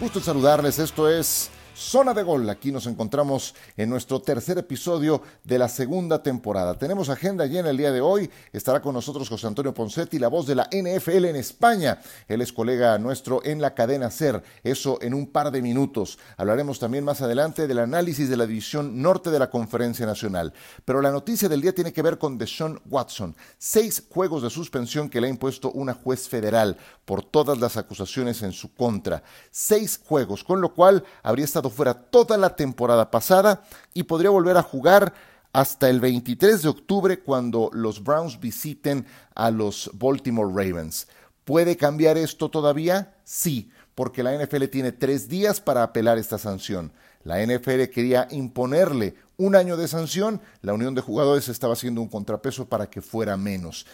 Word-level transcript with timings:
Gusto 0.00 0.20
en 0.20 0.24
saludarles, 0.24 0.78
esto 0.78 1.10
es 1.10 1.50
Zona 1.78 2.12
de 2.12 2.24
Gol. 2.24 2.50
Aquí 2.50 2.72
nos 2.72 2.86
encontramos 2.86 3.54
en 3.76 3.88
nuestro 3.88 4.20
tercer 4.20 4.58
episodio 4.58 5.22
de 5.44 5.58
la 5.60 5.68
segunda 5.68 6.20
temporada. 6.24 6.76
Tenemos 6.76 7.08
agenda 7.08 7.46
llena 7.46 7.70
el 7.70 7.76
día 7.76 7.92
de 7.92 8.00
hoy. 8.00 8.28
Estará 8.52 8.82
con 8.82 8.94
nosotros 8.94 9.28
José 9.28 9.46
Antonio 9.46 9.72
Poncetti, 9.72 10.18
la 10.18 10.26
voz 10.26 10.48
de 10.48 10.56
la 10.56 10.68
NFL 10.72 11.26
en 11.26 11.36
España. 11.36 12.00
Él 12.26 12.40
es 12.42 12.52
colega 12.52 12.98
nuestro 12.98 13.44
en 13.44 13.62
la 13.62 13.74
cadena 13.74 14.10
SER. 14.10 14.42
Eso 14.64 14.98
en 15.00 15.14
un 15.14 15.28
par 15.28 15.52
de 15.52 15.62
minutos. 15.62 16.18
Hablaremos 16.36 16.80
también 16.80 17.04
más 17.04 17.22
adelante 17.22 17.68
del 17.68 17.78
análisis 17.78 18.28
de 18.28 18.36
la 18.36 18.46
división 18.46 19.00
norte 19.00 19.30
de 19.30 19.38
la 19.38 19.48
Conferencia 19.48 20.04
Nacional. 20.04 20.52
Pero 20.84 21.00
la 21.00 21.12
noticia 21.12 21.48
del 21.48 21.60
día 21.60 21.74
tiene 21.74 21.92
que 21.92 22.02
ver 22.02 22.18
con 22.18 22.38
Deshaun 22.38 22.80
Watson. 22.90 23.36
Seis 23.56 24.02
juegos 24.10 24.42
de 24.42 24.50
suspensión 24.50 25.08
que 25.08 25.20
le 25.20 25.28
ha 25.28 25.30
impuesto 25.30 25.70
una 25.70 25.94
juez 25.94 26.28
federal 26.28 26.76
por 27.04 27.22
todas 27.22 27.58
las 27.58 27.76
acusaciones 27.76 28.42
en 28.42 28.52
su 28.52 28.74
contra. 28.74 29.22
Seis 29.52 30.00
juegos, 30.04 30.42
con 30.42 30.60
lo 30.60 30.74
cual 30.74 31.04
habría 31.22 31.44
estado 31.44 31.67
fuera 31.70 31.94
toda 31.94 32.36
la 32.36 32.56
temporada 32.56 33.10
pasada 33.10 33.62
y 33.94 34.04
podría 34.04 34.30
volver 34.30 34.56
a 34.56 34.62
jugar 34.62 35.14
hasta 35.52 35.88
el 35.88 36.00
23 36.00 36.62
de 36.62 36.68
octubre 36.68 37.20
cuando 37.20 37.70
los 37.72 38.02
Browns 38.02 38.38
visiten 38.38 39.06
a 39.34 39.50
los 39.50 39.90
Baltimore 39.94 40.50
Ravens. 40.52 41.08
¿Puede 41.44 41.76
cambiar 41.76 42.18
esto 42.18 42.50
todavía? 42.50 43.16
Sí, 43.24 43.70
porque 43.94 44.22
la 44.22 44.36
NFL 44.36 44.64
tiene 44.66 44.92
tres 44.92 45.28
días 45.28 45.60
para 45.60 45.82
apelar 45.82 46.18
esta 46.18 46.38
sanción. 46.38 46.92
La 47.24 47.44
NFL 47.44 47.84
quería 47.92 48.28
imponerle 48.30 49.16
un 49.36 49.56
año 49.56 49.76
de 49.76 49.88
sanción, 49.88 50.40
la 50.62 50.74
Unión 50.74 50.94
de 50.94 51.00
Jugadores 51.00 51.48
estaba 51.48 51.72
haciendo 51.72 52.00
un 52.00 52.08
contrapeso 52.08 52.68
para 52.68 52.90
que 52.90 53.02
fuera 53.02 53.36
menos. 53.36 53.86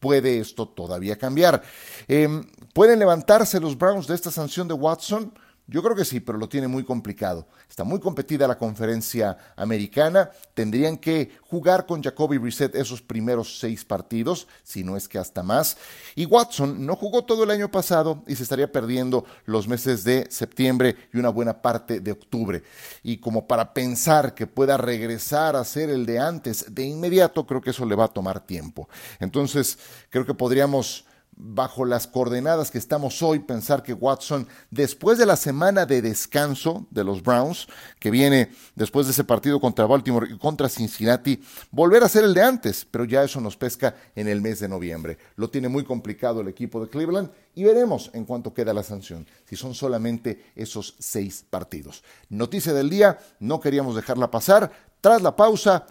¿Puede 0.00 0.40
esto 0.40 0.66
todavía 0.66 1.16
cambiar? 1.16 1.62
Em, 2.08 2.44
¿Pueden 2.72 2.98
levantarse 2.98 3.60
los 3.60 3.78
Browns 3.78 4.06
de 4.06 4.14
esta 4.14 4.30
sanción 4.30 4.66
de 4.66 4.74
Watson? 4.74 5.32
Yo 5.68 5.82
creo 5.82 5.94
que 5.94 6.04
sí, 6.04 6.18
pero 6.18 6.38
lo 6.38 6.48
tiene 6.48 6.66
muy 6.66 6.84
complicado. 6.84 7.46
Está 7.68 7.84
muy 7.84 8.00
competida 8.00 8.48
la 8.48 8.58
conferencia 8.58 9.38
americana. 9.56 10.30
Tendrían 10.54 10.96
que 10.96 11.38
jugar 11.42 11.86
con 11.86 12.02
Jacoby 12.02 12.38
Brissett 12.38 12.74
esos 12.74 13.00
primeros 13.00 13.60
seis 13.60 13.84
partidos, 13.84 14.48
si 14.64 14.82
no 14.82 14.96
es 14.96 15.08
que 15.08 15.18
hasta 15.18 15.42
más. 15.42 15.76
Y 16.16 16.26
Watson 16.26 16.84
no 16.84 16.96
jugó 16.96 17.24
todo 17.24 17.44
el 17.44 17.50
año 17.50 17.70
pasado 17.70 18.24
y 18.26 18.34
se 18.34 18.42
estaría 18.42 18.70
perdiendo 18.72 19.24
los 19.46 19.68
meses 19.68 20.02
de 20.02 20.26
septiembre 20.30 20.96
y 21.12 21.18
una 21.18 21.28
buena 21.28 21.62
parte 21.62 22.00
de 22.00 22.10
octubre. 22.10 22.64
Y 23.04 23.18
como 23.18 23.46
para 23.46 23.72
pensar 23.72 24.34
que 24.34 24.48
pueda 24.48 24.76
regresar 24.76 25.54
a 25.54 25.64
ser 25.64 25.90
el 25.90 26.06
de 26.06 26.18
antes 26.18 26.74
de 26.74 26.84
inmediato, 26.84 27.46
creo 27.46 27.60
que 27.60 27.70
eso 27.70 27.86
le 27.86 27.94
va 27.94 28.06
a 28.06 28.08
tomar 28.08 28.40
tiempo. 28.40 28.88
Entonces, 29.20 29.78
creo 30.10 30.26
que 30.26 30.34
podríamos 30.34 31.06
bajo 31.34 31.84
las 31.84 32.06
coordenadas 32.06 32.70
que 32.70 32.78
estamos 32.78 33.22
hoy, 33.22 33.40
pensar 33.40 33.82
que 33.82 33.94
Watson, 33.94 34.46
después 34.70 35.18
de 35.18 35.26
la 35.26 35.36
semana 35.36 35.86
de 35.86 36.02
descanso 36.02 36.86
de 36.90 37.04
los 37.04 37.22
Browns, 37.22 37.66
que 37.98 38.10
viene 38.10 38.50
después 38.74 39.06
de 39.06 39.12
ese 39.12 39.24
partido 39.24 39.60
contra 39.60 39.86
Baltimore 39.86 40.28
y 40.30 40.38
contra 40.38 40.68
Cincinnati, 40.68 41.42
volver 41.70 42.04
a 42.04 42.08
ser 42.08 42.24
el 42.24 42.34
de 42.34 42.42
antes, 42.42 42.86
pero 42.90 43.04
ya 43.04 43.24
eso 43.24 43.40
nos 43.40 43.56
pesca 43.56 43.94
en 44.14 44.28
el 44.28 44.40
mes 44.40 44.60
de 44.60 44.68
noviembre. 44.68 45.18
Lo 45.36 45.50
tiene 45.50 45.68
muy 45.68 45.84
complicado 45.84 46.40
el 46.40 46.48
equipo 46.48 46.80
de 46.80 46.90
Cleveland 46.90 47.30
y 47.54 47.64
veremos 47.64 48.10
en 48.12 48.24
cuánto 48.24 48.54
queda 48.54 48.72
la 48.72 48.82
sanción, 48.82 49.26
si 49.44 49.56
son 49.56 49.74
solamente 49.74 50.52
esos 50.54 50.94
seis 50.98 51.44
partidos. 51.48 52.02
Noticia 52.28 52.72
del 52.72 52.90
día, 52.90 53.18
no 53.40 53.60
queríamos 53.60 53.96
dejarla 53.96 54.30
pasar. 54.30 54.70
Tras 55.00 55.20
la 55.22 55.34
pausa, 55.34 55.86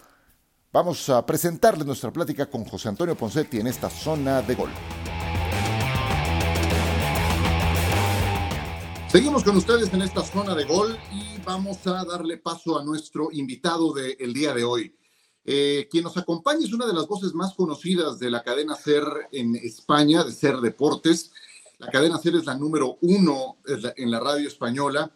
vamos 0.71 1.09
a 1.09 1.25
presentarles 1.25 1.85
nuestra 1.85 2.11
plática 2.11 2.49
con 2.49 2.63
José 2.63 2.89
Antonio 2.89 3.15
Poncetti 3.17 3.59
en 3.59 3.67
esta 3.67 3.89
zona 3.89 4.41
de 4.41 4.55
gol. 4.55 4.69
Seguimos 9.11 9.43
con 9.43 9.57
ustedes 9.57 9.93
en 9.93 10.03
esta 10.03 10.23
zona 10.23 10.55
de 10.55 10.63
gol 10.63 10.97
y 11.11 11.37
vamos 11.43 11.85
a 11.85 12.05
darle 12.05 12.37
paso 12.37 12.79
a 12.79 12.85
nuestro 12.85 13.27
invitado 13.33 13.91
del 13.91 14.31
día 14.31 14.53
de 14.53 14.63
hoy. 14.63 14.95
Eh, 15.43 15.89
quien 15.91 16.05
nos 16.05 16.15
acompaña 16.15 16.63
es 16.63 16.71
una 16.71 16.85
de 16.85 16.93
las 16.93 17.07
voces 17.07 17.33
más 17.33 17.53
conocidas 17.53 18.19
de 18.19 18.31
la 18.31 18.41
cadena 18.41 18.73
SER 18.77 19.03
en 19.33 19.57
España, 19.57 20.23
de 20.23 20.31
SER 20.31 20.61
Deportes. 20.61 21.33
La 21.79 21.89
cadena 21.89 22.19
SER 22.19 22.37
es 22.37 22.45
la 22.45 22.55
número 22.55 22.99
uno 23.01 23.57
en 23.65 24.11
la 24.11 24.21
radio 24.21 24.47
española 24.47 25.11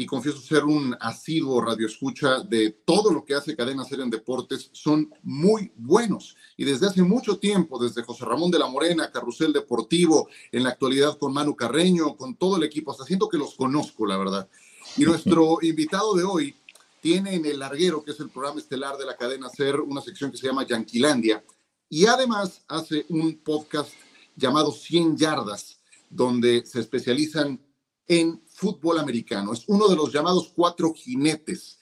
y 0.00 0.06
confieso 0.06 0.40
ser 0.40 0.64
un 0.64 0.96
asiduo 1.00 1.60
radioescucha 1.60 2.38
de 2.44 2.70
todo 2.70 3.12
lo 3.12 3.24
que 3.24 3.34
hace 3.34 3.56
Cadena 3.56 3.84
Ser 3.84 3.98
en 3.98 4.10
Deportes, 4.10 4.70
son 4.72 5.12
muy 5.24 5.72
buenos. 5.74 6.36
Y 6.56 6.64
desde 6.64 6.86
hace 6.86 7.02
mucho 7.02 7.38
tiempo, 7.38 7.82
desde 7.82 8.04
José 8.04 8.24
Ramón 8.24 8.52
de 8.52 8.60
la 8.60 8.68
Morena, 8.68 9.10
Carrusel 9.10 9.52
Deportivo, 9.52 10.28
en 10.52 10.62
la 10.62 10.70
actualidad 10.70 11.18
con 11.18 11.32
Manu 11.32 11.56
Carreño, 11.56 12.16
con 12.16 12.36
todo 12.36 12.58
el 12.58 12.62
equipo, 12.62 12.92
hasta 12.92 13.04
siento 13.04 13.28
que 13.28 13.38
los 13.38 13.56
conozco, 13.56 14.06
la 14.06 14.16
verdad. 14.16 14.48
Y 14.96 15.02
nuestro 15.02 15.58
invitado 15.62 16.14
de 16.14 16.22
hoy 16.22 16.54
tiene 17.00 17.34
en 17.34 17.44
El 17.44 17.58
Larguero, 17.58 18.04
que 18.04 18.12
es 18.12 18.20
el 18.20 18.30
programa 18.30 18.60
estelar 18.60 18.98
de 18.98 19.04
la 19.04 19.16
cadena 19.16 19.48
Ser, 19.48 19.80
una 19.80 20.00
sección 20.00 20.30
que 20.30 20.36
se 20.36 20.46
llama 20.46 20.64
Yanquilandia. 20.64 21.44
Y 21.88 22.06
además 22.06 22.62
hace 22.68 23.04
un 23.08 23.36
podcast 23.38 23.90
llamado 24.36 24.70
100 24.70 25.16
Yardas, 25.16 25.80
donde 26.08 26.64
se 26.64 26.78
especializan 26.78 27.60
en 28.06 28.40
fútbol 28.58 28.98
americano. 28.98 29.52
Es 29.52 29.64
uno 29.68 29.88
de 29.88 29.94
los 29.94 30.12
llamados 30.12 30.52
cuatro 30.54 30.92
jinetes. 30.92 31.78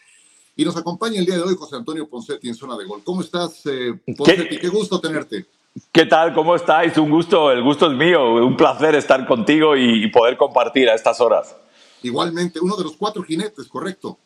Y 0.55 0.65
nos 0.65 0.77
acompaña 0.77 1.19
el 1.19 1.27
día 1.27 1.37
de 1.37 1.43
hoy 1.43 1.55
José 1.59 1.77
Antonio 1.77 2.09
Poncetti 2.09 2.49
en 2.49 2.55
Zona 2.55 2.77
de 2.77 2.85
Gol. 2.85 3.03
¿Cómo 3.03 3.23
estás, 3.23 3.65
eh, 3.67 3.99
Poncetti? 4.17 4.59
¿Qué? 4.59 4.69
gusto 4.69 5.01
tenerte. 5.01 5.47
¿Qué 5.93 6.07
tal? 6.07 6.35
¿Cómo 6.35 6.55
estáis? 6.55 6.97
Un 6.99 7.11
gusto, 7.11 7.51
el 7.51 7.63
gusto 7.63 7.91
es 7.91 7.97
mío. 7.97 8.35
Un 8.47 8.57
placer 8.57 8.95
estar 8.95 9.27
contigo 9.27 9.77
y, 9.77 10.07
poder 10.11 10.37
compartir 10.37 10.89
a 10.89 10.95
estas 10.95 11.21
horas. 11.21 11.57
Igualmente, 12.03 12.61
uno 12.61 12.77
de 12.77 12.85
los 12.85 12.97
cuatro 12.97 13.23
jinetes, 13.23 13.67
correcto. 13.69 14.19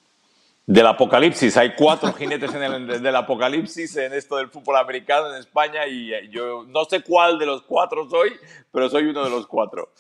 Del 0.67 0.87
apocalipsis. 0.87 1.57
Hay 1.57 1.75
cuatro 1.77 2.13
jinetes 2.13 2.55
en 2.55 2.63
el, 2.63 3.03
del 3.03 3.17
apocalipsis 3.17 3.97
en 3.97 4.13
esto 4.13 4.37
del 4.37 4.49
fútbol 4.49 4.77
americano 4.77 5.33
en 5.33 5.41
España 5.41 5.87
y 5.87 6.13
eh, 6.13 6.29
yo 6.31 6.65
no 6.69 6.85
sé 6.85 7.03
cuál 7.03 7.39
de 7.39 7.47
los 7.47 7.63
cuatro 7.63 8.09
soy, 8.09 8.33
pero 8.71 8.89
soy 8.89 9.07
uno 9.07 9.25
de 9.25 9.31
los 9.31 9.49
cuatro. 9.49 9.91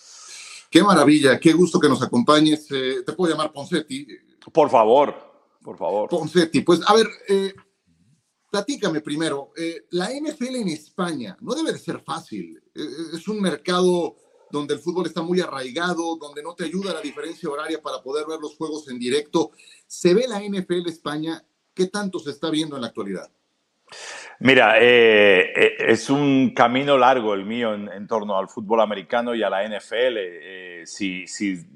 Qué 0.70 0.84
maravilla, 0.84 1.40
qué 1.40 1.52
gusto 1.52 1.80
que 1.80 1.88
nos 1.88 2.00
acompañes. 2.00 2.70
Eh, 2.70 3.02
te 3.04 3.12
puedo 3.12 3.32
llamar 3.32 3.52
Poncetti. 3.52 4.06
Por 4.52 4.70
favor, 4.70 5.12
por 5.60 5.76
favor. 5.76 6.08
Poncetti, 6.08 6.60
pues 6.60 6.80
a 6.86 6.94
ver, 6.94 7.08
eh, 7.28 7.52
platícame 8.48 9.00
primero. 9.00 9.50
Eh, 9.56 9.86
la 9.90 10.12
NFL 10.12 10.54
en 10.54 10.68
España 10.68 11.36
no 11.40 11.54
debe 11.54 11.72
de 11.72 11.78
ser 11.78 12.00
fácil. 12.00 12.62
es 12.72 13.26
un 13.26 13.40
mercado 13.40 14.16
donde 14.48 14.74
el 14.74 14.80
fútbol 14.80 15.06
está 15.06 15.22
muy 15.22 15.40
arraigado, 15.40 16.16
donde 16.16 16.40
no 16.40 16.54
te 16.54 16.64
ayuda 16.64 16.94
la 16.94 17.00
diferencia 17.00 17.50
horaria 17.50 17.82
para 17.82 18.00
poder 18.00 18.26
ver 18.28 18.38
los 18.38 18.56
juegos 18.56 18.88
en 18.88 18.98
directo. 19.00 19.50
¿Se 19.88 20.14
ve 20.14 20.28
la 20.28 20.40
NFL 20.40 20.88
España? 20.88 21.44
¿Qué 21.74 21.88
tanto 21.88 22.20
se 22.20 22.30
está 22.30 22.48
viendo 22.48 22.76
en 22.76 22.82
la 22.82 22.88
actualidad? 22.88 23.28
Mira, 24.42 24.78
eh, 24.80 25.52
eh, 25.54 25.76
es 25.88 26.08
un 26.08 26.54
camino 26.54 26.96
largo 26.96 27.34
el 27.34 27.44
mío 27.44 27.74
en, 27.74 28.06
torno 28.06 28.38
al 28.38 28.48
fútbol 28.48 28.80
americano 28.80 29.34
y 29.34 29.42
a 29.42 29.50
la 29.50 29.62
NFL. 29.68 30.16
Eh, 30.16 30.82
si, 30.86 31.26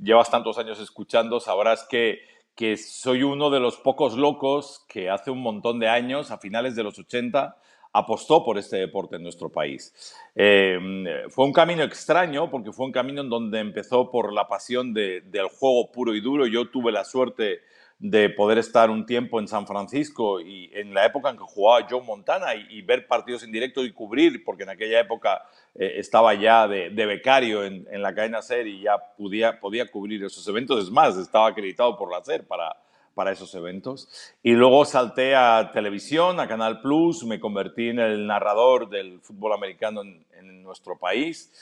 llevas 0.03 0.31
tantos 0.31 0.57
años 0.57 0.81
escuchando, 0.81 1.41
sabrás 1.41 1.87
que, 1.89 2.21
que, 2.55 2.79
soy 2.79 3.23
uno 3.23 3.51
de 3.51 3.61
los 3.61 3.77
pocos 3.77 4.17
locos 4.17 4.83
que 4.89 5.11
hace 5.11 5.31
un 5.31 5.43
montón 5.43 5.79
de 5.79 5.89
años, 5.89 6.31
a 6.31 6.39
finales 6.39 6.75
de 6.75 6.85
los 6.85 6.99
80, 6.99 7.55
apostó 7.93 8.43
por 8.43 8.57
este 8.57 8.79
deporte 8.79 9.17
en 9.17 9.23
nuestro 9.23 9.51
país. 9.51 10.17
fue 10.35 11.45
un 11.45 11.53
camino 11.53 11.83
extraño 11.83 12.51
porque 12.51 12.73
fue 12.73 12.87
un 12.87 12.93
camino 12.93 13.21
en 13.21 13.29
donde 13.29 13.61
empezó 13.61 14.11
por 14.11 14.33
la 14.33 14.49
pasión 14.49 14.95
del 14.95 15.49
juego 15.49 15.93
puro 15.93 16.15
y 16.15 16.21
duro. 16.21 16.47
Yo 16.47 16.71
tuve 16.71 16.91
la 16.93 17.05
suerte 17.05 17.61
de 17.99 18.29
poder 18.29 18.59
estar 18.59 18.91
un 18.91 19.07
tiempo 19.07 19.41
en 19.41 19.49
San 19.49 19.67
Francisco 19.67 20.41
y 20.41 20.71
en 20.75 20.93
la 20.93 21.07
época 21.07 21.31
en 21.31 21.37
que 21.37 21.45
jugaba 21.45 21.87
Joe 21.89 22.03
Montana 22.03 22.55
y, 22.55 22.83
ver 22.83 23.07
partidos 23.07 23.43
en 23.45 23.53
directo 23.53 23.85
y 23.85 23.93
cubrir, 23.93 24.45
porque 24.45 24.65
en 24.65 24.71
aquella 24.71 25.01
época 25.01 25.43
eh, 25.75 25.95
estaba 25.97 26.35
ya 26.35 26.69
de, 26.69 26.91
becario 26.91 27.65
en, 27.65 27.87
la 28.03 28.15
cadena 28.15 28.43
SER 28.43 28.67
y 28.67 28.83
ya 28.83 28.99
podía, 29.17 29.59
podía 29.59 29.91
cubrir 29.91 30.23
esos 30.25 30.47
eventos. 30.49 30.83
Es 30.85 30.91
más, 30.91 31.17
estaba 31.17 31.49
acreditado 31.49 31.97
por 31.97 32.11
la 32.11 32.23
SER 32.23 32.47
para, 32.47 32.77
para 33.15 33.33
esos 33.33 33.55
eventos. 33.55 34.09
Y 34.43 34.53
luego 34.53 34.85
salté 34.85 35.35
a 35.35 35.71
televisión, 35.73 36.41
a 36.41 36.49
Canal 36.49 36.81
Plus, 36.81 37.25
me 37.25 37.41
convertí 37.41 37.89
en 37.89 38.01
el 38.01 38.27
narrador 38.27 38.89
del 38.89 39.21
fútbol 39.21 39.53
americano 39.53 40.03
en, 40.03 40.25
nuestro 40.63 40.99
país. 40.99 41.53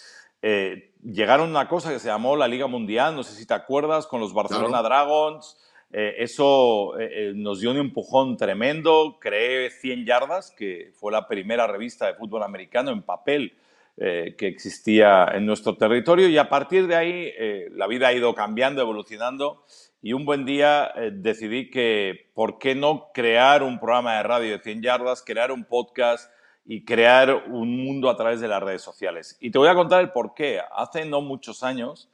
Eh, 0.42 0.92
llegaron 1.02 1.50
una 1.50 1.68
cosa 1.68 1.90
que 1.90 1.98
se 1.98 2.06
llamó 2.06 2.36
la 2.36 2.46
Liga 2.46 2.68
Mundial, 2.68 3.16
no 3.16 3.24
sé 3.24 3.34
si 3.34 3.46
te 3.46 3.54
acuerdas, 3.54 4.06
con 4.06 4.20
los 4.20 4.32
Barcelona 4.32 4.80
Dragons. 4.80 5.56
Eh, 5.92 6.14
eso 6.22 6.98
eh, 6.98 7.10
eh, 7.12 7.32
nos 7.34 7.60
dio 7.60 7.70
un 7.70 7.76
empujón 7.76 8.36
tremendo. 8.36 9.18
Creé 9.20 9.70
100 9.70 10.06
yardas, 10.06 10.50
que 10.50 10.90
fue 10.94 11.12
la 11.12 11.28
primera 11.28 11.66
revista 11.66 12.06
de 12.06 12.14
fútbol 12.14 12.42
americano 12.42 12.90
en 12.90 13.02
papel 13.02 13.54
que 13.94 14.46
existía 14.48 15.28
en 15.34 15.44
nuestro 15.44 15.76
territorio. 15.76 16.26
Y 16.26 16.38
a 16.38 16.48
partir 16.48 16.86
de 16.86 16.96
ahí 16.96 17.32
la 17.72 17.86
vida 17.86 18.08
ha 18.08 18.12
ido 18.14 18.34
cambiando, 18.34 18.80
evolucionando. 18.80 19.64
Y 20.00 20.14
un 20.14 20.24
buen 20.24 20.46
día 20.46 20.92
decidí 21.12 21.70
que, 21.70 22.30
¿por 22.34 22.58
qué 22.58 22.74
no 22.74 23.10
crear 23.12 23.62
un 23.62 23.78
programa 23.78 24.16
de 24.16 24.22
radio 24.22 24.52
de 24.56 24.64
100 24.64 24.82
yardas, 24.82 25.22
crear 25.22 25.52
un 25.52 25.64
podcast 25.64 26.32
y 26.64 26.86
crear 26.86 27.44
un 27.48 27.84
mundo 27.84 28.08
a 28.08 28.16
través 28.16 28.40
de 28.40 28.48
las 28.48 28.62
redes 28.62 28.80
sociales? 28.80 29.36
Y 29.40 29.50
te 29.50 29.58
voy 29.58 29.68
a 29.68 29.74
contar 29.74 30.00
el 30.00 30.10
por 30.10 30.32
qué. 30.32 30.58
Hace 30.74 31.04
no 31.04 31.20
muchos 31.20 31.62
años 31.62 32.10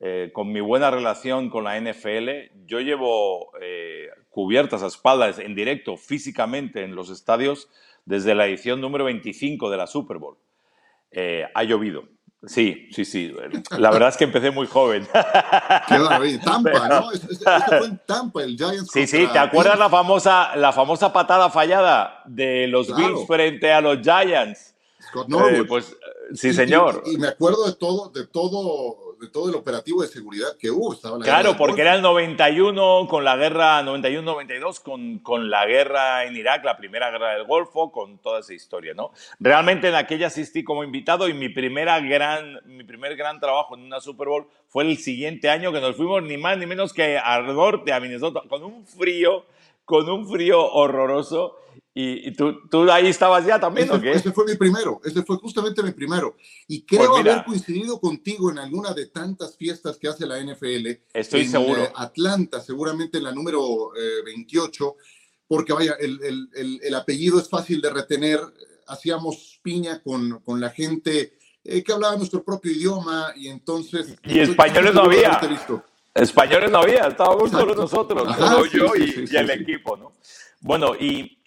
eh, 0.00 0.30
con 0.32 0.52
mi 0.52 0.60
buena 0.60 0.90
relación 0.90 1.50
con 1.50 1.64
la 1.64 1.80
NFL, 1.80 2.28
yo 2.66 2.80
llevo 2.80 3.50
eh, 3.60 4.08
cubiertas 4.30 4.82
a 4.82 4.86
espaldas 4.86 5.38
en 5.40 5.54
directo 5.54 5.96
físicamente 5.96 6.84
en 6.84 6.94
los 6.94 7.10
estadios 7.10 7.68
desde 8.04 8.34
la 8.34 8.46
edición 8.46 8.80
número 8.80 9.04
25 9.04 9.68
de 9.70 9.76
la 9.76 9.86
Super 9.86 10.18
Bowl. 10.18 10.36
Eh, 11.10 11.44
ha 11.52 11.64
llovido. 11.64 12.04
Sí, 12.46 12.86
sí, 12.92 13.04
sí. 13.04 13.34
La 13.76 13.90
verdad 13.90 14.10
es 14.10 14.16
que 14.16 14.22
empecé 14.22 14.52
muy 14.52 14.68
joven. 14.68 15.08
Qué 15.88 16.38
Tampa, 16.44 16.88
¿no? 16.88 17.10
Esto 17.10 17.50
fue 17.66 17.86
en 17.86 18.00
Tampa, 18.06 18.44
el 18.44 18.56
Giants. 18.56 18.92
Sí, 18.92 19.08
sí, 19.08 19.26
¿te 19.32 19.38
acuerdas 19.40 19.76
la 19.76 19.90
famosa, 19.90 20.54
la 20.54 20.72
famosa 20.72 21.12
patada 21.12 21.50
fallada 21.50 22.22
de 22.26 22.68
los 22.68 22.94
Bills 22.94 23.26
frente 23.26 23.72
a 23.72 23.80
los 23.80 23.98
Giants? 24.02 24.76
Scott 25.08 25.28
Norwood. 25.28 25.66
pues 25.66 25.96
sí, 26.34 26.54
señor. 26.54 27.02
y, 27.06 27.16
me 27.16 27.28
acuerdo 27.28 27.66
de 27.66 27.74
todo, 27.74 28.10
de 28.10 28.26
todo 28.28 29.07
de 29.20 29.28
todo 29.28 29.48
el 29.48 29.54
operativo 29.56 30.02
de 30.02 30.08
seguridad 30.08 30.56
que 30.58 30.70
hubo. 30.70 30.92
Estaba 30.92 31.18
claro, 31.18 31.56
porque 31.56 31.82
era 31.82 31.94
el 31.94 32.02
91 32.02 33.06
con 33.08 33.24
la 33.24 33.36
guerra, 33.36 33.82
91-92 33.82 34.80
con, 34.80 35.18
con 35.18 35.50
la 35.50 35.66
guerra 35.66 36.24
en 36.24 36.36
Irak, 36.36 36.64
la 36.64 36.76
primera 36.76 37.10
guerra 37.10 37.34
del 37.34 37.44
Golfo, 37.44 37.90
con 37.90 38.18
toda 38.18 38.40
esa 38.40 38.54
historia, 38.54 38.94
¿no? 38.94 39.12
Realmente 39.40 39.88
en 39.88 39.94
aquella 39.94 40.28
asistí 40.28 40.64
como 40.64 40.84
invitado 40.84 41.28
y 41.28 41.34
mi, 41.34 41.48
primera 41.48 42.00
gran, 42.00 42.60
mi 42.66 42.84
primer 42.84 43.16
gran 43.16 43.40
trabajo 43.40 43.74
en 43.74 43.82
una 43.82 44.00
Super 44.00 44.28
Bowl 44.28 44.46
fue 44.68 44.84
el 44.84 44.98
siguiente 44.98 45.50
año 45.50 45.72
que 45.72 45.80
nos 45.80 45.96
fuimos 45.96 46.22
ni 46.22 46.36
más 46.36 46.58
ni 46.58 46.66
menos 46.66 46.92
que 46.92 47.18
al 47.18 47.46
norte, 47.46 47.92
a 47.92 48.00
Minnesota, 48.00 48.42
con 48.48 48.62
un 48.64 48.86
frío, 48.86 49.46
con 49.84 50.08
un 50.08 50.28
frío 50.28 50.64
horroroso 50.72 51.56
¿Y, 52.00 52.30
tú, 52.30 52.60
tú, 52.68 52.88
ahí 52.92 53.08
estabas 53.08 53.44
ya 53.44 53.58
también, 53.58 53.90
ese, 53.92 54.12
Ese 54.12 54.30
fue 54.30 54.44
mi 54.44 54.54
primero, 54.54 55.00
ese 55.04 55.24
fue 55.24 55.36
justamente 55.38 55.82
mi 55.82 55.90
primero. 55.90 56.36
Y 56.68 56.82
creo 56.82 57.10
pues 57.10 57.26
haber 57.26 57.44
coincidido 57.44 57.98
contigo 57.98 58.52
en 58.52 58.60
alguna 58.60 58.94
de 58.94 59.06
tantas 59.06 59.56
fiestas 59.56 59.98
que 59.98 60.06
hace 60.06 60.24
la 60.24 60.40
NFL. 60.40 60.90
Estoy 61.12 61.40
en, 61.40 61.50
seguro. 61.50 61.82
Eh, 61.82 61.90
Atlanta, 61.96 62.60
seguramente 62.60 63.18
en 63.18 63.24
la 63.24 63.32
número 63.32 63.90
28, 64.24 64.86
eh, 64.86 65.02
porque 65.48 65.72
vaya, 65.72 65.94
el, 65.98 66.20
el, 66.22 66.80
el, 66.84 66.94
apellido 66.94 67.40
es 67.40 67.48
fácil 67.48 67.80
de 67.80 67.90
retener. 67.90 68.38
Hacíamos 68.86 69.58
piña 69.60 70.00
con, 70.00 70.38
con 70.44 70.60
la 70.60 70.70
gente 70.70 71.32
eh, 71.64 71.82
que 71.82 71.92
hablaba 71.92 72.14
nuestro 72.14 72.44
propio 72.44 72.70
idioma 72.70 73.32
y 73.34 73.48
entonces... 73.48 74.14
Y 74.22 74.38
españoles 74.38 74.94
no 74.94 75.02
había. 75.02 75.40
Españoles 76.14 76.70
no 76.70 76.78
había, 76.78 77.08
estábamos 77.08 77.50
solo 77.50 77.74
nosotros, 77.74 78.36
solo 78.36 78.66
yo 78.66 78.94
y, 78.96 79.28
y 79.28 79.36
el 79.36 79.50
equipo, 79.50 79.96
¿no? 79.96 80.12
Bueno, 80.60 80.94
y, 80.98 81.37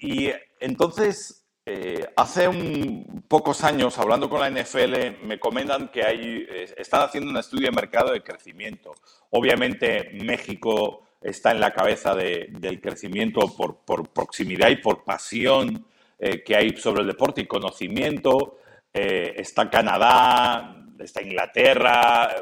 entonces, 0.59 1.45
eh, 1.65 2.07
hace 2.15 2.48
un, 2.48 3.24
pocos 3.27 3.63
años, 3.63 3.98
hablando 4.00 4.30
con 4.30 4.39
la 4.39 4.50
NFL, 4.50 5.24
me 5.24 5.39
comentan 5.39 5.89
que 5.89 6.03
hay, 6.03 6.45
eh, 6.50 6.74
están 6.77 7.03
haciendo 7.03 7.30
un 7.30 7.38
estudio 7.38 7.68
de 7.68 7.75
mercado 7.75 8.12
de 8.12 8.24
crecimiento. 8.24 8.94
Obviamente, 9.30 10.09
México 10.24 11.03
está 11.21 11.51
en 11.51 11.59
la 11.59 11.71
cabeza 11.71 12.15
del 12.15 12.81
crecimiento 12.81 13.42
por, 13.56 14.09
proximidad 14.09 14.69
y 14.69 14.77
por 14.77 15.03
pasión 15.03 15.86
eh, 16.18 16.44
que 16.44 16.56
hay 16.56 16.75
sobre 16.77 17.01
el 17.01 17.07
deporte 17.07 17.42
y 17.42 17.47
conocimiento. 17.47 18.57
está 18.92 19.69
Canadá, 19.69 20.75
está 21.00 21.21
Inglaterra, 21.21 22.36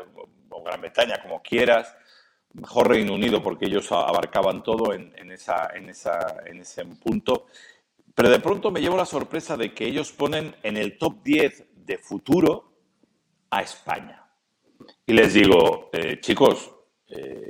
o 0.50 0.64
Gran 0.64 0.82
Bretaña, 0.82 1.22
como 1.22 1.42
quieras 1.42 1.94
mejor 2.54 2.90
Reino 2.90 3.14
Unido 3.14 3.42
porque 3.42 3.66
ellos 3.66 3.92
abarcaban 3.92 4.64
todo 4.64 4.94
en, 4.94 5.32
esa, 5.32 5.70
en, 5.76 5.90
esa, 5.90 6.38
en 6.46 6.60
ese 6.60 6.86
punto. 6.86 7.48
Pero 8.16 8.30
de 8.30 8.40
pronto 8.40 8.72
me 8.72 8.82
llevo 8.82 8.98
la 8.98 9.06
sorpresa 9.06 9.56
de 9.56 9.74
que 9.74 9.86
ellos 9.86 10.12
ponen 10.12 10.56
en 10.64 10.78
el 10.78 10.98
top 10.98 11.24
10 11.24 11.86
de 11.86 11.98
futuro 11.98 12.74
a 13.50 13.62
España. 13.62 14.26
Y 15.06 15.14
les 15.14 15.34
digo, 15.34 15.90
eh, 15.94 16.20
chicos, 16.20 16.72
eh, 17.08 17.50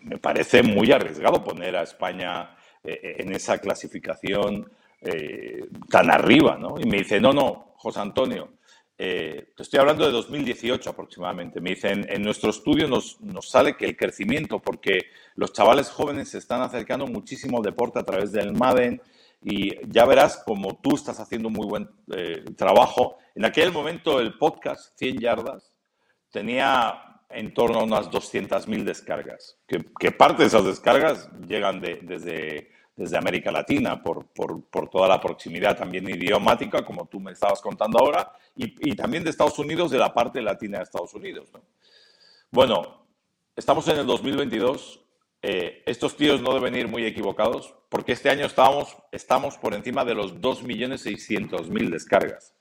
me 0.00 0.18
parece 0.18 0.62
muy 0.62 0.92
arriesgado 0.92 1.42
poner 1.42 1.76
a 1.76 1.82
España 1.82 2.56
eh, 2.82 3.16
en 3.18 3.34
esa 3.34 3.58
clasificación 3.58 4.70
tan 5.88 6.10
arriba, 6.10 6.58
¿no? 6.58 6.74
Y 6.76 6.84
me 6.84 6.98
dice, 6.98 7.20
no, 7.20 7.32
no, 7.32 7.72
José 7.76 8.00
Antonio, 8.00 8.57
eh, 9.00 9.52
te 9.56 9.62
estoy 9.62 9.78
hablando 9.78 10.04
de 10.04 10.10
2018 10.10 10.90
aproximadamente. 10.90 11.60
Me 11.60 11.70
dicen, 11.70 12.04
en 12.08 12.22
nuestro 12.22 12.50
estudio 12.50 12.88
nos, 12.88 13.16
sale 13.42 13.76
que 13.76 13.86
el 13.86 13.96
crecimiento, 13.96 14.58
porque 14.58 15.06
los 15.36 15.52
chavales 15.52 15.88
jóvenes 15.88 16.30
se 16.30 16.38
están 16.38 16.62
acercando 16.62 17.06
muchísimo 17.06 17.58
al 17.58 17.62
deporte 17.62 18.00
a 18.00 18.04
través 18.04 18.32
del 18.32 18.52
Madden 18.52 19.00
y 19.40 19.70
ya 19.88 20.04
verás 20.04 20.42
como 20.44 20.80
tú 20.82 20.96
estás 20.96 21.20
haciendo 21.20 21.48
muy 21.48 21.66
buen 21.68 21.88
eh, 22.12 22.44
trabajo. 22.56 23.18
En 23.36 23.44
aquel 23.44 23.70
momento 23.70 24.18
el 24.18 24.36
podcast 24.36 24.98
100 24.98 25.20
yardas 25.20 25.72
tenía 26.32 27.22
en 27.30 27.54
torno 27.54 27.78
a 27.78 27.84
unas 27.84 28.10
200.000 28.10 28.82
descargas, 28.82 29.58
que, 29.68 30.10
parte 30.10 30.42
de 30.42 30.48
esas 30.48 30.64
descargas 30.64 31.30
llegan 31.46 31.80
de, 31.80 32.00
desde 32.02 32.70
desde 32.98 33.16
América 33.16 33.52
Latina, 33.52 34.02
por, 34.02 34.26
por, 34.26 34.60
por, 34.64 34.90
toda 34.90 35.06
la 35.06 35.20
proximidad 35.20 35.78
también 35.78 36.08
idiomática, 36.08 36.84
como 36.84 37.06
tú 37.06 37.20
me 37.20 37.30
estabas 37.30 37.60
contando 37.60 37.96
ahora, 37.96 38.32
y, 38.56 38.90
y, 38.90 38.96
también 38.96 39.22
de 39.22 39.30
Estados 39.30 39.56
Unidos, 39.60 39.92
de 39.92 39.98
la 39.98 40.12
parte 40.12 40.42
latina 40.42 40.78
de 40.78 40.84
Estados 40.84 41.14
Unidos. 41.14 41.48
¿no? 41.52 41.62
Bueno, 42.50 43.06
estamos 43.54 43.86
en 43.86 43.98
el 43.98 44.06
2022. 44.06 45.00
Eh, 45.42 45.84
estos 45.86 46.16
tíos 46.16 46.42
no 46.42 46.52
deben 46.52 46.74
ir 46.74 46.88
muy 46.88 47.04
equivocados, 47.04 47.72
porque 47.88 48.10
este 48.10 48.30
año 48.30 48.46
estamos, 48.46 48.96
estamos 49.12 49.56
por 49.58 49.74
encima 49.74 50.04
de 50.04 50.16
los 50.16 50.34
2.600.000 50.34 51.90
descargas. 51.90 52.52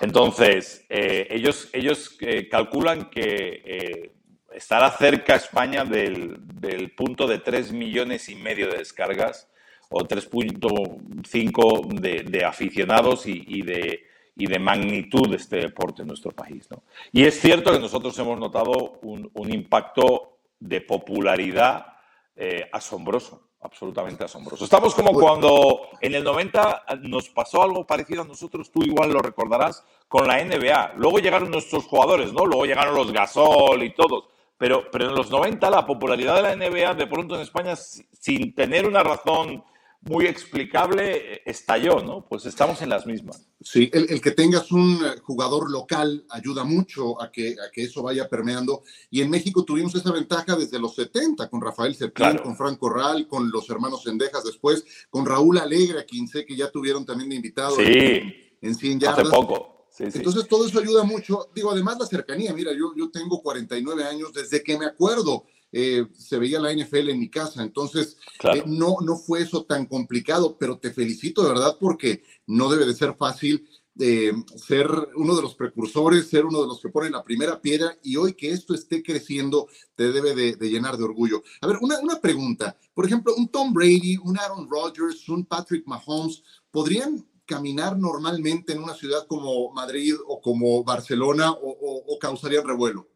Entonces, 0.00 0.86
eh, 0.88 1.26
ellos, 1.28 1.70
ellos 1.72 2.16
eh, 2.20 2.48
calculan 2.48 3.10
que 3.10 4.12
estará 4.54 4.92
cerca 4.92 5.34
España 5.34 5.84
del, 5.84 6.36
del, 6.60 6.92
punto 6.92 7.26
de 7.26 7.40
3 7.40 7.72
millones 7.72 8.28
y 8.28 8.36
medio 8.36 8.70
de 8.70 8.78
descargas 8.78 9.48
o 9.88 10.00
3.5 10.00 12.00
de, 12.00 12.24
de, 12.24 12.44
aficionados 12.44 13.26
y, 13.26 13.44
y, 13.46 13.62
de, 13.62 14.04
y, 14.36 14.46
de, 14.46 14.58
magnitud 14.58 15.30
de 15.30 15.36
este 15.36 15.56
deporte 15.56 16.02
en 16.02 16.08
nuestro 16.08 16.32
país. 16.32 16.68
¿no? 16.70 16.82
Y 17.12 17.24
es 17.24 17.40
cierto 17.40 17.72
que 17.72 17.78
nosotros 17.78 18.18
hemos 18.18 18.38
notado 18.38 18.98
un, 19.02 19.30
un 19.34 19.52
impacto 19.52 20.38
de 20.58 20.80
popularidad 20.80 21.86
eh, 22.34 22.68
asombroso, 22.72 23.50
absolutamente 23.60 24.24
asombroso. 24.24 24.64
Estamos 24.64 24.94
como 24.94 25.12
cuando 25.12 25.88
en 26.00 26.14
el 26.14 26.24
90 26.24 26.84
nos 27.02 27.28
pasó 27.30 27.62
algo 27.62 27.86
parecido 27.86 28.22
a 28.22 28.26
nosotros, 28.26 28.70
tú 28.70 28.82
igual 28.82 29.12
lo 29.12 29.20
recordarás, 29.20 29.84
con 30.08 30.26
la 30.26 30.44
NBA. 30.44 30.94
Luego 30.96 31.18
llegaron 31.18 31.50
nuestros 31.50 31.86
jugadores, 31.86 32.32
¿no? 32.32 32.44
Luego 32.44 32.66
llegaron 32.66 32.94
los 32.94 33.12
Gasol 33.12 33.82
y 33.82 33.94
todos. 33.94 34.24
Pero, 34.58 34.90
pero 34.90 35.08
en 35.08 35.14
los 35.14 35.30
90 35.30 35.70
la 35.70 35.86
popularidad 35.86 36.36
de 36.36 36.42
la 36.42 36.56
NBA 36.56 36.94
de 36.94 37.06
pronto 37.06 37.34
en 37.34 37.42
España, 37.42 37.76
sin 37.76 38.54
tener 38.54 38.86
una 38.86 39.02
razón 39.02 39.62
muy 40.06 40.26
explicable 40.26 41.42
estalló, 41.44 42.00
¿no? 42.00 42.24
Pues 42.28 42.46
estamos 42.46 42.80
en 42.82 42.88
las 42.88 43.06
mismas. 43.06 43.48
Sí, 43.60 43.90
el, 43.92 44.20
que 44.20 44.30
tengas 44.30 44.70
un 44.70 45.00
eh, 45.04 45.18
jugador 45.22 45.70
local 45.70 46.24
ayuda 46.30 46.64
mucho 46.64 47.20
a 47.20 47.32
que, 47.32 47.52
a 47.52 47.70
que 47.72 47.84
eso 47.84 48.02
vaya 48.02 48.28
permeando. 48.28 48.82
Y 49.10 49.22
en 49.22 49.30
México 49.30 49.64
tuvimos 49.64 49.94
esa 49.94 50.12
ventaja 50.12 50.56
desde 50.56 50.78
los 50.78 50.94
70 50.94 51.48
con 51.50 51.60
Rafael 51.60 51.94
Cepín, 51.94 52.38
con 52.38 52.56
Franco 52.56 52.86
Corral, 52.86 53.26
con 53.26 53.50
los 53.50 53.68
hermanos 53.68 54.04
Sendejas 54.04 54.44
después, 54.44 54.84
con 55.10 55.26
Raúl 55.26 55.58
Alegre, 55.58 56.00
a 56.00 56.04
quien 56.04 56.28
sé 56.28 56.46
que 56.46 56.56
ya 56.56 56.70
tuvieron 56.70 57.04
también 57.04 57.30
de 57.30 57.36
invitado 57.36 57.78
en, 57.80 58.32
en 58.60 58.74
100 58.74 59.00
yardas. 59.00 59.26
Hace 59.26 59.30
poco. 59.30 59.76
Entonces 59.98 60.46
todo 60.46 60.66
eso 60.66 60.78
ayuda 60.78 61.04
mucho. 61.04 61.48
Digo, 61.54 61.70
además 61.70 61.96
la 61.98 62.06
cercanía, 62.06 62.52
mira, 62.52 62.72
yo, 62.72 62.92
yo 62.96 63.10
tengo 63.10 63.42
49 63.42 64.04
años, 64.04 64.32
desde 64.32 64.62
que 64.62 64.78
me 64.78 64.86
acuerdo 64.86 65.44
eh, 65.78 66.06
se 66.14 66.38
veía 66.38 66.58
la 66.58 66.72
NFL 66.72 67.10
en 67.10 67.18
mi 67.18 67.28
casa, 67.28 67.62
entonces 67.62 68.16
eh, 68.54 68.62
no, 68.64 68.96
no 69.04 69.18
fue 69.18 69.42
eso 69.42 69.64
tan 69.64 69.84
complicado, 69.84 70.56
pero 70.58 70.78
te 70.78 70.90
felicito 70.90 71.42
de 71.42 71.50
verdad 71.50 71.76
porque 71.78 72.22
no 72.46 72.70
debe 72.70 72.86
de 72.86 72.94
ser 72.94 73.14
fácil 73.18 73.68
eh, 73.98 74.32
ser 74.56 74.88
uno 75.16 75.36
de 75.36 75.42
los 75.42 75.54
precursores, 75.54 76.30
ser 76.30 76.46
uno 76.46 76.62
de 76.62 76.68
los 76.68 76.80
que 76.80 76.88
ponen 76.88 77.12
la 77.12 77.22
primera 77.22 77.60
piedra 77.60 77.94
y 78.02 78.16
hoy 78.16 78.32
que 78.32 78.52
esto 78.52 78.72
esté 78.72 79.02
creciendo 79.02 79.68
te 79.94 80.12
debe 80.12 80.34
de, 80.34 80.56
llenar 80.66 80.96
de 80.96 81.04
orgullo. 81.04 81.42
A 81.60 81.66
ver, 81.66 81.76
una, 81.82 81.98
una 81.98 82.22
pregunta, 82.22 82.78
por 82.94 83.04
ejemplo, 83.04 83.34
un 83.36 83.48
Tom 83.48 83.74
Brady, 83.74 84.16
un 84.16 84.38
Aaron 84.38 84.70
Rodgers, 84.70 85.28
un 85.28 85.44
Patrick 85.44 85.86
Mahomes, 85.86 86.42
¿podrían 86.70 87.22
caminar 87.44 87.98
normalmente 87.98 88.72
en 88.72 88.82
una 88.82 88.94
ciudad 88.94 89.26
como 89.26 89.70
Madrid 89.72 90.14
o 90.26 90.40
como 90.40 90.82
Barcelona 90.84 91.52
o, 91.52 92.02
o 92.06 92.18
causarían 92.18 92.66
revuelo? 92.66 93.08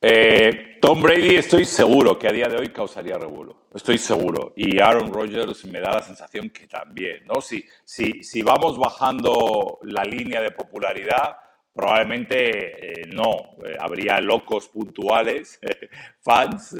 Eh, 0.00 0.78
Tom 0.80 1.02
Brady 1.02 1.34
estoy 1.34 1.64
seguro 1.64 2.16
que 2.16 2.28
a 2.28 2.32
día 2.32 2.46
de 2.46 2.56
hoy 2.56 2.68
causaría 2.68 3.18
revuelo, 3.18 3.66
estoy 3.74 3.98
seguro. 3.98 4.52
Y 4.56 4.80
Aaron 4.80 5.12
Rodgers 5.12 5.64
me 5.64 5.80
da 5.80 5.90
la 5.92 6.02
sensación 6.02 6.50
que 6.50 6.68
también, 6.68 7.26
¿no? 7.26 7.40
Si, 7.40 7.64
si, 7.84 8.22
si 8.22 8.42
vamos 8.42 8.78
bajando 8.78 9.80
la 9.82 10.04
línea 10.04 10.40
de 10.40 10.52
popularidad, 10.52 11.36
probablemente 11.74 13.00
eh, 13.02 13.10
no, 13.12 13.56
eh, 13.66 13.76
habría 13.78 14.20
locos 14.20 14.68
puntuales, 14.68 15.58
fans, 16.20 16.76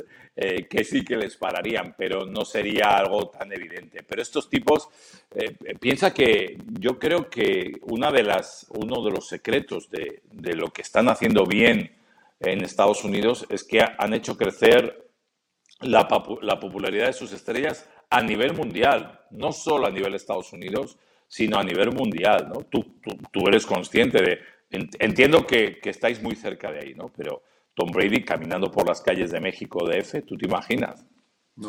que 0.71 0.85
sí 0.85 1.05
que 1.05 1.17
les 1.17 1.37
pararían, 1.37 1.97
pero 1.99 2.25
no 2.25 2.45
sería 2.45 2.97
algo 2.97 3.29
tan 3.29 3.53
evidente. 3.53 4.05
Pero 4.05 4.23
estos 4.23 4.49
tipos, 4.49 4.89
piensa 5.81 6.15
que 6.15 6.59
yo 6.79 6.97
creo 6.97 7.29
que 7.29 7.73
una 7.91 8.13
de 8.13 8.23
las, 8.23 8.69
uno 8.71 9.03
de 9.03 9.11
los 9.11 9.27
secretos 9.27 9.91
de, 9.91 10.23
de 10.31 10.55
lo 10.55 10.69
que 10.69 10.83
están 10.83 11.09
haciendo 11.09 11.45
bien 11.45 11.98
en 12.41 12.65
Estados 12.65 13.05
Unidos 13.05 13.47
es 13.49 13.65
que 13.65 13.81
han 13.81 14.15
hecho 14.15 14.37
crecer 14.37 15.11
la, 15.81 16.09
popularidad 16.09 17.07
de 17.07 17.13
sus 17.13 17.33
estrellas 17.33 17.89
a 18.11 18.23
nivel 18.23 18.55
mundial, 18.55 19.21
no 19.31 19.53
solo 19.53 19.87
a 19.87 19.91
nivel 19.91 20.15
Estados 20.15 20.53
Unidos, 20.53 20.97
sino 21.29 21.59
a 21.59 21.65
nivel 21.65 21.93
mundial, 21.93 22.49
¿no? 22.49 22.65
Tú, 22.65 23.01
tú, 23.31 23.47
eres 23.47 23.67
consciente 23.67 24.23
de... 24.23 24.39
Entiendo 24.71 25.47
que, 25.47 25.81
estáis 25.85 26.23
muy 26.23 26.35
cerca 26.35 26.71
de 26.71 26.81
ahí, 26.81 26.95
¿no? 26.95 27.11
Pero 27.17 27.43
Tom 27.75 27.91
Brady 27.91 28.25
caminando 28.25 28.71
por 28.71 28.87
las 28.87 29.01
calles 29.01 29.31
de 29.31 29.41
México 29.41 29.87
de 29.87 29.99
F, 29.99 30.23
¿tú 30.23 30.37
te 30.37 30.47
imaginas? 30.47 31.05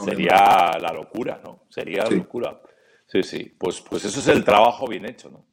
Sería 0.06 0.78
la 0.80 0.94
locura, 0.94 1.42
¿no? 1.44 1.64
Sería 1.70 2.04
la 2.04 2.12
locura. 2.12 2.62
Sí, 3.08 3.24
sí. 3.24 3.56
Pues, 3.58 3.82
pues 3.82 4.06
eso 4.06 4.20
es 4.20 4.28
el 4.28 4.44
trabajo 4.44 4.88
bien 4.88 5.06
hecho, 5.06 5.30
¿no? 5.30 5.46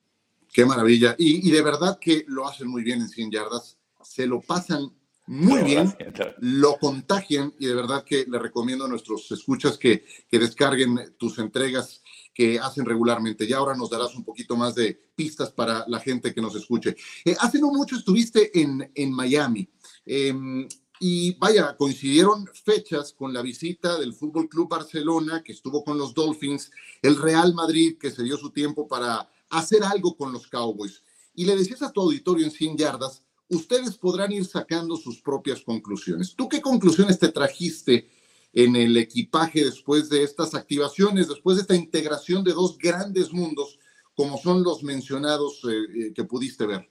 Qué 0.52 0.64
maravilla. 0.64 1.14
Y, 1.18 1.50
de 1.50 1.62
verdad 1.62 1.99
que 2.00 2.25
lo 2.28 2.46
hacen 2.46 2.68
muy 2.68 2.82
bien 2.82 3.00
en 3.00 3.08
100 3.08 3.30
yardas. 3.30 3.78
Se 4.02 4.26
lo 4.26 4.40
pasan 4.40 4.90
muy 5.26 5.62
bien, 5.62 5.92
lo 6.38 6.78
contagian 6.78 7.52
y 7.59 7.66
de 7.66 7.75
verdad 7.75 8.04
que 8.04 8.26
le 8.28 8.38
recomiendo 8.38 8.85
a 8.85 8.88
nuestros 8.88 9.30
escuchas 9.33 9.76
que, 9.76 10.04
que 10.28 10.38
descarguen 10.38 11.16
tus 11.18 11.38
entregas 11.38 12.02
que 12.33 12.61
hacen 12.61 12.85
regularmente. 12.85 13.45
Y 13.45 13.52
ahora 13.52 13.75
nos 13.75 13.90
darás 13.90 14.14
un 14.14 14.23
poquito 14.23 14.56
más 14.56 14.75
de 14.75 14.95
pistas 15.14 15.50
para 15.50 15.85
la 15.88 15.99
gente 16.00 16.35
que 16.35 16.42
nos 16.42 16.54
escuche. 16.54 16.95
Eh, 17.25 17.35
hace 17.40 17.59
no 17.59 17.73
mucho 17.73 17.97
estuviste 17.97 18.61
en, 18.61 18.92
en 18.95 19.12
Miami. 19.12 19.68
Em, 20.04 20.68
y 21.00 21.35
vaya, 21.38 21.76
coincidieron 21.76 22.47
fechas 22.64 23.12
con 23.12 23.33
la 23.33 23.42
visita 23.42 23.99
del 23.99 24.14
Fútbol 24.14 24.49
Club 24.49 24.68
Barcelona, 24.68 25.42
que 25.42 25.52
estuvo 25.52 25.83
con 25.83 25.99
los 25.99 26.14
Dolphins, 26.14 26.71
el 27.02 27.16
Real 27.16 27.54
Madrid, 27.54 27.97
que 27.99 28.11
se 28.11 28.23
dio 28.23 28.37
su 28.37 28.50
tiempo 28.50 28.87
para 28.87 29.28
hacer 29.50 29.83
algo 29.83 30.16
con 30.16 30.33
los 30.33 30.47
Cowboys. 30.47 31.02
Y 31.35 31.47
le 31.47 31.56
decías 31.56 31.83
a 31.83 31.90
tu 31.90 32.00
auditorio 32.00 32.45
en 32.45 32.50
100 32.50 32.76
yardas, 32.76 33.23
ustedes 33.49 33.97
podrán 33.97 34.33
ir 34.33 34.45
sacando 34.45 34.97
sus 34.97 35.21
propias 35.21 35.62
conclusiones. 35.62 36.35
¿Tú 36.35 36.49
qué 36.49 36.61
conclusiones 36.61 37.19
te 37.19 37.29
trajiste 37.29 38.09
en 38.53 38.75
el 38.76 38.97
equipaje 38.97 39.65
después 39.65 40.09
de 40.09 40.23
estas 40.23 40.55
activaciones, 40.55 41.29
después 41.29 41.57
de 41.57 41.62
esta 41.62 41.75
integración 41.75 42.43
de 42.43 42.53
dos 42.53 42.79
grandes 42.79 43.33
mundos, 43.33 43.79
como 44.15 44.38
son 44.38 44.62
los 44.62 44.83
mencionados 44.83 45.61
eh, 45.65 46.07
eh, 46.09 46.12
que 46.15 46.25
pudiste 46.25 46.67
ver? 46.67 46.88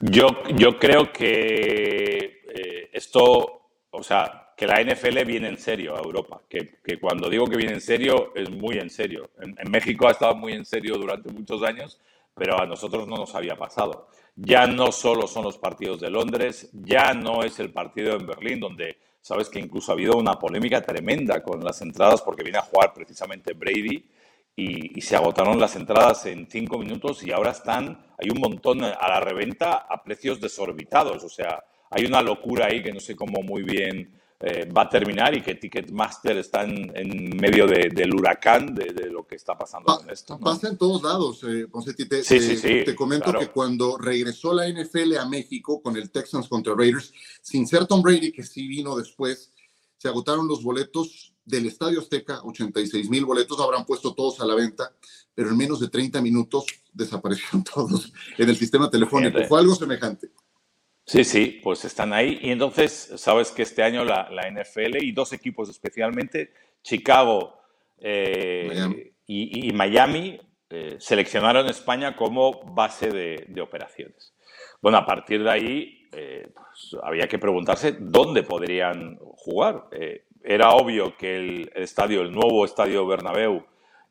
Yo, 0.00 0.28
yo 0.56 0.78
creo 0.78 1.12
que 1.12 2.42
eh, 2.54 2.90
esto, 2.92 3.70
o 3.90 4.02
sea, 4.02 4.54
que 4.56 4.66
la 4.66 4.82
NFL 4.82 5.24
viene 5.24 5.48
en 5.48 5.58
serio 5.58 5.96
a 5.96 6.00
Europa, 6.00 6.40
que, 6.48 6.78
que, 6.84 7.00
cuando 7.00 7.28
digo 7.28 7.46
que 7.46 7.56
viene 7.56 7.74
en 7.74 7.80
serio 7.80 8.32
es 8.36 8.48
muy 8.50 8.78
en 8.78 8.90
serio. 8.90 9.30
En, 9.40 9.56
en, 9.58 9.70
México 9.70 10.06
ha 10.06 10.12
estado 10.12 10.36
muy 10.36 10.52
en 10.52 10.64
serio 10.64 10.96
durante 10.96 11.32
muchos 11.32 11.62
años, 11.64 12.00
pero 12.34 12.60
a 12.60 12.66
nosotros 12.66 13.06
no 13.06 13.16
nos 13.16 13.34
había 13.34 13.56
pasado. 13.56 14.08
Ya 14.34 14.66
no 14.66 14.92
solo 14.92 15.26
son 15.26 15.44
los 15.44 15.58
partidos 15.58 16.00
de 16.00 16.10
Londres, 16.10 16.70
ya 16.72 17.14
no 17.14 17.42
es 17.42 17.58
el 17.60 17.72
partido 17.72 18.16
en 18.16 18.26
Berlín, 18.26 18.60
donde 18.60 18.98
Sabes 19.22 19.48
que 19.48 19.60
incluso 19.60 19.92
ha 19.92 19.94
habido 19.94 20.16
una 20.16 20.36
polémica 20.36 20.82
tremenda 20.82 21.44
con 21.44 21.62
las 21.62 21.80
entradas 21.80 22.20
porque 22.22 22.42
viene 22.42 22.58
a 22.58 22.62
jugar 22.62 22.92
precisamente 22.92 23.52
Brady 23.52 24.04
y, 24.56 25.00
se 25.00 25.14
agotaron 25.14 25.60
las 25.60 25.76
entradas 25.76 26.26
en 26.26 26.50
cinco 26.50 26.76
minutos 26.76 27.22
y 27.22 27.30
ahora 27.30 27.52
están, 27.52 28.04
hay 28.18 28.30
un 28.30 28.40
montón 28.40 28.82
a 28.82 29.08
la 29.08 29.20
reventa 29.20 29.86
a 29.88 30.02
precios 30.02 30.40
desorbitados. 30.40 31.22
O 31.22 31.28
sea, 31.28 31.62
hay 31.88 32.04
una 32.04 32.20
locura 32.20 32.66
ahí 32.66 32.82
que 32.82 32.92
no 32.92 32.98
sé 32.98 33.14
cómo 33.14 33.42
muy 33.42 33.62
bien 33.62 34.20
eh, 34.44 34.68
va 34.76 34.82
a 34.82 34.88
terminar 34.88 35.36
y 35.36 35.40
que 35.40 35.54
Ticketmaster 35.54 36.36
está 36.36 36.64
en, 36.64 37.36
medio 37.36 37.64
del 37.66 38.12
huracán 38.12 38.74
de, 38.74 39.08
lo 39.08 39.24
que 39.24 39.36
está 39.36 39.56
pasando 39.56 39.96
con 39.96 40.10
esto. 40.10 40.36
Pasa 40.40 40.68
en 40.68 40.76
todos 40.76 41.02
lados, 41.02 41.44
eh, 41.44 41.68
Te, 42.08 42.24
sí, 42.24 42.40
sí, 42.40 42.56
sí, 42.56 42.82
te 42.84 42.96
comento 42.96 43.32
que 43.32 43.48
cuando 43.48 43.96
regresó 43.96 44.52
la 44.52 44.68
NFL 44.68 45.16
a 45.18 45.28
México 45.28 45.80
con 45.80 45.96
el 45.96 46.10
Texans 46.10 46.48
contra 46.48 46.74
Raiders, 46.74 47.12
sin 47.40 47.68
ser 47.68 47.86
Tom 47.86 48.02
Brady, 48.02 48.32
que 48.32 48.42
sí 48.42 48.66
vino 48.66 48.96
después, 48.96 49.52
se 49.96 50.08
agotaron 50.08 50.48
los 50.48 50.64
boletos 50.64 51.32
del 51.44 51.66
Estadio 51.66 52.00
Azteca, 52.00 52.42
86 52.42 53.08
mil 53.10 53.24
boletos, 53.24 53.60
habrán 53.60 53.86
puesto 53.86 54.12
todos 54.12 54.40
a 54.40 54.44
la 54.44 54.56
venta, 54.56 54.92
pero 55.34 55.50
en 55.50 55.56
menos 55.56 55.78
de 55.78 55.88
30 55.88 56.20
minutos 56.20 56.64
desaparecieron 56.92 57.62
todos 57.74 58.12
en 58.36 58.48
el 58.48 58.56
sistema 58.56 58.90
telefónico. 58.90 59.38
Fue 59.48 59.60
algo 59.60 59.76
semejante. 59.76 60.30
Sí, 61.04 61.24
sí, 61.24 61.60
pues 61.62 61.84
están 61.84 62.12
ahí. 62.12 62.38
Y 62.42 62.50
entonces, 62.50 63.12
sabes 63.16 63.50
que 63.50 63.62
este 63.62 63.82
año 63.82 64.04
la, 64.04 64.28
NFL 64.50 65.02
y 65.02 65.12
dos 65.12 65.32
equipos 65.32 65.68
especialmente, 65.68 66.52
Chicago 66.82 67.60
eh, 67.98 69.12
Y, 69.26 69.72
Miami, 69.72 70.40
eh, 70.70 70.96
seleccionaron 70.98 71.68
España 71.68 72.16
como 72.16 72.62
base 72.72 73.10
de, 73.10 73.60
operaciones. 73.60 74.34
Bueno, 74.80 74.98
a 74.98 75.06
partir 75.06 75.42
de 75.42 75.50
ahí 75.50 76.08
eh, 76.12 76.48
pues, 76.54 76.96
había 77.02 77.26
que 77.28 77.38
preguntarse 77.38 77.96
dónde 77.98 78.42
podrían 78.42 79.18
jugar. 79.36 79.88
era 80.44 80.70
obvio 80.70 81.16
que 81.16 81.36
el, 81.36 81.72
estadio, 81.74 82.22
el 82.22 82.32
nuevo 82.32 82.64
estadio 82.64 83.06
Bernabéu, 83.06 83.66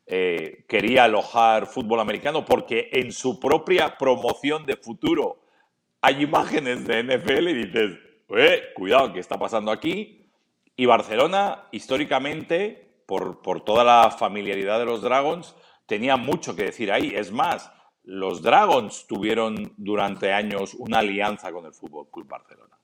quería 0.06 1.04
alojar 1.04 1.66
fútbol 1.66 2.00
americano 2.00 2.44
porque 2.44 2.90
en 2.92 3.12
su 3.12 3.40
propia 3.40 3.96
promoción 3.96 4.66
de 4.66 4.76
futuro 4.76 5.41
hay 6.02 6.22
imágenes 6.22 6.84
de 6.84 7.04
NFL 7.04 7.48
y 7.48 7.66
dices, 7.66 7.98
cuidado, 8.74 9.12
¿qué 9.12 9.20
está 9.20 9.38
pasando 9.38 9.70
aquí? 9.70 10.28
Y 10.76 10.86
Barcelona, 10.86 11.68
históricamente, 11.70 13.02
por, 13.06 13.40
por 13.40 13.64
toda 13.64 13.84
la 13.84 14.10
familiaridad 14.10 14.80
de 14.80 14.84
los 14.84 15.00
Dragons, 15.00 15.54
tenía 15.86 16.16
mucho 16.16 16.56
que 16.56 16.64
decir 16.64 16.90
ahí. 16.90 17.12
Es 17.14 17.30
más, 17.30 17.70
los 18.02 18.42
Dragons 18.42 19.06
tuvieron 19.06 19.74
durante 19.76 20.32
años 20.32 20.74
una 20.74 20.98
alianza 20.98 21.52
con 21.52 21.66
el 21.66 21.72
Fútbol 21.72 22.08
Club 22.10 22.26
Barcelona. 22.26 22.76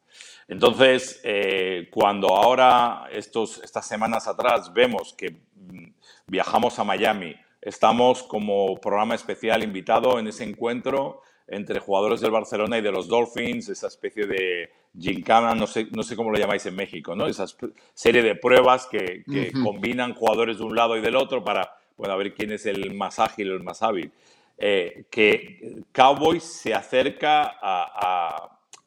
Entonces, 0.46 1.20
eh, 1.24 1.88
cuando 1.90 2.28
ahora, 2.36 3.08
estos, 3.10 3.58
estas 3.64 3.86
semanas 3.86 4.28
atrás, 4.28 4.72
vemos 4.72 5.12
que 5.12 5.42
mm, 5.54 5.92
viajamos 6.28 6.78
a 6.78 6.84
Miami, 6.84 7.34
estamos 7.60 8.22
como 8.22 8.76
programa 8.76 9.16
especial 9.16 9.64
invitado 9.64 10.18
en 10.20 10.28
ese 10.28 10.44
encuentro 10.44 11.22
entre 11.48 11.80
jugadores 11.80 12.20
del 12.20 12.30
Barcelona 12.30 12.78
y 12.78 12.82
de 12.82 12.92
los 12.92 13.08
Dolphins, 13.08 13.70
esa 13.70 13.86
especie 13.86 14.26
de 14.26 14.70
gincana, 14.98 15.54
no 15.54 15.66
sé, 15.66 15.88
no 15.92 16.02
sé 16.02 16.14
cómo 16.14 16.30
lo 16.30 16.38
llamáis 16.38 16.66
en 16.66 16.76
México, 16.76 17.16
¿no? 17.16 17.26
Esa 17.26 17.46
serie 17.94 18.22
de 18.22 18.34
pruebas 18.34 18.86
que, 18.86 19.24
combinan 19.62 20.14
jugadores 20.14 20.58
de 20.58 20.64
un 20.64 20.76
lado 20.76 20.96
y 20.96 21.00
del 21.00 21.16
otro 21.16 21.42
para, 21.42 21.74
bueno, 21.96 22.14
a 22.14 22.16
ver 22.16 22.34
quién 22.34 22.52
es 22.52 22.66
el 22.66 22.94
más 22.94 23.18
ágil 23.18 23.50
el 23.50 23.62
más 23.62 23.82
hábil. 23.82 24.12
Eh, 24.58 25.04
que 25.10 25.82
Cowboys 25.92 26.42
se 26.42 26.74
acerca 26.74 27.56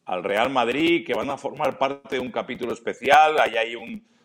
al 0.04 0.22
Real 0.22 0.50
Madrid, 0.50 1.04
que 1.04 1.14
van 1.14 1.30
a 1.30 1.38
formar 1.38 1.78
parte 1.78 2.16
de 2.16 2.20
un 2.20 2.30
capítulo 2.30 2.72
especial, 2.72 3.40
ahí 3.40 3.56
hay 3.56 3.74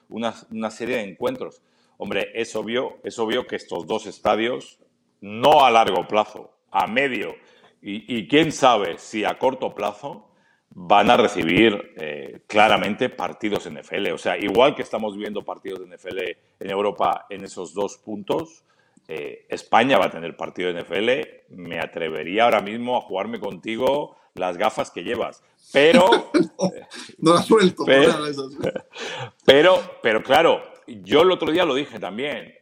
una, 0.09 0.33
una 0.51 0.69
serie 0.69 0.97
de 0.97 1.03
encuentros. 1.03 1.61
Hombre, 1.97 2.31
es 2.35 2.55
obvio, 2.55 2.99
es 3.03 3.17
obvio 3.17 3.47
que 3.47 3.55
estos 3.55 3.87
dos 3.87 4.05
estadios, 4.05 4.79
no 5.21 5.65
a 5.65 5.71
largo 5.71 6.07
plazo, 6.07 6.51
a 6.69 6.85
medio 6.85 7.33
y, 7.81 8.27
quién 8.27 8.51
sabe 8.51 8.97
si 8.97 9.23
a 9.23 9.37
corto 9.37 9.73
plazo 9.73 10.29
van 10.69 11.09
a 11.09 11.17
recibir 11.17 11.93
eh, 11.97 12.41
claramente 12.47 13.09
partidos 13.09 13.69
NFL. 13.69 14.11
O 14.13 14.17
sea, 14.17 14.37
igual 14.37 14.75
que 14.75 14.81
estamos 14.81 15.15
viendo 15.17 15.43
partidos 15.43 15.79
de 15.79 15.95
NFL 15.95 16.17
en 16.59 16.69
Europa 16.69 17.25
en 17.29 17.43
esos 17.43 17.73
dos 17.73 17.97
puntos, 17.97 18.63
eh, 19.07 19.45
España 19.49 19.97
va 19.97 20.05
a 20.05 20.11
tener 20.11 20.35
partido 20.35 20.73
de 20.73 20.81
NFL. 20.81 21.55
Me 21.55 21.79
atrevería 21.79 22.43
ahora 22.43 22.61
mismo 22.61 22.97
a 22.97 23.01
jugarme 23.01 23.39
contigo 23.39 24.17
las 24.33 24.57
gafas 24.57 24.91
que 24.91 25.03
llevas. 25.03 25.43
Pero. 25.71 26.09
no, 26.59 26.71
no 27.35 27.41
suelto. 27.41 27.85
Pero, 27.85 28.13
pero, 29.45 29.79
pero 30.01 30.23
claro, 30.23 30.61
yo 30.87 31.21
el 31.21 31.31
otro 31.31 31.51
día 31.51 31.65
lo 31.65 31.75
dije 31.75 31.99
también. 31.99 32.53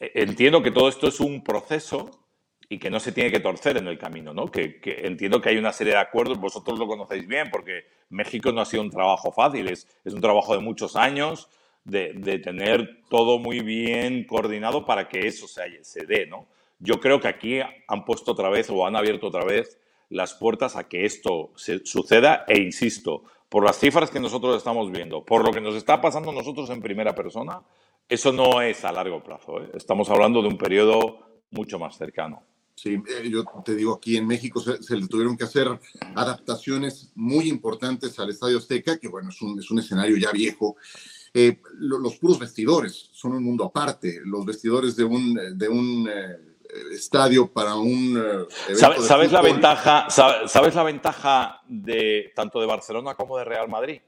Entiendo 0.00 0.62
que 0.62 0.70
todo 0.70 0.88
esto 0.88 1.08
es 1.08 1.18
un 1.18 1.42
proceso 1.42 2.27
y 2.68 2.78
que 2.78 2.90
no 2.90 3.00
se 3.00 3.12
tiene 3.12 3.30
que 3.30 3.40
torcer 3.40 3.78
en 3.78 3.86
el 3.86 3.98
camino, 3.98 4.34
¿no? 4.34 4.50
Que, 4.50 4.80
entiendo 5.04 5.40
que 5.40 5.48
hay 5.48 5.56
una 5.56 5.72
serie 5.72 5.94
de 5.94 6.00
acuerdos, 6.00 6.38
vosotros 6.38 6.78
lo 6.78 6.86
conocéis 6.86 7.26
bien, 7.26 7.48
porque 7.50 7.86
México 8.10 8.52
no 8.52 8.60
ha 8.60 8.66
sido 8.66 8.82
un 8.82 8.90
trabajo 8.90 9.32
fácil, 9.32 9.68
es, 9.68 9.88
es 10.04 10.12
un 10.12 10.20
trabajo 10.20 10.54
de 10.54 10.60
muchos 10.60 10.94
años, 10.94 11.48
de, 11.84 12.12
de, 12.12 12.38
tener 12.38 13.00
todo 13.08 13.38
muy 13.38 13.60
bien 13.60 14.24
coordinado 14.24 14.84
para 14.84 15.08
que 15.08 15.26
eso 15.26 15.46
se, 15.48 16.06
dé, 16.06 16.26
¿no? 16.26 16.46
Yo 16.78 17.00
creo 17.00 17.20
que 17.20 17.28
aquí 17.28 17.60
han 17.60 18.04
puesto 18.04 18.32
otra 18.32 18.50
vez 18.50 18.68
o 18.68 18.86
han 18.86 18.94
abierto 18.94 19.28
otra 19.28 19.44
vez 19.44 19.78
las 20.10 20.34
puertas 20.34 20.76
a 20.76 20.88
que 20.88 21.06
esto 21.06 21.52
suceda 21.56 22.44
e 22.46 22.58
insisto, 22.58 23.24
por 23.48 23.64
las 23.64 23.78
cifras 23.78 24.10
que 24.10 24.20
nosotros 24.20 24.56
estamos 24.56 24.90
viendo, 24.90 25.24
por 25.24 25.44
lo 25.44 25.52
que 25.52 25.62
nos 25.62 25.74
está 25.74 26.00
pasando 26.00 26.32
nosotros 26.32 26.68
en 26.68 26.82
primera 26.82 27.14
persona, 27.14 27.62
eso 28.08 28.32
no 28.32 28.60
es 28.60 28.84
a 28.84 28.92
largo 28.92 29.22
plazo. 29.22 29.62
¿eh? 29.62 29.70
Estamos 29.74 30.10
hablando 30.10 30.42
de 30.42 30.48
un 30.48 30.58
periodo 30.58 31.18
mucho 31.50 31.78
más 31.78 31.96
cercano. 31.96 32.42
Sí, 32.78 32.94
eh, 32.94 33.28
yo 33.28 33.44
te 33.64 33.74
digo, 33.74 33.94
aquí 33.94 34.16
en 34.16 34.24
México 34.24 34.60
se, 34.60 34.96
le 34.96 35.08
tuvieron 35.08 35.36
que 35.36 35.42
hacer 35.42 35.66
adaptaciones 36.14 37.10
muy 37.16 37.48
importantes 37.48 38.16
al 38.20 38.30
Estadio 38.30 38.58
Azteca, 38.58 38.98
que 38.98 39.08
bueno, 39.08 39.30
es 39.30 39.42
un, 39.42 39.58
es 39.58 39.68
un 39.72 39.80
escenario 39.80 40.16
ya 40.16 40.30
viejo. 40.30 40.76
Eh, 41.34 41.60
los 41.74 42.16
puros 42.18 42.38
vestidores 42.38 43.10
son 43.12 43.32
un 43.32 43.42
mundo 43.42 43.64
aparte. 43.64 44.20
Los 44.24 44.46
vestidores 44.46 44.94
de 44.94 45.02
un, 45.02 45.58
de 45.58 45.68
un 45.68 46.08
eh, 46.08 46.94
estadio 46.94 47.52
para 47.52 47.74
un 47.74 48.46
eh, 48.68 48.74
¿Sabes, 48.76 49.32
la 49.32 49.42
ventaja, 49.42 50.08
sabes, 50.08 50.74
la 50.76 50.82
ventaja 50.84 51.60
de 51.66 52.32
tanto 52.36 52.60
de 52.60 52.66
Barcelona 52.66 53.16
como 53.16 53.38
de 53.38 53.44
Real 53.44 53.68
Madrid? 53.68 54.00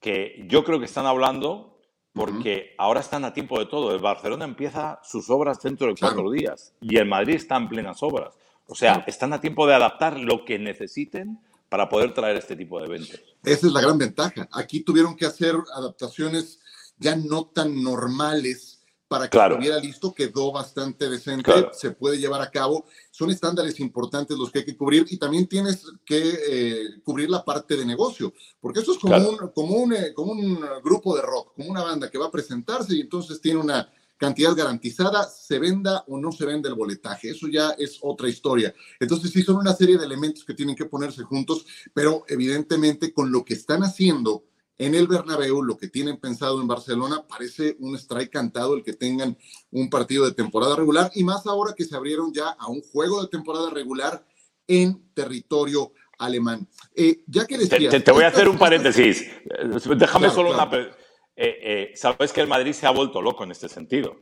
Que 0.00 0.44
yo 0.48 0.64
creo 0.64 0.80
que 0.80 0.86
están 0.86 1.06
hablando 1.06 1.73
porque 2.14 2.74
ahora 2.78 3.00
están 3.00 3.24
a 3.24 3.34
tiempo 3.34 3.58
de 3.58 3.66
todo. 3.66 3.92
El 3.92 4.00
Barcelona 4.00 4.44
empieza 4.44 5.00
sus 5.02 5.28
obras 5.28 5.60
dentro 5.60 5.88
de 5.88 5.96
cuatro 5.98 6.30
días 6.30 6.72
y 6.80 6.96
el 6.96 7.06
Madrid 7.06 7.34
está 7.34 7.56
en 7.56 7.68
plenas 7.68 8.02
obras. 8.02 8.34
O 8.66 8.74
sea, 8.74 9.04
están 9.06 9.32
a 9.32 9.40
tiempo 9.40 9.66
de 9.66 9.74
adaptar 9.74 10.18
lo 10.18 10.44
que 10.44 10.58
necesiten 10.58 11.38
para 11.68 11.88
poder 11.88 12.14
traer 12.14 12.36
este 12.36 12.56
tipo 12.56 12.78
de 12.78 12.86
eventos. 12.86 13.20
Esa 13.42 13.66
es 13.66 13.72
la 13.72 13.80
gran 13.80 13.98
ventaja. 13.98 14.48
Aquí 14.52 14.80
tuvieron 14.80 15.16
que 15.16 15.26
hacer 15.26 15.56
adaptaciones 15.74 16.60
ya 16.98 17.16
no 17.16 17.46
tan 17.46 17.82
normales 17.82 18.73
para 19.14 19.30
que 19.30 19.38
estuviera 19.38 19.78
listo, 19.78 20.12
quedó 20.12 20.50
bastante 20.50 21.08
decente, 21.08 21.52
se 21.72 21.92
puede 21.92 22.18
llevar 22.18 22.42
a 22.42 22.50
cabo. 22.50 22.84
Son 23.12 23.30
estándares 23.30 23.78
importantes 23.78 24.36
los 24.36 24.50
que 24.50 24.58
hay 24.58 24.64
que 24.64 24.76
cubrir 24.76 25.06
y 25.08 25.18
también 25.18 25.46
tienes 25.46 25.84
que 26.04 26.18
eh, 26.48 26.84
cubrir 27.04 27.30
la 27.30 27.44
parte 27.44 27.76
de 27.76 27.86
negocio, 27.86 28.34
porque 28.60 28.80
esto 28.80 28.92
es 28.92 28.98
como, 28.98 29.16
un, 29.16 29.36
como, 29.54 29.76
un, 29.76 29.92
eh, 29.92 30.12
como 30.12 30.32
un 30.32 30.58
grupo 30.82 31.14
de 31.14 31.22
rock, 31.22 31.54
como 31.54 31.70
una 31.70 31.84
banda 31.84 32.10
que 32.10 32.18
va 32.18 32.26
a 32.26 32.30
presentarse 32.32 32.96
y 32.96 33.02
entonces 33.02 33.40
tiene 33.40 33.60
una 33.60 33.88
cantidad 34.16 34.52
garantizada, 34.56 35.28
se 35.28 35.60
venda 35.60 36.04
o 36.08 36.18
no 36.18 36.32
se 36.32 36.44
venda 36.44 36.68
el 36.68 36.74
boletaje. 36.74 37.30
Eso 37.30 37.46
ya 37.46 37.70
es 37.78 37.98
otra 38.02 38.28
historia. 38.28 38.74
Entonces 38.98 39.30
sí 39.30 39.44
son 39.44 39.58
una 39.58 39.74
serie 39.74 39.96
de 39.96 40.06
elementos 40.06 40.44
que 40.44 40.54
tienen 40.54 40.74
que 40.74 40.86
ponerse 40.86 41.22
juntos, 41.22 41.64
pero 41.92 42.24
evidentemente 42.26 43.12
con 43.12 43.30
lo 43.30 43.44
que 43.44 43.54
están 43.54 43.84
haciendo 43.84 44.42
en 44.76 44.94
el 44.94 45.06
Bernabéu, 45.06 45.62
lo 45.62 45.76
que 45.76 45.88
tienen 45.88 46.18
pensado 46.18 46.60
en 46.60 46.66
Barcelona, 46.66 47.24
parece 47.28 47.76
un 47.78 47.94
strike 47.94 48.30
cantado 48.30 48.74
el 48.74 48.82
que 48.82 48.92
tengan 48.92 49.36
un 49.70 49.88
partido 49.88 50.24
de 50.24 50.32
temporada 50.32 50.74
regular 50.74 51.10
y 51.14 51.22
más 51.22 51.46
ahora 51.46 51.74
que 51.76 51.84
se 51.84 51.94
abrieron 51.94 52.32
ya 52.32 52.48
a 52.50 52.68
un 52.68 52.82
juego 52.82 53.22
de 53.22 53.28
temporada 53.28 53.70
regular 53.70 54.24
en 54.66 55.12
territorio 55.14 55.92
alemán. 56.18 56.66
Eh, 56.94 57.22
ya 57.26 57.46
que 57.46 57.58
decías, 57.58 58.02
te, 58.02 58.12
voy 58.12 58.24
a 58.24 58.28
hacer 58.28 58.48
un 58.48 58.58
paréntesis. 58.58 59.22
Eh, 59.22 59.94
déjame 59.96 60.30
solo 60.30 60.50
una... 60.50 60.68
Eh, 61.36 61.92
Sabes 61.94 62.32
que 62.32 62.40
el 62.40 62.48
Madrid 62.48 62.72
se 62.72 62.86
ha 62.86 62.90
vuelto 62.90 63.20
loco 63.20 63.44
en 63.44 63.50
este 63.50 63.68
sentido, 63.68 64.16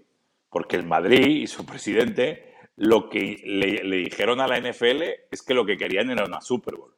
porque 0.50 0.76
el 0.76 0.84
Madrid 0.84 1.26
y 1.26 1.46
su 1.46 1.64
presidente 1.64 2.54
lo 2.76 3.08
que 3.08 3.42
le, 3.44 3.84
le 3.84 3.96
dijeron 3.96 4.40
a 4.40 4.48
la 4.48 4.58
NFL 4.58 5.02
es 5.30 5.42
que 5.42 5.54
lo 5.54 5.66
que 5.66 5.76
querían 5.76 6.10
era 6.10 6.24
una 6.24 6.40
Super 6.40 6.76
Bowl. 6.76 6.94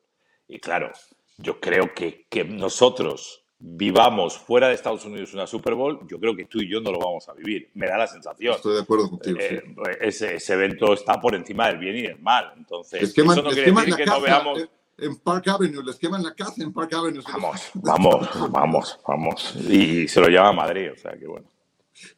Y 0.47 0.61
claro, 0.61 0.93
yo 1.39 1.61
creo 1.61 1.95
que, 1.95 2.27
que 2.29 2.45
nosotros 2.45 3.44
vivamos 3.59 4.37
fuera 4.39 4.69
de 4.69 4.75
Estados 4.75 5.05
Unidos 5.05 5.33
una 5.33 5.47
Super 5.47 5.75
Bowl, 5.75 6.01
yo 6.09 6.19
creo 6.21 6.37
que 6.37 6.45
tú 6.45 6.61
y 6.61 6.71
yo 6.71 6.81
no 6.81 6.91
lo 6.93 6.99
vamos 6.99 7.29
a 7.29 7.33
vivir. 7.33 7.71
Me 7.75 7.87
da 7.87 7.97
la 7.97 8.07
sensación. 8.07 8.55
Estoy 8.55 8.75
de 8.75 8.83
acuerdo 8.83 9.11
contigo. 9.11 9.39
Eh, 9.41 9.63
ese, 10.01 10.37
evento 10.53 10.93
está 10.93 11.21
por 11.21 11.35
encima 11.35 11.69
del 11.69 11.79
bien 11.79 11.97
y 11.97 12.03
del 12.03 12.19
mal. 12.21 12.53
Entonces, 12.57 13.03
eso 13.03 13.25
no 13.25 13.43
quiere 13.51 13.73
decir 13.73 13.97
que 13.97 14.07
no 14.07 14.21
veamos. 14.21 14.61
Eh, 14.61 14.69
en 14.97 15.17
Park 15.17 15.49
Avenue, 15.49 15.83
les 15.83 15.97
queman 15.97 16.23
la 16.23 16.35
casa 16.35 16.63
en 16.63 16.73
Park 16.73 16.93
Avenue. 16.95 17.23
Vamos, 17.33 17.71
vamos, 17.75 18.51
vamos, 18.51 19.01
vamos. 19.07 19.57
Y 19.69 20.07
se 20.07 20.21
lo 20.21 20.29
llama 20.29 20.53
Madrid, 20.53 20.93
o 20.93 20.97
sea 20.97 21.17
que 21.19 21.27
bueno. 21.27 21.49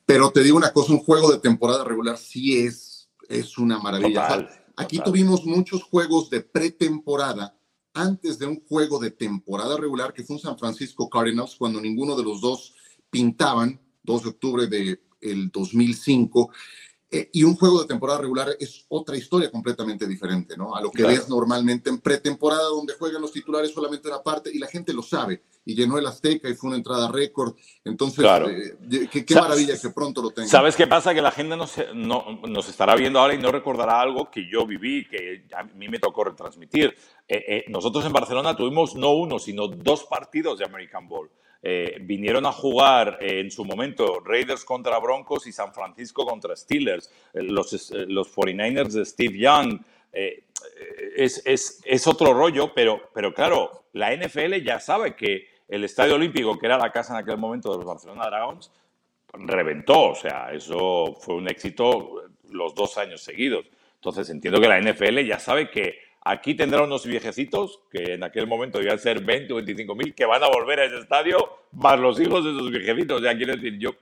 Pero 0.05 0.31
te 0.31 0.43
digo 0.43 0.57
una 0.57 0.73
cosa, 0.73 0.93
un 0.93 0.99
juego 0.99 1.31
de 1.33 1.38
temporada 1.38 1.85
regular 1.85 2.19
sí 2.19 2.64
es, 2.64 3.09
es 3.28 3.57
una 3.57 3.78
maravilla. 3.78 4.47
aquí 4.76 5.00
tuvimos 5.00 5.45
muchos 5.45 5.83
juegos 5.85 6.28
de 6.28 6.40
pretemporada 6.40 7.55
antes 7.97 8.38
de 8.38 8.47
un 8.47 8.62
juego 8.69 8.99
de 8.99 9.11
temporada 9.11 9.76
regular 9.79 10.12
que 10.12 10.23
fue 10.23 10.37
un 10.37 10.43
San 10.43 10.59
Francisco 10.59 11.09
Cardinals 11.09 11.57
cuando 11.57 11.81
ninguno 11.81 12.15
de 12.15 12.23
los 12.23 12.43
dos 12.43 12.75
pintaban, 13.11 13.81
2 14.03 14.23
de 14.23 14.29
octubre 14.29 14.66
del 14.66 15.01
el 15.23 15.51
2005. 15.51 16.51
Eh, 17.09 17.31
y 17.35 17.45
un 17.45 17.55
juego 17.55 17.81
de 17.81 17.87
temporada 17.87 18.21
regular 18.21 18.49
es 18.59 18.85
otra 18.88 19.16
historia 19.16 19.49
completamente 19.49 20.09
diferente, 20.09 20.57
¿no? 20.57 20.75
A 20.75 20.81
lo 20.81 20.90
que 20.90 21.05
ves 21.05 21.29
normalmente 21.29 21.88
en 21.88 22.01
pretemporada, 22.01 22.64
donde 22.64 22.95
juegan 22.95 23.23
los 23.23 23.31
titulares 23.31 23.71
solamente 23.71 24.09
una 24.09 24.25
parte 24.25 24.51
y 24.53 24.59
la 24.59 24.66
gente 24.66 24.92
lo 24.92 25.03
sabe. 25.03 25.42
Y 25.64 25.77
llenó 25.77 25.99
el 25.99 26.07
Azteca 26.07 26.49
y 26.49 26.55
fue 26.55 26.69
una 26.69 26.79
entrada 26.79 27.09
récord. 27.12 27.55
Entonces, 27.85 28.25
eh, 28.90 29.09
qué, 29.09 29.35
maravilla 29.37 29.81
que 29.81 29.90
pronto 29.90 30.21
lo 30.21 30.31
tenga. 30.31 30.49
¿Sabes 30.49 30.75
qué 30.75 30.88
pasa? 30.88 31.14
Que 31.14 31.23
la 31.23 31.31
gente 31.31 31.57
no, 31.57 31.66
no, 31.95 32.40
nos 32.49 32.69
estará 32.69 32.97
viendo 32.97 33.21
ahora 33.21 33.35
y 33.35 33.38
no 33.38 33.53
recordará 33.53 34.01
algo 34.01 34.29
que 34.29 34.51
yo 34.51 34.66
viví, 34.66 35.07
que 35.09 35.45
a 35.57 35.62
mí 35.62 35.88
me 35.88 36.01
tocó 36.01 36.25
retransmitir. 36.25 36.97
Eh, 37.29 37.64
nosotros 37.69 38.05
en 38.05 38.12
Barcelona 38.12 38.57
tuvimos 38.57 38.97
no 38.97 39.12
uno, 39.12 39.38
sino 39.38 39.69
dos 39.69 40.05
partidos 40.05 40.59
de 40.59 40.64
American 40.64 41.09
Bowl. 41.09 41.31
Eh, 41.68 41.98
vinieron 42.00 42.46
a 42.46 42.52
jugar 42.52 43.18
eh, 43.20 43.40
en 43.40 43.50
su 43.50 43.64
momento 43.64 44.20
Raiders 44.24 44.64
contra 44.64 45.00
Broncos 45.00 45.48
y 45.48 45.52
San 45.52 45.74
Francisco 45.74 46.24
contra 46.24 46.55
Steelers, 46.55 47.12
eh, 47.35 47.42
los, 47.42 47.90
los 48.07 48.33
49ers 48.33 48.90
de 48.90 49.05
Steve 49.05 49.37
Young. 49.37 49.81
Es, 50.12 51.44
es, 51.44 51.83
es, 51.85 52.07
otro 52.07 52.33
rollo, 52.33 52.72
pero, 52.72 53.11
pero 53.12 53.35
claro, 53.35 53.87
la 53.94 54.16
NFL 54.16 54.62
ya 54.62 54.79
sabe 54.79 55.16
que 55.16 55.48
el 55.66 55.83
Estadio 55.83 56.14
Olímpico, 56.14 56.57
que 56.57 56.66
era 56.66 56.79
la 56.79 56.92
casa 56.92 57.14
en 57.14 57.24
aquel 57.24 57.37
momento 57.37 57.72
de 57.72 57.79
los 57.79 57.85
Barcelona 57.85 58.26
Dragons, 58.26 58.70
reventó, 59.33 60.11
o 60.11 60.14
sea, 60.14 60.52
eso 60.52 61.16
fue 61.20 61.35
un 61.35 61.48
éxito 61.48 62.22
los 62.48 62.76
dos 62.76 62.96
años 62.96 63.22
seguidos. 63.22 63.66
Entonces 63.96 64.31
entiendo 64.31 64.61
que 64.61 64.68
la 64.68 64.81
NFL 64.81 65.18
ya 65.26 65.40
sabe 65.40 65.68
que 65.68 65.98
Aquí 66.29 66.57
tendrán 66.57 66.87
unos 66.87 67.07
viejecitos, 67.07 67.79
que 67.89 68.15
en 68.15 68.25
aquel 68.25 68.49
momento 68.49 68.79
debían 68.79 68.99
ser 68.99 69.23
20 69.23 69.53
o 69.53 69.57
25 69.57 69.95
mil, 69.95 70.12
que 70.12 70.25
van 70.25 70.43
a 70.43 70.49
volver 70.49 70.81
a 70.81 70.85
ese 70.87 70.99
estadio, 70.99 71.39
más 71.71 72.01
los 72.01 72.19
hijos 72.19 72.45
de 72.45 72.51
esos 72.51 72.69
viejecitos. 72.69 73.21
O 73.21 73.23
sea, 73.23 73.37
quiero 73.37 73.55
decir, 73.55 73.79
yo, 73.79 73.95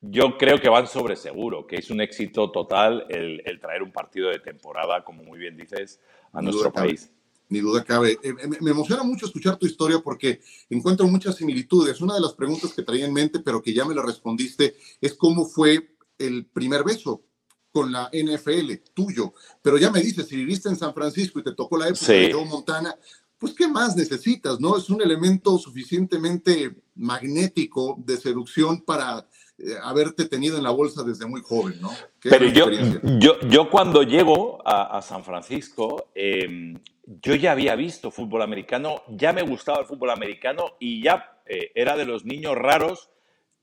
yo 0.00 0.38
creo 0.38 0.58
que 0.58 0.70
van 0.70 0.86
sobre 0.86 1.16
seguro, 1.16 1.66
que 1.66 1.76
es 1.76 1.90
un 1.90 2.00
éxito 2.00 2.50
total 2.50 3.04
el, 3.10 3.60
traer 3.60 3.82
un 3.82 3.92
partido 3.92 4.30
de 4.30 4.38
temporada, 4.38 5.04
como 5.04 5.22
muy 5.22 5.38
bien 5.38 5.54
dices, 5.54 6.00
a 6.32 6.40
nuestro 6.40 6.72
país. 6.72 7.12
Ni 7.50 7.58
duda 7.58 7.84
cabe. 7.84 8.16
Eh, 8.22 8.32
me 8.62 8.70
emociona 8.70 9.02
mucho 9.02 9.26
escuchar 9.26 9.58
tu 9.58 9.66
historia 9.66 9.98
porque 10.02 10.40
encuentro 10.70 11.06
muchas 11.08 11.34
similitudes. 11.34 12.00
Una 12.00 12.14
de 12.14 12.22
las 12.22 12.32
preguntas 12.32 12.72
que 12.72 12.84
traía 12.84 13.04
en 13.04 13.12
mente, 13.12 13.40
pero 13.40 13.60
que 13.60 13.74
ya 13.74 13.84
me 13.84 13.94
la 13.94 14.00
respondiste, 14.00 14.76
es 14.98 15.12
cómo 15.12 15.44
fue 15.44 15.90
el 16.16 16.46
primer 16.46 16.84
beso 16.84 17.22
con 17.72 17.92
la 17.92 18.10
NFL, 18.12 18.72
tuyo. 18.94 19.32
Pero 19.62 19.78
ya 19.78 19.90
me 19.90 20.00
dices, 20.00 20.26
si 20.26 20.36
viviste 20.36 20.68
en 20.68 20.76
San 20.76 20.94
Francisco 20.94 21.38
y 21.38 21.44
te 21.44 21.54
tocó 21.54 21.76
la 21.76 21.88
época 21.88 22.12
de 22.12 22.32
Joe 22.32 22.44
Montana, 22.44 22.96
pues 23.38 23.54
¿qué 23.54 23.66
más 23.66 23.96
necesitas? 23.96 24.60
¿No? 24.60 24.76
Es 24.76 24.90
un 24.90 25.00
elemento 25.00 25.56
suficientemente 25.58 26.76
magnético 26.94 27.96
de 28.04 28.18
seducción 28.18 28.82
para 28.82 29.26
eh, 29.58 29.74
haberte 29.82 30.26
tenido 30.26 30.58
en 30.58 30.62
la 30.62 30.70
bolsa 30.70 31.02
desde 31.02 31.26
muy 31.26 31.40
joven, 31.40 31.80
¿no? 31.80 31.90
Pero 32.22 32.46
yo, 32.46 32.70
yo, 33.18 33.40
yo, 33.40 33.70
cuando 33.70 34.02
llego 34.02 34.60
a, 34.66 35.00
San 35.00 35.24
Francisco, 35.24 36.10
em, 36.14 36.78
yo 37.22 37.34
ya 37.34 37.52
había 37.52 37.74
visto 37.76 38.10
fútbol 38.10 38.42
americano, 38.42 39.02
ya 39.08 39.32
me 39.32 39.42
gustaba 39.42 39.80
el 39.80 39.86
fútbol 39.86 40.10
americano 40.10 40.76
y 40.78 41.02
ya 41.02 41.40
eh, 41.46 41.72
era 41.74 41.96
de 41.96 42.04
los 42.04 42.24
niños 42.24 42.54
raros 42.56 43.10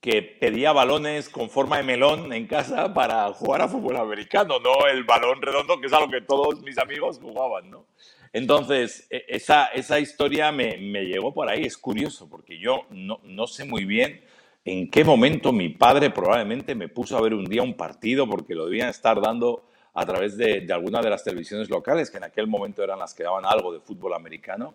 que 0.00 0.22
pedía 0.22 0.72
balones 0.72 1.28
con 1.28 1.50
forma 1.50 1.78
de 1.78 1.82
melón 1.82 2.32
en 2.32 2.46
casa 2.46 2.94
para 2.94 3.32
jugar 3.32 3.62
a 3.62 3.68
fútbol 3.68 3.96
americano, 3.96 4.60
no 4.60 4.86
el 4.86 5.04
balón 5.04 5.42
redondo, 5.42 5.80
que 5.80 5.88
es 5.88 5.92
algo 5.92 6.10
que 6.10 6.20
todos 6.20 6.60
mis 6.62 6.78
amigos 6.78 7.18
jugaban, 7.20 7.70
¿no? 7.70 7.86
Entonces, 8.32 9.06
e, 9.10 9.24
esa, 9.28 9.66
esa 9.66 9.98
historia 9.98 10.52
me, 10.52 10.76
me 10.76 11.04
llegó 11.04 11.32
por 11.32 11.48
ahí. 11.48 11.64
Es 11.64 11.76
curioso, 11.76 12.28
porque 12.28 12.58
yo 12.58 12.86
no, 12.90 13.20
no, 13.24 13.46
sé 13.46 13.64
muy 13.64 13.84
bien 13.84 14.22
en 14.64 14.90
qué 14.90 15.02
momento 15.04 15.52
mi 15.52 15.70
padre 15.70 16.10
probablemente 16.10 16.74
me 16.74 16.88
puso 16.88 17.16
a 17.16 17.20
ver 17.22 17.34
un 17.34 17.46
día 17.46 17.62
un 17.62 17.74
partido, 17.74 18.28
porque 18.28 18.54
lo 18.54 18.66
debían 18.66 18.90
estar 18.90 19.20
dando 19.20 19.64
a 19.94 20.06
través 20.06 20.36
de, 20.36 20.60
de 20.60 20.72
alguna 20.72 21.00
de 21.00 21.10
las 21.10 21.24
televisiones 21.24 21.70
locales, 21.70 22.10
que 22.10 22.18
en 22.18 22.24
aquel 22.24 22.46
momento 22.46 22.84
eran 22.84 22.98
las 22.98 23.14
que 23.14 23.24
daban 23.24 23.44
algo 23.46 23.72
de 23.72 23.80
fútbol 23.80 24.14
americano. 24.14 24.74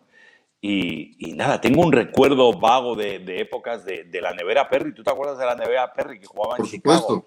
Y, 0.66 1.34
nada, 1.36 1.60
tengo 1.60 1.82
un 1.82 1.92
recuerdo 1.92 2.58
vago 2.58 2.96
de, 2.96 3.22
épocas 3.38 3.84
de, 3.84 4.08
la 4.22 4.34
nevera 4.34 4.70
Perry. 4.70 4.94
¿Tú 4.94 5.04
te 5.04 5.12
acuerdas 5.12 5.38
de 5.38 5.46
la 5.46 5.56
nevera 5.56 5.92
Perry 5.92 6.22
que 6.22 6.26
jugaba 6.26 6.56
en 6.58 6.64
Chicago? 6.64 7.26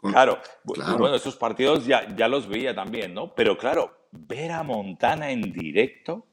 Claro, 0.00 0.38
bueno, 0.64 1.14
esos 1.14 1.36
partidos 1.36 1.84
ya, 1.84 2.08
ya 2.16 2.28
los 2.28 2.48
veía 2.48 2.74
también, 2.74 3.12
¿no? 3.12 3.34
Pero 3.34 3.58
claro, 3.58 3.92
ver 4.10 4.52
a 4.52 4.62
Montana 4.62 5.30
en 5.30 5.52
directo, 5.52 6.24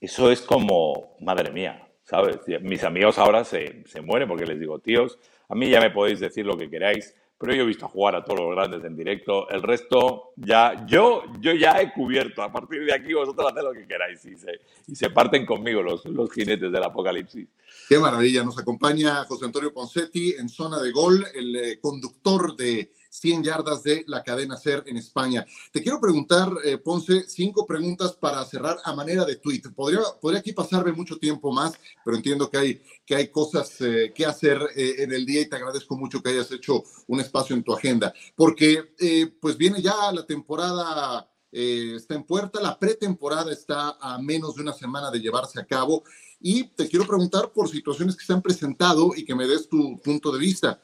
eso 0.00 0.30
es 0.30 0.40
como, 0.40 1.16
madre 1.20 1.50
mía, 1.50 1.86
¿sabes? 2.02 2.38
Mis 2.62 2.82
amigos 2.82 3.18
ahora 3.18 3.44
se, 3.44 3.84
se 3.84 4.00
mueren 4.00 4.26
porque 4.26 4.46
les 4.46 4.58
digo, 4.58 4.78
tíos, 4.78 5.18
a 5.50 5.54
mí 5.54 5.68
ya 5.68 5.82
me 5.82 5.90
podéis 5.90 6.18
decir 6.18 6.46
lo 6.46 6.56
que 6.56 6.70
queráis, 6.70 7.14
pero 7.44 7.56
yo 7.56 7.64
he 7.64 7.66
visto 7.66 7.86
jugar 7.88 8.16
a 8.16 8.24
todos 8.24 8.40
los 8.40 8.56
grandes 8.56 8.82
en 8.84 8.96
directo. 8.96 9.50
El 9.50 9.62
resto, 9.62 10.32
ya, 10.36 10.86
yo, 10.86 11.24
yo 11.40 11.52
ya 11.52 11.78
he 11.78 11.92
cubierto. 11.92 12.42
A 12.42 12.50
partir 12.50 12.86
de 12.86 12.94
aquí, 12.94 13.12
vosotros 13.12 13.52
haced 13.52 13.62
lo 13.62 13.72
que 13.74 13.86
queráis 13.86 14.24
y 14.24 14.94
se, 14.94 15.10
parten 15.10 15.44
conmigo 15.44 15.82
los, 15.82 16.06
los 16.06 16.32
jinetes 16.32 16.72
del 16.72 16.82
apocalipsis. 16.82 17.46
Qué 17.86 17.98
maravilla. 17.98 18.42
Nos 18.42 18.58
acompaña 18.58 19.24
José 19.24 19.44
Antonio 19.44 19.74
Poncetti 19.74 20.36
en 20.38 20.48
zona 20.48 20.80
de 20.80 20.90
gol, 20.90 21.22
el 21.34 21.54
eh, 21.54 21.78
conductor 21.82 22.56
de 22.56 22.90
100 23.14 23.44
yardas 23.44 23.82
de 23.84 24.04
la 24.08 24.24
cadena 24.24 24.56
SER 24.56 24.82
en 24.86 24.96
España. 24.96 25.46
Te 25.72 25.80
quiero 25.80 26.00
preguntar, 26.00 26.52
eh, 26.64 26.78
Ponce, 26.78 27.24
cinco 27.28 27.64
preguntas 27.64 28.12
para 28.12 28.44
cerrar 28.44 28.78
a 28.84 28.92
manera 28.92 29.24
de 29.24 29.36
tweet. 29.36 29.62
Podría, 29.74 30.00
podría 30.20 30.40
aquí 30.40 30.52
pasarme 30.52 30.92
mucho 30.92 31.16
tiempo 31.16 31.52
más, 31.52 31.74
pero 32.04 32.16
entiendo 32.16 32.50
que 32.50 32.58
hay, 32.58 32.82
que 33.06 33.14
hay 33.14 33.28
cosas 33.28 33.80
eh, 33.80 34.12
que 34.12 34.26
hacer 34.26 34.60
eh, 34.74 34.96
en 34.98 35.12
el 35.12 35.24
día 35.24 35.42
y 35.42 35.48
te 35.48 35.54
agradezco 35.54 35.96
mucho 35.96 36.20
que 36.20 36.30
hayas 36.30 36.50
hecho 36.50 36.82
un 37.06 37.20
espacio 37.20 37.54
en 37.54 37.62
tu 37.62 37.72
agenda, 37.72 38.12
porque 38.34 38.94
pues 39.40 39.56
viene 39.56 39.80
ya 39.80 40.10
la 40.12 40.26
temporada. 40.26 41.30
está 41.52 42.14
en 42.16 42.24
puerta, 42.24 42.60
la 42.60 42.76
pretemporada 42.76 43.52
está 43.52 43.96
a 44.00 44.18
menos 44.18 44.56
de 44.56 44.62
una 44.62 44.72
semana 44.72 45.08
de 45.12 45.20
llevarse 45.20 45.60
a 45.60 45.64
cabo 45.64 46.02
y 46.40 46.64
te 46.64 46.88
quiero 46.88 47.06
preguntar 47.06 47.52
por 47.52 47.68
situaciones 47.68 48.16
que 48.16 48.24
se 48.24 48.32
han 48.32 48.42
presentado 48.42 49.12
y 49.16 49.24
que 49.24 49.36
me 49.36 49.46
des 49.46 49.68
tu 49.68 50.00
punto 50.02 50.32
de 50.32 50.38
vista. 50.38 50.80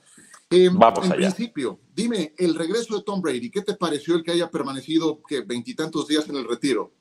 Em, 0.53 0.77
Vamos 0.77 1.07
en 1.07 1.13
principio, 1.13 1.79
dime, 1.95 2.35
el 2.37 2.57
regreso 2.57 2.97
de 2.97 3.05
Tom 3.05 3.23
Brady, 3.23 3.53
¿qué 3.53 3.63
te 3.63 3.75
pareció 3.75 4.17
el 4.17 4.25
que 4.25 4.33
haya 4.33 4.51
permanecido 4.51 5.21
veintitantos 5.47 6.09
días 6.09 6.29
en 6.29 6.37
el 6.37 6.49
retiro? 6.49 6.93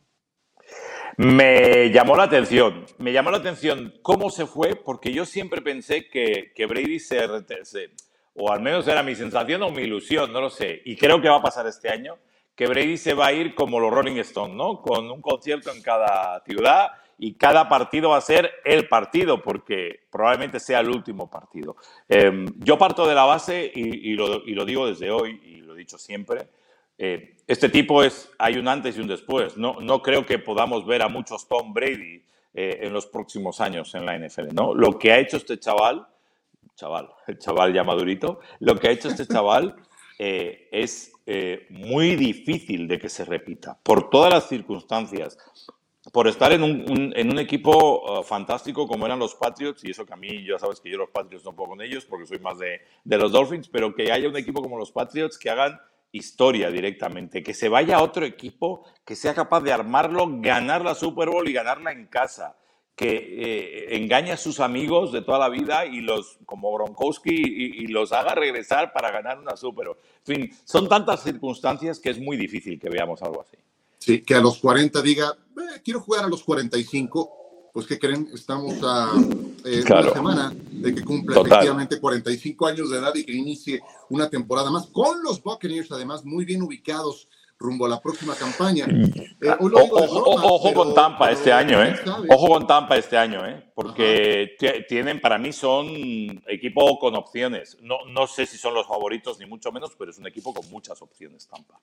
Me 1.18 1.92
llamó 1.92 2.16
la 2.16 2.24
atención, 2.24 2.86
me 3.00 3.12
llamó 3.12 3.32
la 3.32 3.38
atención 3.38 3.96
cómo 4.04 4.30
se 4.30 4.46
fue, 4.46 4.76
porque 4.76 5.12
yo 5.12 5.26
siempre 5.26 5.64
pensé 5.64 6.08
que, 6.08 6.52
que 6.56 6.68
Brady 6.68 7.00
se, 7.00 7.28
se, 7.64 7.90
o 8.36 8.52
al 8.52 8.62
menos 8.62 8.88
era 8.88 9.02
mi 9.02 9.16
sensación 9.16 9.64
o 9.64 9.72
mi 9.72 9.82
ilusión, 9.82 10.32
no 10.32 10.42
lo 10.42 10.52
sé, 10.52 10.84
y 10.86 10.96
creo 10.96 11.20
que 11.20 11.28
va 11.30 11.38
a 11.38 11.42
pasar 11.42 11.66
este 11.66 11.90
año, 11.90 12.20
que 12.56 12.68
Brady 12.68 12.98
se 12.98 13.16
va 13.16 13.28
a 13.28 13.34
ir 13.34 13.56
como 13.56 13.80
los 13.80 13.92
Rolling 13.92 14.18
Stones, 14.18 14.56
¿no? 14.56 14.80
Con 14.80 15.10
un 15.10 15.22
concierto 15.22 15.72
en 15.72 15.82
cada 15.82 16.40
ciudad 16.46 16.90
y 17.20 17.34
cada 17.34 17.68
partido 17.68 18.12
va 18.12 18.18
a 18.18 18.22
ser 18.22 18.50
el 18.64 18.88
partido, 18.88 19.44
porque 19.44 20.08
probablemente 20.10 20.60
sea 20.60 20.80
el 20.80 20.90
último 20.90 21.30
partido. 21.30 21.76
Em, 22.08 22.48
yo 22.60 22.78
parto 22.78 23.06
de 23.06 23.14
la 23.14 23.26
base 23.26 23.70
y, 23.76 24.14
lo, 24.14 24.40
digo 24.66 24.88
desde 24.88 25.12
hoy, 25.12 25.40
y 25.44 25.58
lo 25.58 25.76
he 25.76 25.78
dicho 25.78 25.98
siempre, 25.98 26.48
eh, 26.98 27.36
este 27.46 27.68
tipo 27.68 28.04
es, 28.04 28.32
hay 28.40 28.56
un 28.56 28.70
antes 28.70 28.98
y 28.98 29.02
un 29.02 29.08
después. 29.08 29.58
No, 29.58 29.82
no 29.82 30.02
creo 30.02 30.26
que 30.26 30.40
podamos 30.40 30.86
ver 30.86 31.02
a 31.02 31.10
muchos 31.10 31.46
Tom 31.48 31.74
Brady 31.74 32.24
eh, 32.54 32.80
en 32.84 32.94
los 32.94 33.06
próximos 33.06 33.60
años 33.60 33.94
en 33.96 34.06
la 34.06 34.18
NFL. 34.18 34.54
¿no? 34.54 34.74
Lo 34.74 34.98
que 34.98 35.12
ha 35.12 35.20
hecho 35.20 35.36
este 35.38 35.60
chaval, 35.60 36.08
chaval, 36.76 37.10
el 37.28 37.38
chaval 37.38 37.74
ya 37.74 37.84
madurito, 37.84 38.40
lo 38.60 38.76
que 38.76 38.88
ha 38.88 38.92
hecho 38.92 39.10
este 39.10 39.28
chaval 39.28 39.76
eh, 40.20 40.70
es 40.72 41.12
muy 41.70 42.16
difícil 42.16 42.88
de 42.88 42.98
que 42.98 43.08
se 43.08 43.24
repita, 43.24 43.78
por 43.84 44.10
todas 44.10 44.34
las 44.34 44.50
circunstancias 44.50 45.38
por 46.12 46.28
estar 46.28 46.52
en 46.52 46.64
un, 46.64 47.14
en 47.16 47.32
un 47.32 47.40
equipo 47.40 48.20
uh, 48.20 48.24
fantástico 48.24 48.88
como 48.88 49.06
eran 49.06 49.20
los 49.20 49.36
Patriots, 49.36 49.84
y 49.84 49.92
eso 49.92 50.06
que 50.06 50.14
a 50.14 50.18
mí, 50.18 50.46
ya 50.46 50.58
sabes 50.58 50.80
que 50.80 50.90
yo 50.90 50.98
los 50.98 51.10
Patriots 51.10 51.46
no 51.46 51.56
puedo 51.56 51.70
con 51.70 51.82
ellos 51.82 52.06
porque 52.06 52.26
soy 52.26 52.40
más 52.40 52.58
de, 52.58 52.82
de, 53.04 53.18
los 53.18 53.32
Dolphins, 53.32 53.68
pero 53.68 53.94
que 53.94 54.12
haya 54.12 54.28
un 54.28 54.38
equipo 54.38 54.62
como 54.62 54.78
los 54.78 54.92
Patriots 54.92 55.38
que 55.38 55.50
hagan 55.50 55.80
historia 56.12 56.72
directamente, 56.72 57.44
que 57.44 57.54
se 57.54 57.70
vaya 57.70 57.98
a 57.98 58.04
otro 58.04 58.26
equipo 58.26 58.86
que 59.06 59.16
sea 59.16 59.34
capaz 59.34 59.62
de 59.62 59.72
armarlo, 59.72 60.28
ganar 60.40 60.84
la 60.84 60.96
Super 60.96 61.30
Bowl 61.30 61.48
y 61.48 61.54
ganarla 61.54 61.92
en 61.92 62.08
casa, 62.08 62.56
que 62.96 63.16
eh, 63.16 63.96
engañe 63.96 64.32
a 64.32 64.38
sus 64.38 64.60
amigos 64.60 65.12
de 65.14 65.22
toda 65.22 65.40
la 65.40 65.50
vida 65.50 65.86
y 65.86 66.02
los, 66.02 66.40
como 66.46 66.74
Gronkowski, 66.74 67.34
y, 67.34 67.84
y, 67.84 67.88
los 67.88 68.12
haga 68.12 68.36
regresar 68.36 68.92
para 68.92 69.12
ganar 69.12 69.40
una 69.40 69.56
Super 69.56 69.88
Bowl. 69.88 69.98
En 70.26 70.36
fin, 70.36 70.58
son 70.66 70.90
tantas 70.90 71.24
circunstancias 71.24 72.00
que 72.00 72.10
es 72.10 72.20
muy 72.20 72.36
difícil 72.36 72.80
que 72.80 72.90
veamos 72.90 73.22
algo 73.22 73.42
así. 73.42 73.58
Sí, 74.00 74.22
que 74.22 74.34
a 74.34 74.40
los 74.40 74.60
40 74.60 75.02
diga, 75.02 75.38
eh, 75.60 75.82
quiero 75.84 76.02
jugar 76.02 76.26
a 76.26 76.28
los 76.28 76.44
45, 76.44 77.72
pues 77.74 77.86
que 77.86 78.00
creen, 78.00 78.30
estamos 78.34 78.76
a 78.84 79.12
eh, 79.66 79.84
una 79.90 80.14
semana 80.14 80.54
de 80.72 80.96
que 80.96 81.04
cumpla 81.04 81.40
efectivamente 81.40 82.00
45 82.00 82.68
años 82.68 82.90
de 82.90 82.98
edad 82.98 83.14
y 83.16 83.26
que 83.26 83.34
inicie 83.34 83.82
una 84.10 84.30
temporada 84.30 84.72
más 84.72 84.88
con 84.88 85.22
los 85.24 85.42
Buccaneers, 85.42 85.92
además 85.92 86.26
muy 86.26 86.46
bien 86.46 86.62
ubicados 86.62 87.28
rumbo 87.60 87.86
a 87.86 87.90
la 87.90 88.02
próxima 88.02 88.36
campaña. 88.36 88.88
Eh, 88.88 89.56
ojo, 89.60 90.74
con 90.74 90.94
Tampa 90.94 91.30
este 91.30 91.52
año, 91.52 91.84
¿eh? 91.84 91.94
Ojo 92.30 92.48
con 92.48 92.66
Tampa 92.66 92.96
este 92.96 93.18
año, 93.18 93.46
¿eh? 93.46 93.72
Porque 93.76 94.56
tienen, 94.88 95.20
para 95.20 95.38
mí, 95.38 95.52
son 95.52 95.88
equipo 96.48 96.98
con 96.98 97.16
opciones. 97.16 97.78
No, 97.82 98.06
no 98.06 98.28
sé 98.28 98.46
si 98.46 98.58
son 98.58 98.74
los 98.74 98.88
favoritos, 98.88 99.40
ni 99.40 99.46
mucho 99.46 99.72
menos, 99.72 99.92
pero 100.00 100.12
es 100.12 100.18
un 100.18 100.28
equipo 100.28 100.54
con 100.54 100.70
muchas 100.70 101.02
opciones, 101.02 101.48
Tampa. 101.48 101.80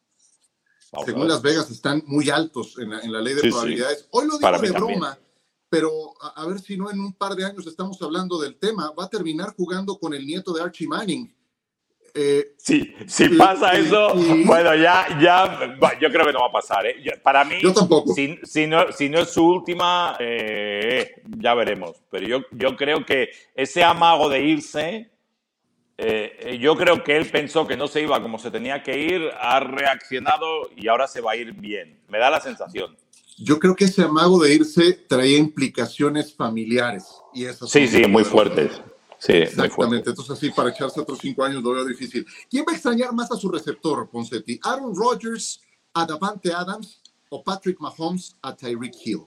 Según 1.05 1.29
Las 1.29 1.42
Vegas 1.42 1.70
están 1.70 2.03
muy 2.07 2.31
altos 2.31 2.79
en 2.79 2.90
la, 2.90 3.20
ley 3.20 3.35
de 3.35 3.42
probabilidades. 3.42 4.07
Hoy 4.11 4.27
lo 4.27 4.38
digo 4.38 4.59
de 4.59 4.70
broma, 4.70 5.18
pero 5.68 6.14
a, 6.20 6.46
ver 6.46 6.61
si 6.61 6.77
no 6.77 6.90
en 6.90 7.01
un 7.01 7.12
par 7.12 7.35
de 7.35 7.44
años 7.44 7.66
estamos 7.66 8.01
hablando 8.03 8.38
del 8.38 8.57
tema. 8.57 8.92
Va 8.99 9.05
a 9.05 9.11
terminar 9.11 9.55
jugando 9.57 9.99
con 9.99 10.14
el 10.14 10.25
nieto 10.25 10.53
de 10.53 10.62
Archie 10.62 10.87
Manning. 10.87 11.35
Eh, 12.18 12.55
sí, 12.57 12.94
si 13.07 13.29
pasa 13.31 13.72
eso, 13.72 14.14
bueno, 14.46 14.75
ya, 14.75 15.07
ya, 15.20 15.77
yo 16.01 16.11
creo 16.11 16.25
que 16.25 16.33
no 16.33 16.40
va 16.40 16.46
a 16.46 16.53
pasar. 16.53 16.87
¿eh? 16.87 16.96
Para 17.22 17.44
mí, 17.44 17.57
yo 17.61 17.75
tampoco. 17.75 18.14
Si, 18.14 18.38
si, 18.42 18.66
no, 18.66 18.90
si 18.90 19.11
no 19.11 19.18
es 19.18 19.31
su 19.31 19.44
última, 19.44 20.16
eh, 20.18 21.20
ya 21.38 21.53
veremos. 21.55 22.03
Pero 22.11 22.27
yo, 22.27 22.40
yo 22.53 22.75
creo 22.75 23.05
que 23.05 23.31
ese 23.55 23.85
amago 23.85 24.31
de 24.31 24.40
irse 24.40 25.11
eh, 25.98 26.37
eh, 26.40 26.59
yo 26.59 26.76
creo 26.76 27.02
que 27.02 27.16
él 27.16 27.26
pensó 27.30 27.66
que 27.66 27.76
no 27.76 27.88
se 27.88 28.02
iba 28.02 28.20
como 28.20 28.38
se 28.38 28.50
tenía 28.50 28.82
que 28.82 28.98
ir, 28.98 29.30
ha 29.40 29.61
reaccionado 29.61 30.70
y 30.76 30.88
ahora 30.88 31.09
se 31.09 31.20
va 31.20 31.32
a 31.32 31.37
ir 31.37 31.52
bien. 31.54 31.98
Me 32.09 32.18
da 32.18 32.28
la 32.30 32.40
sensación. 32.40 32.96
Yo 33.38 33.59
creo 33.59 33.74
que 33.74 33.85
ese 33.87 34.02
amago 34.02 34.42
de 34.42 34.54
irse 34.54 34.92
traía 34.92 35.38
implicaciones 35.38 36.35
familiares. 36.35 37.06
Y 37.35 37.44
eso 37.46 37.66
sí, 37.66 37.87
sí, 37.87 38.06
muy 38.06 38.24
fuertes. 38.24 38.80
Sí, 39.18 39.32
Exactamente. 39.32 40.11
Entonces, 40.11 40.37
así, 40.37 40.50
para 40.50 40.70
echarse 40.70 41.00
otros 41.00 41.18
cinco 41.18 41.42
años 41.44 41.62
lo 41.62 41.72
veo 41.72 41.85
difícil. 41.85 42.26
¿Quién 42.50 42.64
va 42.68 42.72
a 42.72 42.74
extrañar 42.74 43.12
más 43.12 43.30
a 43.32 43.37
su 43.37 43.50
receptor, 43.50 44.09
Poncetti? 44.11 44.61
¿Aaron 44.62 44.94
Rodgers, 44.94 45.61
a 45.94 46.04
Davante 46.04 46.52
Adams 46.52 47.00
o 47.30 47.42
Patrick 47.42 47.80
Mahomes 47.80 48.37
a 48.42 48.54
Tyreek 48.54 48.94
Hill? 49.04 49.22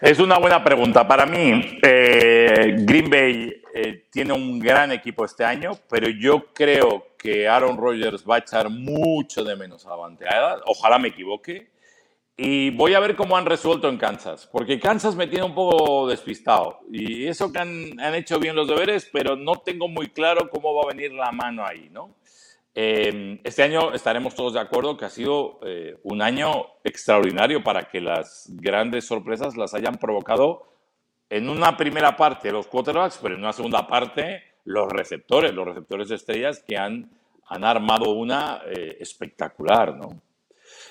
Es 0.00 0.18
una 0.18 0.38
buena 0.38 0.62
pregunta. 0.62 1.06
Para 1.06 1.24
mí, 1.24 1.78
eh, 1.82 2.76
Green 2.80 3.08
Bay 3.08 3.63
eh, 3.76 4.06
tiene 4.08 4.32
un 4.32 4.60
gran 4.60 4.92
equipo 4.92 5.24
este 5.24 5.44
año, 5.44 5.72
pero 5.90 6.08
yo 6.08 6.52
creo 6.52 7.08
que 7.18 7.48
Aaron 7.48 7.76
Rodgers 7.76 8.24
va 8.24 8.36
a 8.36 8.38
echar 8.38 8.70
mucho 8.70 9.42
de 9.42 9.56
menos 9.56 9.84
a 9.84 9.90
la 9.90 9.96
bandeada. 9.96 10.60
Ojalá 10.66 11.00
me 11.00 11.08
equivoque. 11.08 11.72
Y 12.36 12.70
voy 12.70 12.94
a 12.94 13.00
ver 13.00 13.16
cómo 13.16 13.36
han 13.36 13.46
resuelto 13.46 13.88
en 13.88 13.96
Kansas, 13.96 14.48
porque 14.50 14.78
Kansas 14.78 15.16
me 15.16 15.26
tiene 15.26 15.44
un 15.44 15.54
poco 15.56 16.06
despistado. 16.08 16.80
Y 16.90 17.26
eso 17.26 17.50
que 17.52 17.58
han, 17.58 18.00
han 18.00 18.14
hecho 18.14 18.38
bien 18.38 18.54
los 18.54 18.68
deberes, 18.68 19.10
pero 19.12 19.34
no 19.34 19.56
tengo 19.56 19.88
muy 19.88 20.08
claro 20.08 20.48
cómo 20.50 20.72
va 20.74 20.82
a 20.84 20.94
venir 20.94 21.12
la 21.12 21.32
mano 21.32 21.66
ahí, 21.66 21.88
¿no? 21.90 22.14
Eh, 22.76 23.40
este 23.44 23.62
año 23.62 23.92
estaremos 23.92 24.34
todos 24.34 24.54
de 24.54 24.60
acuerdo 24.60 24.96
que 24.96 25.04
ha 25.04 25.10
sido 25.10 25.60
eh, 25.64 25.96
un 26.02 26.22
año 26.22 26.66
extraordinario 26.82 27.62
para 27.62 27.84
que 27.84 28.00
las 28.00 28.48
grandes 28.50 29.04
sorpresas 29.04 29.56
las 29.56 29.74
hayan 29.74 29.94
provocado 29.94 30.73
en 31.36 31.48
una 31.48 31.76
primera 31.76 32.16
parte 32.16 32.52
los 32.52 32.68
quarterbacks, 32.68 33.18
pero 33.20 33.34
en 33.34 33.40
una 33.40 33.52
segunda 33.52 33.84
parte 33.88 34.42
los 34.66 34.88
receptores, 34.88 35.52
los 35.52 35.66
receptores 35.66 36.08
estrellas 36.12 36.62
que 36.66 36.78
han, 36.78 37.10
han 37.48 37.64
armado 37.64 38.12
una 38.12 38.62
eh, 38.66 38.98
espectacular, 39.00 39.96
¿no? 39.96 40.22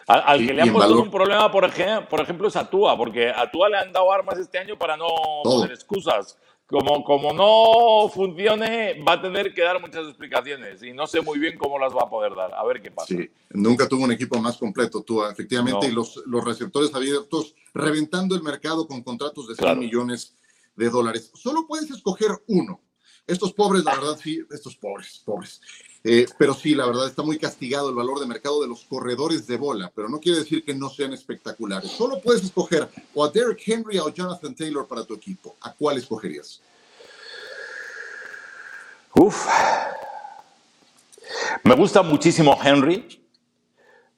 Al, 0.05 0.45
que 0.45 0.53
le 0.53 0.63
han 0.63 0.73
puesto 0.73 1.01
un 1.01 1.09
problema, 1.09 1.49
por 1.49 1.63
ejemplo, 1.63 2.09
por 2.09 2.19
ejemplo, 2.19 2.47
es 2.49 2.57
a 2.57 2.69
Tua, 2.69 2.97
porque 2.97 3.29
a 3.29 3.49
Tua 3.49 3.69
le 3.69 3.77
han 3.77 3.93
dado 3.93 4.11
armas 4.11 4.37
este 4.37 4.57
año 4.57 4.77
para 4.77 4.97
no 4.97 5.07
poner 5.43 5.71
excusas. 5.71 6.37
Como, 6.65 7.03
como 7.03 7.33
no 7.33 8.09
funcione, 8.09 9.03
va 9.03 9.13
a 9.13 9.21
tener 9.21 9.53
que 9.53 9.61
dar 9.61 9.81
muchas 9.81 10.07
explicaciones 10.07 10.81
y 10.81 10.93
no 10.93 11.05
sé 11.05 11.21
muy 11.21 11.37
bien 11.37 11.57
cómo 11.57 11.77
las 11.77 11.93
va 11.93 12.03
a 12.03 12.09
poder 12.09 12.33
dar. 12.35 12.53
A 12.53 12.63
ver 12.63 12.81
qué 12.81 12.89
pasa. 12.89 13.07
Sí, 13.07 13.29
nunca 13.51 13.87
tuvo 13.87 14.05
un 14.05 14.11
equipo 14.11 14.39
más 14.39 14.57
completo, 14.57 15.03
Tua, 15.03 15.31
efectivamente, 15.31 15.87
y 15.87 15.91
los, 15.91 16.23
los 16.25 16.43
receptores 16.43 16.93
abiertos 16.95 17.53
reventando 17.73 18.35
el 18.35 18.43
mercado 18.43 18.87
con 18.87 19.03
contratos 19.03 19.47
de 19.49 19.55
100 19.55 19.77
millones 19.77 20.35
de 20.75 20.89
dólares. 20.89 21.31
Solo 21.35 21.67
puedes 21.67 21.91
escoger 21.91 22.31
uno. 22.47 22.81
Estos 23.27 23.53
pobres, 23.53 23.83
la 23.83 23.95
verdad, 23.95 24.17
sí, 24.21 24.41
estos 24.51 24.75
pobres, 24.75 25.21
pobres. 25.25 25.61
Eh, 26.05 26.25
pero 26.37 26.53
sí, 26.53 26.75
la 26.75 26.85
verdad, 26.85 27.07
está 27.07 27.23
muy 27.23 27.37
castigado 27.37 27.89
el 27.89 27.95
valor 27.95 28.19
de 28.19 28.25
mercado 28.25 28.61
de 28.61 28.67
los 28.67 28.83
corredores 28.83 29.47
de 29.47 29.55
bola, 29.55 29.89
pero 29.95 30.09
no 30.09 30.19
quiere 30.19 30.39
decir 30.39 30.63
que 30.63 30.73
no 30.73 30.89
sean 30.89 31.13
espectaculares. 31.13 31.89
Solo 31.91 32.19
puedes 32.21 32.43
escoger 32.43 32.89
o 33.13 33.23
a 33.23 33.29
Derrick 33.29 33.61
Henry 33.65 33.97
o 33.99 34.07
a 34.07 34.13
Jonathan 34.13 34.53
Taylor 34.53 34.85
para 34.85 35.05
tu 35.05 35.13
equipo. 35.13 35.55
¿A 35.61 35.73
cuál 35.73 35.97
escogerías? 35.97 36.61
Uf. 39.15 39.47
Me 41.63 41.75
gusta 41.75 42.01
muchísimo 42.01 42.59
Henry, 42.61 43.25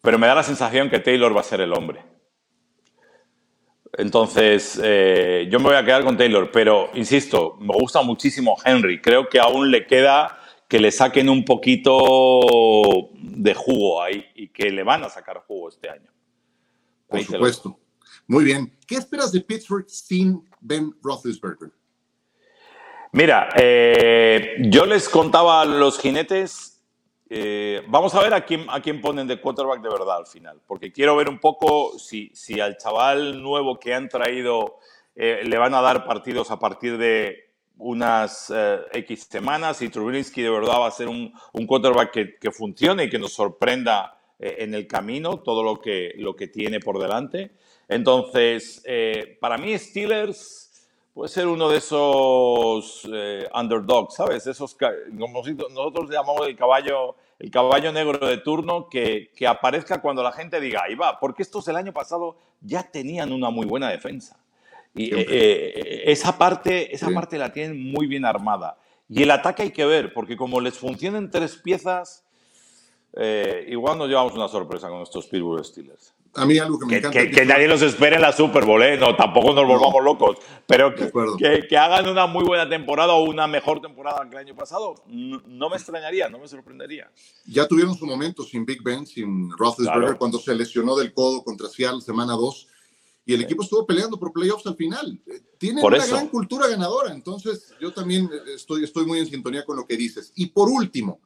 pero 0.02 0.18
me 0.18 0.26
da 0.26 0.36
la 0.36 0.44
sensación 0.44 0.90
que 0.90 1.00
Taylor 1.00 1.36
va 1.36 1.42
a 1.42 1.44
ser 1.44 1.62
el 1.62 1.72
hombre. 1.72 2.04
Entonces, 3.98 4.80
eh, 4.84 5.48
yo 5.52 5.60
me 5.60 5.66
voy 5.66 5.76
a 5.76 5.86
quedar 5.86 6.04
con 6.04 6.18
Taylor, 6.18 6.50
pero 6.52 6.90
insisto, 6.96 7.56
me 7.60 7.74
gusta 7.74 8.02
muchísimo 8.02 8.58
Henry. 8.66 9.00
Creo 9.02 9.30
que 9.30 9.40
aún 9.40 9.70
le 9.70 9.86
queda 9.86 10.40
que 10.68 10.80
le 10.80 10.92
saquen 10.92 11.30
un 11.30 11.46
poquito 11.46 13.10
de 13.14 13.54
jugo 13.54 14.02
ahí 14.02 14.26
y 14.36 14.50
que 14.50 14.72
le 14.72 14.84
van 14.84 15.04
a 15.04 15.10
sacar 15.10 15.44
jugo 15.48 15.70
este 15.70 15.90
año. 15.90 16.12
Por 17.08 17.24
supuesto. 17.24 17.80
Muy 18.28 18.44
bien. 18.44 18.76
¿Qué 18.88 18.96
esperas 18.96 19.32
de 19.32 19.42
Pittsburgh 19.42 19.88
sin 19.88 20.44
Ben 20.60 20.96
Roethlisberger? 21.02 21.72
Mira, 23.12 23.50
eh, 23.56 24.56
yo 24.70 24.86
les 24.86 25.08
contaba 25.08 25.62
a 25.62 25.66
los 25.66 26.00
jinetes, 26.00 26.84
eh, 27.30 27.82
vamos 27.88 28.14
a 28.14 28.22
ver 28.22 28.34
a 28.34 28.44
quién, 28.44 28.66
a 28.68 28.82
quién 28.82 29.00
ponen 29.00 29.26
de 29.26 29.40
quarterback 29.40 29.82
de 29.82 29.90
verdad 29.90 30.18
al 30.18 30.28
final, 30.28 30.62
porque 30.68 30.92
quiero 30.92 31.16
ver 31.16 31.30
un 31.30 31.40
poco 31.40 31.98
si, 31.98 32.30
si 32.34 32.60
al 32.60 32.78
chaval 32.78 33.42
nuevo 33.42 33.80
que 33.80 33.94
han 33.94 34.10
traído 34.10 34.80
eh, 35.16 35.44
le 35.46 35.58
van 35.58 35.74
a 35.74 35.82
dar 35.82 36.06
partidos 36.06 36.52
a 36.52 36.60
partir 36.60 36.98
de 36.98 37.45
unas 37.78 38.54
X 38.94 39.28
semanas 39.30 39.82
y 39.82 39.90
Trubinsky 39.90 40.42
de 40.42 40.50
verdad 40.50 40.80
va 40.80 40.88
a 40.88 40.92
ser 40.92 41.08
un, 41.08 41.34
un 41.54 41.68
quarterback 41.68 42.12
que, 42.12 42.36
que, 42.38 42.52
funcione 42.52 43.06
y 43.06 43.10
que 43.10 43.20
nos 43.20 43.34
sorprenda 43.34 44.18
en 44.40 44.74
el 44.74 44.88
camino 44.88 45.40
todo 45.40 45.64
lo 45.64 45.80
que, 45.80 46.14
lo 46.18 46.36
que 46.36 46.48
tiene 46.48 46.80
por 46.80 47.00
delante. 47.00 47.52
Entonces, 47.88 48.84
para 49.40 49.58
mí 49.58 49.78
Steelers 49.78 50.66
puede 51.16 51.30
ser 51.30 51.48
uno 51.48 51.70
de 51.70 51.78
esos 51.78 53.08
eh, 53.12 53.48
underdogs, 53.56 54.16
¿sabes? 54.16 54.46
Esos, 54.48 54.76
como 54.76 55.42
nosotros 55.70 56.10
llamamos 56.10 56.46
el 56.46 56.58
caballo, 56.58 57.16
el 57.40 57.50
caballo 57.50 57.94
negro 57.94 58.28
de 58.28 58.38
turno, 58.40 58.90
que, 58.90 59.32
que, 59.34 59.48
aparezca 59.48 60.02
cuando 60.02 60.22
la 60.22 60.34
gente 60.34 60.60
diga, 60.60 60.84
ahí 60.84 60.96
va, 60.96 61.18
porque 61.18 61.42
estos 61.42 61.70
el 61.70 61.78
año 61.78 61.94
pasado 61.94 62.36
ya 62.60 62.84
tenían 62.84 63.32
una 63.32 63.50
muy 63.50 63.66
buena 63.66 63.90
defensa. 63.90 64.38
Y 64.96 65.14
eh, 65.14 65.26
eh, 65.28 66.04
esa, 66.06 66.38
parte, 66.38 66.94
esa 66.96 67.10
parte 67.10 67.38
la 67.38 67.52
tienen 67.52 67.92
muy 67.92 68.08
bien 68.08 68.26
armada. 68.26 68.78
Y 69.10 69.24
el 69.24 69.32
ataque 69.32 69.64
hay 69.64 69.72
que 69.72 69.86
ver, 69.86 70.14
porque 70.14 70.38
como 70.38 70.60
les 70.62 70.78
funcionan 70.78 71.30
tres 71.30 71.58
piezas, 71.58 72.24
igual 73.68 73.98
nos 73.98 74.10
llevamos 74.10 74.34
una 74.34 74.48
sorpresa 74.48 74.90
con 74.90 75.02
estos 75.02 75.28
Pittsburgh 75.28 75.64
Steelers 75.64 76.16
a 76.36 76.46
mí 76.46 76.58
algo 76.58 76.78
que 76.78 76.86
me 76.86 76.98
encanta. 76.98 77.30
Que, 77.30 77.46
nadie 77.46 77.68
los 77.68 77.82
espere 77.82 78.18
en 78.18 78.22
la 78.22 78.34
Super 78.34 78.66
Bowl, 78.66 78.82
¿eh? 78.84 78.98
No, 78.98 79.16
tampoco 79.16 79.54
nos 79.54 79.66
volvamos 79.66 80.04
locos. 80.04 80.38
Pero 80.68 80.94
que, 80.94 81.68
que, 81.68 81.78
hagan 81.78 82.08
una 82.10 82.28
muy 82.28 82.44
buena 82.44 82.68
temporada 82.68 83.14
o 83.14 83.24
una 83.24 83.48
mejor 83.48 83.82
temporada 83.82 84.22
que 84.30 84.36
el 84.36 84.48
año 84.48 84.56
pasado, 84.56 84.96
no, 85.08 85.70
me 85.70 85.78
extrañaría, 85.78 86.30
no 86.30 86.40
me 86.40 86.48
sorprendería. 86.48 87.10
Ya 87.46 87.68
tuvieron 87.68 87.96
su 87.96 88.06
momento 88.06 88.44
sin 88.44 88.66
Big 88.66 88.84
Ben, 88.84 89.06
sin 89.06 89.50
Roethlisberger, 89.58 90.18
cuando 90.18 90.38
se 90.38 90.54
lesionó 90.54 90.96
del 90.96 91.14
codo 91.14 91.44
contra 91.44 91.68
Seattle 91.68 92.02
semana 92.02 92.34
2. 92.34 92.68
Y 93.26 93.34
el 93.34 93.42
equipo 93.42 93.64
estuvo 93.64 93.86
peleando 93.88 94.20
por 94.20 94.32
playoffs 94.32 94.68
al 94.68 94.76
final. 94.76 95.20
Tiene 95.58 95.84
una 95.84 96.06
gran 96.06 96.28
cultura 96.28 96.68
ganadora. 96.68 97.12
Entonces, 97.12 97.74
yo 97.82 97.92
también 97.92 98.30
estoy, 98.54 98.84
estoy 98.84 99.06
muy 99.06 99.20
en 99.20 99.28
sintonía 99.28 99.66
con 99.66 99.78
lo 99.78 99.86
que 99.86 99.98
dices. 99.98 100.32
Y 100.36 100.48
por 100.48 100.70
último, 100.70 101.22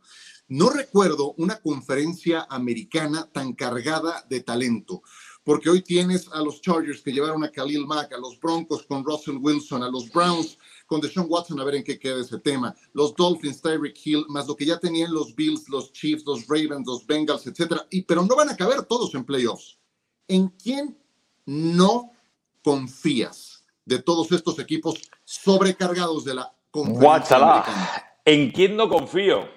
no 0.49 0.69
recuerdo 0.69 1.33
una 1.37 1.59
conferencia 1.61 2.47
americana 2.49 3.29
tan 3.31 3.53
cargada 3.53 4.25
de 4.29 4.41
talento, 4.41 5.03
porque 5.43 5.69
hoy 5.69 5.83
tienes 5.83 6.27
a 6.31 6.41
los 6.41 6.61
Chargers 6.61 7.01
que 7.03 7.11
llevaron 7.11 7.43
a 7.43 7.51
Khalil 7.51 7.85
Mack, 7.85 8.13
a 8.13 8.17
los 8.17 8.39
Broncos 8.39 8.83
con 8.87 9.03
Russell 9.03 9.37
Wilson, 9.39 9.83
a 9.83 9.89
los 9.89 10.09
Browns 10.09 10.57
con 10.87 11.01
Deshaun 11.01 11.27
Watson, 11.29 11.59
a 11.59 11.63
ver 11.63 11.75
en 11.75 11.83
qué 11.83 11.99
queda 11.99 12.21
ese 12.21 12.39
tema, 12.39 12.75
los 12.93 13.13
Dolphins, 13.13 13.61
Tyreek 13.61 13.95
Hill, 14.03 14.25
más 14.27 14.47
lo 14.47 14.55
que 14.55 14.65
ya 14.65 14.79
tenían 14.79 15.13
los 15.13 15.35
Bills, 15.35 15.69
los 15.69 15.93
Chiefs, 15.93 16.23
los 16.25 16.47
Ravens, 16.47 16.87
los 16.87 17.05
Bengals, 17.05 17.45
etcétera, 17.45 17.85
y, 17.91 18.01
pero 18.01 18.25
no 18.25 18.35
van 18.35 18.49
a 18.49 18.57
caber 18.57 18.83
todos 18.83 19.13
en 19.13 19.25
playoffs. 19.25 19.77
¿En 20.27 20.47
quién 20.47 20.98
no 21.49 22.11
confías 22.63 23.65
de 23.83 23.99
todos 24.01 24.31
estos 24.31 24.59
equipos 24.59 25.01
sobrecargados 25.23 26.23
de 26.23 26.35
la 26.35 26.53
conferencia 26.69 27.37
americana? 27.37 27.89
¿En 28.23 28.51
quién 28.51 28.77
no 28.77 28.87
confío? 28.87 29.49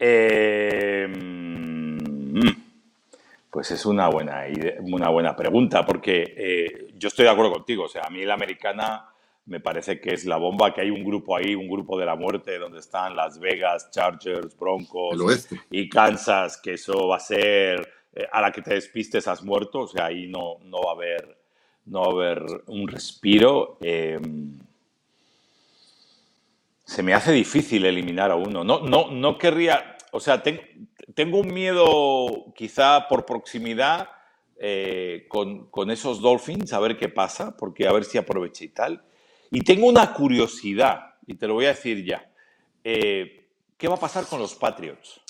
Eh, 0.00 1.06
mm, 1.08 2.48
pues 3.48 3.70
es 3.70 3.86
una 3.86 4.08
buena, 4.08 4.42
una 4.80 5.08
buena 5.10 5.36
pregunta, 5.36 5.86
porque 5.86 6.34
eh, 6.36 6.94
yo 6.96 7.06
estoy 7.06 7.26
de 7.26 7.30
acuerdo 7.30 7.52
contigo. 7.52 7.84
O 7.84 7.88
sea, 7.88 8.02
a 8.02 8.10
mí 8.10 8.24
la 8.24 8.34
americana 8.34 9.06
me 9.46 9.60
parece 9.60 10.00
que 10.00 10.14
es 10.14 10.24
la 10.24 10.36
bomba, 10.36 10.72
que 10.72 10.80
hay 10.80 10.90
un 10.90 11.04
grupo 11.04 11.36
ahí, 11.36 11.54
un 11.54 11.68
grupo 11.68 11.98
de 11.98 12.06
la 12.06 12.16
muerte, 12.16 12.58
donde 12.58 12.80
están 12.80 13.14
Las 13.14 13.38
Vegas, 13.38 13.90
Chargers, 13.90 14.56
Broncos 14.56 15.48
y 15.70 15.88
Kansas, 15.88 16.56
que 16.56 16.74
eso 16.74 17.08
va 17.08 17.16
a 17.16 17.20
ser, 17.20 17.88
eh, 18.14 18.26
a 18.32 18.40
la 18.40 18.50
que 18.50 18.62
te 18.62 18.74
despistes 18.74 19.28
has 19.28 19.42
muerto, 19.42 19.80
o 19.80 19.88
sea, 19.88 20.06
ahí 20.06 20.26
no, 20.28 20.58
no, 20.64 20.80
va, 20.82 20.92
a 20.92 20.94
haber, 20.94 21.38
no 21.86 22.00
va 22.00 22.06
a 22.06 22.10
haber 22.10 22.46
un 22.66 22.88
respiro 22.88 23.78
se 26.84 27.02
me 27.02 27.14
hace 27.14 27.32
difícil 27.32 27.84
eliminar 27.86 28.30
a 28.30 28.36
uno. 28.36 28.62
No, 28.62 28.80
no, 28.80 29.10
no 29.10 29.38
querría, 29.38 29.96
o 30.12 30.20
sea, 30.20 30.42
tengo 30.42 31.38
un 31.38 31.52
miedo 31.52 32.52
quizá 32.54 33.08
por 33.08 33.24
proximidad 33.24 34.10
eh, 34.58 35.26
con, 35.28 35.90
esos 35.90 36.20
Dolphins, 36.20 36.72
a 36.72 36.80
ver 36.80 36.96
qué 36.96 37.08
pasa, 37.08 37.56
porque 37.56 37.88
a 37.88 37.92
ver 37.92 38.04
si 38.04 38.18
aproveché 38.18 38.66
y 38.66 38.68
tal. 38.68 39.02
Y 39.54 39.60
tengo 39.60 39.86
una 39.86 40.12
curiosidad, 40.12 41.14
y 41.28 41.34
te 41.34 41.46
lo 41.46 41.54
voy 41.54 41.66
a 41.66 41.68
decir 41.68 42.04
ya. 42.04 42.28
Eh, 42.82 43.50
¿Qué 43.76 43.86
va 43.86 43.94
a 43.94 44.00
pasar 44.00 44.26
con 44.26 44.40
los 44.40 44.56
Patriots? 44.56 45.20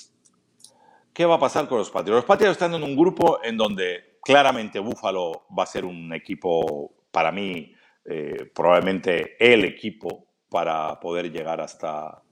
¿Qué 1.13 1.25
va 1.25 1.35
a 1.35 1.39
pasar 1.39 1.67
con 1.67 1.77
los 1.77 1.91
Patriots? 1.91 2.15
Los 2.15 2.25
Patriots 2.25 2.53
están 2.53 2.73
en 2.73 2.81
un 2.81 2.95
grupo 2.95 3.39
en 3.43 3.55
donde 3.55 4.17
claramente 4.23 4.79
Buffalo 4.79 5.45
va 5.55 5.61
a 5.61 5.67
ser 5.67 5.85
un 5.85 6.11
equipo, 6.11 6.91
para 7.11 7.31
mí, 7.31 7.71
eh, 8.03 8.51
probablemente 8.51 9.37
el 9.39 9.63
equipo 9.63 10.25
para 10.49 10.99
poder 10.99 11.31
llegar 11.31 11.61
hasta, 11.61 12.23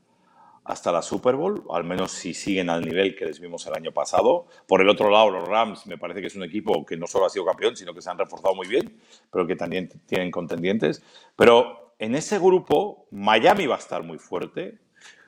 hasta 0.63 0.91
la 0.91 1.03
Super 1.03 1.35
Bowl, 1.35 1.63
al 1.69 1.83
menos 1.83 2.11
si 2.11 2.33
siguen 2.33 2.71
al 2.71 2.81
nivel 2.81 3.15
que 3.15 3.25
les 3.25 3.39
vimos 3.39 3.67
el 3.67 3.75
año 3.75 3.91
pasado. 3.91 4.47
Por 4.67 4.81
el 4.81 4.89
otro 4.89 5.11
lado, 5.11 5.29
los 5.29 5.47
Rams 5.47 5.85
me 5.85 5.99
parece 5.99 6.21
que 6.21 6.27
es 6.27 6.35
un 6.35 6.43
equipo 6.43 6.83
que 6.85 6.97
no 6.97 7.05
solo 7.05 7.27
ha 7.27 7.29
sido 7.29 7.45
campeón, 7.45 7.75
sino 7.75 7.93
que 7.93 8.01
se 8.01 8.09
han 8.09 8.17
reforzado 8.17 8.55
muy 8.55 8.67
bien, 8.67 8.99
pero 9.31 9.45
que 9.45 9.55
también 9.55 9.89
tienen 10.07 10.31
contendientes. 10.31 11.03
Pero 11.35 11.82
en 12.03 12.15
ese 12.15 12.37
grupo, 12.37 13.07
Miami 13.11 13.65
va 13.65 13.75
a 13.75 13.79
estar 13.79 14.03
muy 14.03 14.17
fuerte. 14.17 14.77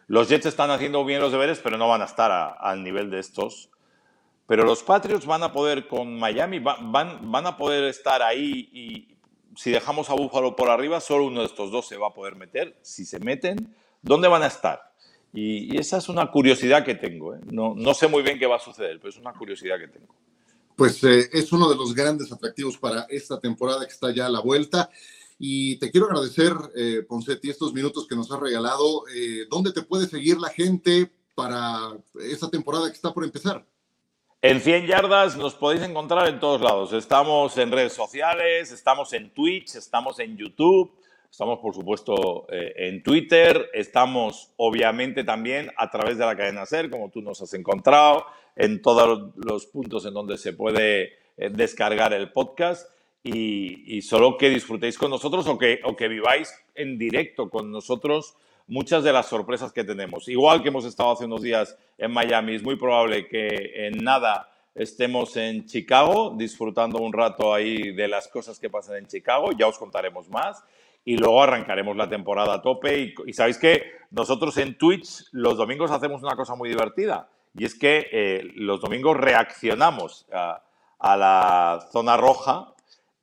Los 0.07 0.27
Jets 0.27 0.47
están 0.47 0.71
haciendo 0.71 1.05
bien 1.05 1.21
los 1.21 1.31
deberes, 1.31 1.59
pero 1.59 1.77
no 1.77 1.87
van 1.87 2.01
a 2.01 2.05
estar 2.05 2.57
al 2.59 2.83
nivel 2.83 3.09
de 3.09 3.19
estos. 3.19 3.69
Pero 4.45 4.65
los 4.65 4.83
Patriots 4.83 5.25
van 5.25 5.41
a 5.43 5.53
poder 5.53 5.87
con 5.87 6.19
Miami, 6.19 6.59
van, 6.59 7.47
a 7.47 7.55
poder 7.55 7.85
estar 7.85 8.21
ahí 8.21 8.69
y 8.73 9.15
si 9.55 9.71
dejamos 9.71 10.09
a 10.09 10.15
Búfalo 10.15 10.57
por 10.57 10.69
arriba, 10.69 10.99
solo 10.99 11.27
uno 11.27 11.39
de 11.39 11.45
estos 11.45 11.71
dos 11.71 11.87
se 11.87 11.95
va 11.95 12.09
a 12.09 12.13
poder 12.13 12.35
meter. 12.35 12.77
Si 12.81 13.05
se 13.05 13.19
meten, 13.19 13.73
¿dónde 14.01 14.27
van 14.27 14.43
a 14.43 14.47
estar? 14.47 14.91
Y, 15.33 15.77
esa 15.77 15.99
es 15.99 16.09
una 16.09 16.29
curiosidad 16.29 16.83
que 16.83 16.95
tengo. 16.95 17.35
¿eh? 17.35 17.39
No, 17.49 17.73
no, 17.73 17.93
sé 17.93 18.09
muy 18.09 18.21
bien 18.21 18.37
qué 18.37 18.47
va 18.47 18.57
a 18.57 18.59
suceder, 18.59 18.97
pero 18.97 19.11
es 19.11 19.17
una 19.17 19.31
curiosidad 19.31 19.79
que 19.79 19.87
tengo. 19.87 20.13
Pues 20.75 21.01
eh, 21.05 21.29
es 21.31 21.53
uno 21.53 21.69
de 21.69 21.77
los 21.77 21.95
grandes 21.95 22.33
atractivos 22.33 22.77
para 22.77 23.05
esta 23.07 23.39
temporada 23.39 23.85
que 23.85 23.93
está 23.93 24.13
ya 24.13 24.25
a 24.25 24.29
la 24.29 24.41
vuelta. 24.41 24.89
Y 25.37 25.77
te 25.79 25.91
quiero 25.91 26.07
agradecer, 26.07 26.53
eh, 26.75 27.03
Poncetti, 27.07 27.49
estos 27.49 27.73
minutos 27.73 28.07
que 28.07 28.15
nos 28.15 28.31
has 28.31 28.39
regalado. 28.39 29.03
Eh, 29.13 29.45
¿Dónde 29.49 29.73
te 29.73 29.81
puede 29.81 30.07
seguir 30.07 30.37
la 30.37 30.49
gente 30.49 31.11
para 31.35 31.97
esta 32.21 32.49
temporada 32.49 32.87
que 32.87 32.95
está 32.95 33.13
por 33.13 33.23
empezar? 33.23 33.65
En 34.41 34.61
100 34.61 34.85
yardas 34.85 35.37
nos 35.37 35.55
podéis 35.55 35.81
encontrar 35.81 36.27
en 36.27 36.39
todos 36.39 36.61
lados. 36.61 36.93
Estamos 36.93 37.57
en 37.57 37.71
redes 37.71 37.93
sociales, 37.93 38.71
estamos 38.71 39.11
en 39.13 39.31
Twitch, 39.33 39.75
estamos 39.75 40.19
en 40.19 40.37
YouTube, 40.37 40.93
estamos 41.31 41.57
por 41.59 41.73
supuesto 41.73 42.45
eh, 42.49 42.73
en 42.77 43.01
Twitter, 43.01 43.71
estamos 43.73 44.53
obviamente 44.57 45.23
también 45.23 45.71
a 45.77 45.89
través 45.89 46.19
de 46.19 46.25
la 46.25 46.37
cadena 46.37 46.65
SER, 46.67 46.91
como 46.91 47.09
tú 47.09 47.23
nos 47.23 47.41
has 47.41 47.55
encontrado, 47.55 48.25
en 48.55 48.83
todos 48.83 49.33
los 49.35 49.65
puntos 49.65 50.05
en 50.05 50.13
donde 50.13 50.37
se 50.37 50.53
puede 50.53 51.13
eh, 51.37 51.49
descargar 51.49 52.13
el 52.13 52.31
podcast. 52.31 52.87
Y, 53.27 54.01
solo 54.03 54.37
que 54.37 54.49
disfrutéis 54.49 54.99
con 54.99 55.09
nosotros 55.09 55.47
o 55.47 55.57
que, 55.57 55.79
o 55.83 55.95
que 55.95 56.07
viváis 56.07 56.53
en 56.75 56.99
directo 56.99 57.49
con 57.49 57.71
nosotros 57.71 58.35
muchas 58.67 59.03
de 59.03 59.11
las 59.11 59.27
sorpresas 59.27 59.73
que 59.73 59.83
tenemos. 59.83 60.27
Igual 60.27 60.61
que 60.61 60.69
hemos 60.69 60.85
estado 60.85 61.11
hace 61.11 61.25
unos 61.25 61.41
días 61.41 61.75
en 61.97 62.11
Miami, 62.11 62.53
es 62.53 62.63
muy 62.63 62.75
probable 62.75 63.27
que 63.27 63.87
en 63.87 64.03
nada 64.03 64.49
estemos 64.75 65.37
en 65.37 65.65
Chicago 65.65 66.35
disfrutando 66.37 66.99
un 66.99 67.13
rato 67.13 67.53
ahí 67.53 67.93
de 67.93 68.07
las 68.07 68.27
cosas 68.27 68.59
que 68.59 68.69
pasan 68.69 68.97
en 68.97 69.07
Chicago, 69.07 69.51
ya 69.57 69.67
os 69.67 69.79
contaremos 69.79 70.29
más 70.29 70.63
y 71.03 71.17
luego 71.17 71.41
arrancaremos 71.41 71.95
la 71.95 72.09
temporada 72.09 72.55
a 72.55 72.61
tope. 72.61 73.15
Y, 73.25 73.33
sabéis 73.33 73.57
que 73.57 73.91
nosotros 74.11 74.57
en 74.57 74.77
Twitch 74.77 75.25
los 75.31 75.57
domingos 75.57 75.91
hacemos 75.91 76.21
una 76.21 76.35
cosa 76.35 76.55
muy 76.55 76.69
divertida 76.69 77.29
y 77.57 77.65
es 77.65 77.73
que 77.73 78.07
eh, 78.11 78.51
los 78.55 78.81
domingos 78.81 79.17
reaccionamos 79.17 80.27
a, 80.31 80.61
a 80.99 81.17
la 81.17 81.87
zona 81.91 82.17
roja 82.17 82.74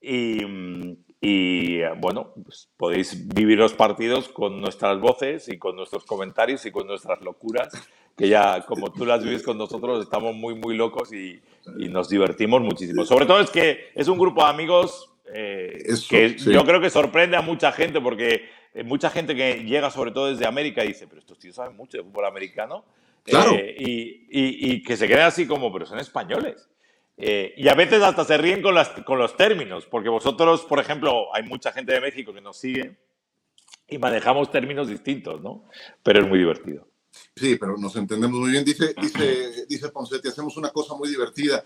y, 0.02 0.44
mm, 0.44 0.96
y 1.20 1.80
bueno, 2.00 2.32
pues 2.44 2.68
podéis 2.76 3.28
vivir 3.28 3.58
los 3.58 3.74
partidos 3.74 4.28
con 4.28 4.60
nuestras 4.60 4.98
voces 5.00 5.48
y 5.48 5.56
con 5.58 5.76
nuestros 5.76 6.04
comentarios 6.04 6.66
y 6.66 6.72
con 6.72 6.86
nuestras 6.86 7.20
locuras, 7.20 7.72
que 8.16 8.28
ya 8.28 8.62
como 8.66 8.92
tú 8.92 9.06
las 9.06 9.22
vives 9.22 9.42
con 9.42 9.56
nosotros, 9.56 10.02
estamos 10.02 10.34
muy, 10.34 10.56
muy 10.56 10.76
locos 10.76 11.12
y, 11.12 11.40
y 11.78 11.88
nos 11.88 12.08
divertimos 12.08 12.60
muchísimo. 12.60 13.04
Sobre 13.04 13.26
todo 13.26 13.40
es 13.40 13.50
que 13.50 13.90
es 13.94 14.08
un 14.08 14.18
grupo 14.18 14.42
de 14.42 14.50
amigos 14.50 15.12
eh, 15.32 15.84
que 16.08 16.36
yo 16.36 16.64
creo 16.64 16.80
que 16.80 16.90
sorprende 16.90 17.36
a 17.36 17.42
mucha 17.42 17.72
gente 17.72 18.00
porque 18.00 18.48
eh, 18.74 18.82
mucha 18.82 19.08
gente 19.08 19.34
que 19.34 19.64
llega 19.64 19.90
sobre 19.90 20.10
todo 20.10 20.28
desde 20.28 20.46
América 20.46 20.82
dice, 20.82 21.06
pero 21.06 21.20
estos 21.20 21.38
tíos 21.38 21.54
saben 21.54 21.76
mucho 21.76 21.98
de 21.98 22.04
fútbol 22.04 22.26
americano. 22.26 22.84
Eh, 23.24 23.76
y, 23.78 23.92
y, 24.30 24.72
y, 24.72 24.82
que 24.82 24.96
se 24.96 25.06
queden 25.06 25.22
así 25.22 25.46
como, 25.46 25.72
pero 25.72 25.86
son 25.86 26.00
españoles. 26.00 26.68
Eh, 27.24 27.54
y 27.56 27.68
a 27.68 27.74
veces 27.74 28.02
hasta 28.02 28.24
se 28.24 28.36
ríen 28.36 28.62
con, 28.62 28.74
las, 28.74 28.88
con 29.06 29.16
los 29.16 29.36
términos, 29.36 29.86
porque 29.86 30.08
vosotros, 30.08 30.62
por 30.62 30.80
ejemplo, 30.80 31.32
hay 31.32 31.44
mucha 31.44 31.70
gente 31.70 31.92
de 31.92 32.00
México 32.00 32.34
que 32.34 32.40
nos 32.40 32.56
sigue 32.58 32.98
y 33.86 33.96
manejamos 33.96 34.50
términos 34.50 34.88
distintos, 34.88 35.40
¿no? 35.40 35.68
Pero 36.02 36.22
es 36.22 36.28
muy 36.28 36.40
divertido. 36.40 36.88
Sí, 37.36 37.54
pero 37.54 37.76
nos 37.76 37.94
entendemos 37.94 38.40
muy 38.40 38.50
bien. 38.50 38.64
Dice, 38.64 38.92
dice, 39.00 39.66
dice 39.68 39.88
Poncetti, 39.90 40.30
hacemos 40.30 40.56
una 40.56 40.70
cosa 40.70 40.96
muy 40.96 41.10
divertida. 41.10 41.64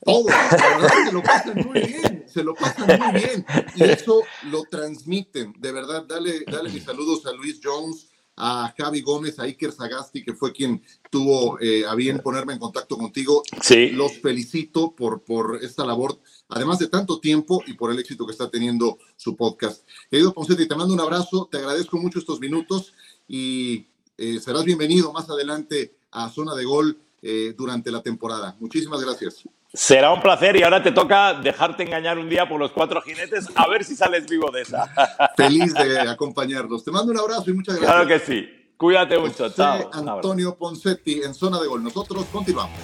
Todos, 0.00 0.26
la 0.26 0.78
verdad, 0.78 0.88
se 1.06 1.12
lo 1.12 1.22
pasan 1.24 1.66
muy 1.66 1.80
bien, 1.80 2.24
se 2.28 2.44
lo 2.44 2.54
pasan 2.54 3.00
muy 3.00 3.20
bien. 3.20 3.46
Y 3.74 3.82
eso 3.82 4.22
lo 4.44 4.62
transmiten. 4.62 5.54
De 5.58 5.72
verdad, 5.72 6.04
dale, 6.06 6.44
dale 6.46 6.70
mis 6.70 6.84
saludos 6.84 7.26
a 7.26 7.32
Luis 7.32 7.58
Jones, 7.60 8.12
a 8.36 8.74
Javi 8.76 9.02
Gómez, 9.02 9.38
a 9.38 9.44
Iker 9.44 9.72
Sagasti, 9.72 10.24
que 10.24 10.34
fue 10.34 10.52
quien 10.52 10.82
tuvo 11.10 11.58
eh, 11.60 11.84
a 11.86 11.94
bien 11.94 12.18
ponerme 12.20 12.52
en 12.52 12.58
contacto 12.58 12.96
contigo. 12.96 13.42
Sí. 13.60 13.90
Los 13.90 14.18
felicito 14.18 14.94
por, 14.94 15.22
por 15.22 15.60
esta 15.62 15.84
labor, 15.84 16.18
además 16.48 16.78
de 16.78 16.88
tanto 16.88 17.20
tiempo 17.20 17.62
y 17.66 17.74
por 17.74 17.92
el 17.92 17.98
éxito 17.98 18.26
que 18.26 18.32
está 18.32 18.50
teniendo 18.50 18.98
su 19.16 19.36
podcast. 19.36 19.86
Querido 20.10 20.34
Poncetti, 20.34 20.66
te 20.66 20.74
mando 20.74 20.94
un 20.94 21.00
abrazo, 21.00 21.48
te 21.50 21.58
agradezco 21.58 21.98
mucho 21.98 22.18
estos 22.18 22.40
minutos 22.40 22.92
y 23.28 23.86
eh, 24.18 24.40
serás 24.40 24.64
bienvenido 24.64 25.12
más 25.12 25.28
adelante 25.30 25.96
a 26.10 26.28
Zona 26.30 26.54
de 26.54 26.64
Gol 26.64 26.98
eh, 27.22 27.54
durante 27.56 27.90
la 27.90 28.02
temporada. 28.02 28.56
Muchísimas 28.60 29.00
gracias. 29.00 29.44
Será 29.74 30.12
un 30.12 30.20
placer 30.20 30.54
y 30.54 30.62
ahora 30.62 30.80
te 30.80 30.92
toca 30.92 31.34
dejarte 31.34 31.82
engañar 31.82 32.16
un 32.16 32.28
día 32.28 32.48
por 32.48 32.60
los 32.60 32.70
cuatro 32.70 33.02
jinetes 33.02 33.48
a 33.56 33.66
ver 33.66 33.82
si 33.82 33.96
sales 33.96 34.24
vivo 34.24 34.48
de 34.52 34.62
esa. 34.62 34.86
Feliz 35.36 35.74
de 35.74 35.98
acompañarnos. 35.98 36.84
Te 36.84 36.92
mando 36.92 37.10
un 37.10 37.18
abrazo 37.18 37.50
y 37.50 37.54
muchas 37.54 37.74
gracias. 37.74 37.92
Claro 37.92 38.08
que 38.08 38.20
sí. 38.20 38.48
Cuídate 38.76 39.18
mucho. 39.18 39.44
José 39.44 39.56
Chao. 39.56 39.90
Antonio 39.92 40.54
Poncetti 40.54 41.22
en 41.22 41.34
Zona 41.34 41.60
de 41.60 41.66
Gol. 41.66 41.82
Nosotros 41.82 42.24
continuamos. 42.30 42.78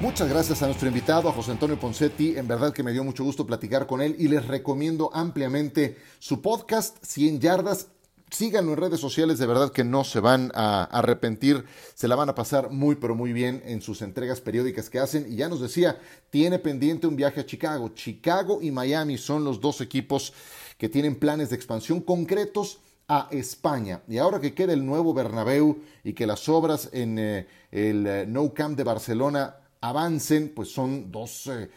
Muchas 0.00 0.28
gracias 0.28 0.62
a 0.62 0.66
nuestro 0.66 0.86
invitado, 0.86 1.28
a 1.28 1.32
José 1.32 1.50
Antonio 1.50 1.76
Poncetti. 1.76 2.36
En 2.36 2.46
verdad 2.46 2.72
que 2.72 2.84
me 2.84 2.92
dio 2.92 3.02
mucho 3.02 3.24
gusto 3.24 3.44
platicar 3.44 3.88
con 3.88 4.00
él 4.00 4.14
y 4.16 4.28
les 4.28 4.46
recomiendo 4.46 5.10
ampliamente 5.12 5.98
su 6.20 6.40
podcast 6.40 7.04
100 7.04 7.40
yardas. 7.40 7.88
Síganlo 8.30 8.72
en 8.72 8.78
redes 8.78 9.00
sociales, 9.00 9.38
de 9.38 9.46
verdad 9.46 9.72
que 9.72 9.82
no 9.82 10.04
se 10.04 10.20
van 10.20 10.52
a 10.54 10.84
arrepentir, 10.84 11.64
se 11.94 12.06
la 12.06 12.14
van 12.14 12.28
a 12.28 12.34
pasar 12.34 12.70
muy 12.70 12.94
pero 12.94 13.14
muy 13.14 13.32
bien 13.32 13.62
en 13.64 13.82
sus 13.82 14.02
entregas 14.02 14.40
periódicas 14.40 14.88
que 14.88 15.00
hacen. 15.00 15.26
Y 15.30 15.36
ya 15.36 15.48
nos 15.48 15.60
decía, 15.60 15.98
tiene 16.30 16.58
pendiente 16.58 17.06
un 17.06 17.16
viaje 17.16 17.40
a 17.40 17.46
Chicago. 17.46 17.88
Chicago 17.90 18.60
y 18.62 18.70
Miami 18.70 19.18
son 19.18 19.44
los 19.44 19.60
dos 19.60 19.80
equipos 19.80 20.32
que 20.78 20.88
tienen 20.88 21.16
planes 21.16 21.50
de 21.50 21.56
expansión 21.56 22.00
concretos 22.00 22.78
a 23.08 23.26
España. 23.32 24.02
Y 24.06 24.18
ahora 24.18 24.40
que 24.40 24.54
queda 24.54 24.72
el 24.72 24.86
nuevo 24.86 25.12
Bernabéu 25.12 25.82
y 26.04 26.12
que 26.12 26.26
las 26.26 26.48
obras 26.48 26.88
en 26.92 27.18
eh, 27.18 27.46
el 27.72 28.06
eh, 28.06 28.24
No 28.26 28.54
Camp 28.54 28.76
de 28.76 28.84
Barcelona 28.84 29.56
avancen, 29.80 30.52
pues 30.54 30.70
son 30.70 31.10
dos 31.10 31.48
eh, 31.48 31.68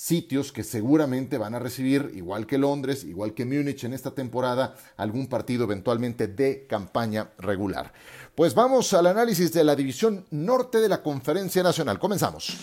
sitios 0.00 0.50
que 0.50 0.64
seguramente 0.64 1.36
van 1.36 1.54
a 1.54 1.58
recibir, 1.58 2.12
igual 2.14 2.46
que 2.46 2.56
Londres, 2.56 3.04
igual 3.04 3.34
que 3.34 3.44
Múnich 3.44 3.84
en 3.84 3.92
esta 3.92 4.12
temporada, 4.12 4.74
algún 4.96 5.26
partido 5.26 5.64
eventualmente 5.64 6.26
de 6.26 6.66
campaña 6.66 7.32
regular. 7.36 7.92
Pues 8.34 8.54
vamos 8.54 8.94
al 8.94 9.08
análisis 9.08 9.52
de 9.52 9.62
la 9.62 9.76
división 9.76 10.24
norte 10.30 10.78
de 10.78 10.88
la 10.88 11.02
Conferencia 11.02 11.62
Nacional. 11.62 11.98
Comenzamos. 11.98 12.56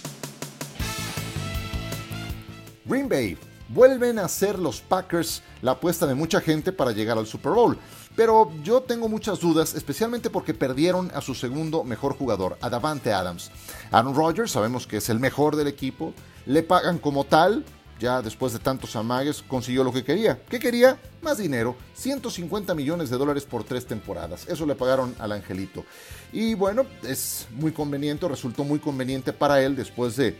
Green 2.85 3.07
Bay. 3.07 3.37
Vuelven 3.69 4.17
a 4.17 4.27
ser 4.29 4.57
los 4.57 4.81
Packers 4.81 5.43
la 5.61 5.73
apuesta 5.73 6.07
de 6.07 6.15
mucha 6.15 6.41
gente 6.41 6.71
para 6.71 6.91
llegar 6.91 7.19
al 7.19 7.27
Super 7.27 7.51
Bowl. 7.51 7.77
Pero 8.15 8.49
yo 8.63 8.81
tengo 8.81 9.09
muchas 9.09 9.39
dudas, 9.39 9.75
especialmente 9.75 10.31
porque 10.31 10.55
perdieron 10.55 11.11
a 11.13 11.21
su 11.21 11.35
segundo 11.35 11.83
mejor 11.83 12.17
jugador, 12.17 12.57
a 12.61 12.69
Davante 12.71 13.13
Adams. 13.13 13.51
Aaron 13.91 14.15
Rodgers, 14.15 14.53
sabemos 14.53 14.87
que 14.87 14.97
es 14.97 15.09
el 15.09 15.19
mejor 15.19 15.55
del 15.55 15.67
equipo, 15.67 16.15
le 16.47 16.63
pagan 16.63 16.97
como 16.97 17.25
tal, 17.25 17.63
ya 17.99 18.21
después 18.21 18.53
de 18.53 18.59
tantos 18.59 18.95
amagues, 18.95 19.43
consiguió 19.43 19.83
lo 19.83 19.91
que 19.91 20.03
quería. 20.03 20.39
¿Qué 20.49 20.59
quería? 20.59 20.97
Más 21.21 21.37
dinero, 21.37 21.75
150 21.95 22.73
millones 22.73 23.09
de 23.09 23.17
dólares 23.17 23.43
por 23.43 23.63
tres 23.63 23.85
temporadas. 23.85 24.47
Eso 24.47 24.65
le 24.65 24.75
pagaron 24.75 25.13
al 25.19 25.33
angelito. 25.33 25.83
Y 26.31 26.53
bueno, 26.53 26.85
es 27.03 27.47
muy 27.51 27.71
conveniente, 27.71 28.27
resultó 28.27 28.63
muy 28.63 28.79
conveniente 28.79 29.33
para 29.33 29.61
él 29.61 29.75
después 29.75 30.15
de 30.15 30.37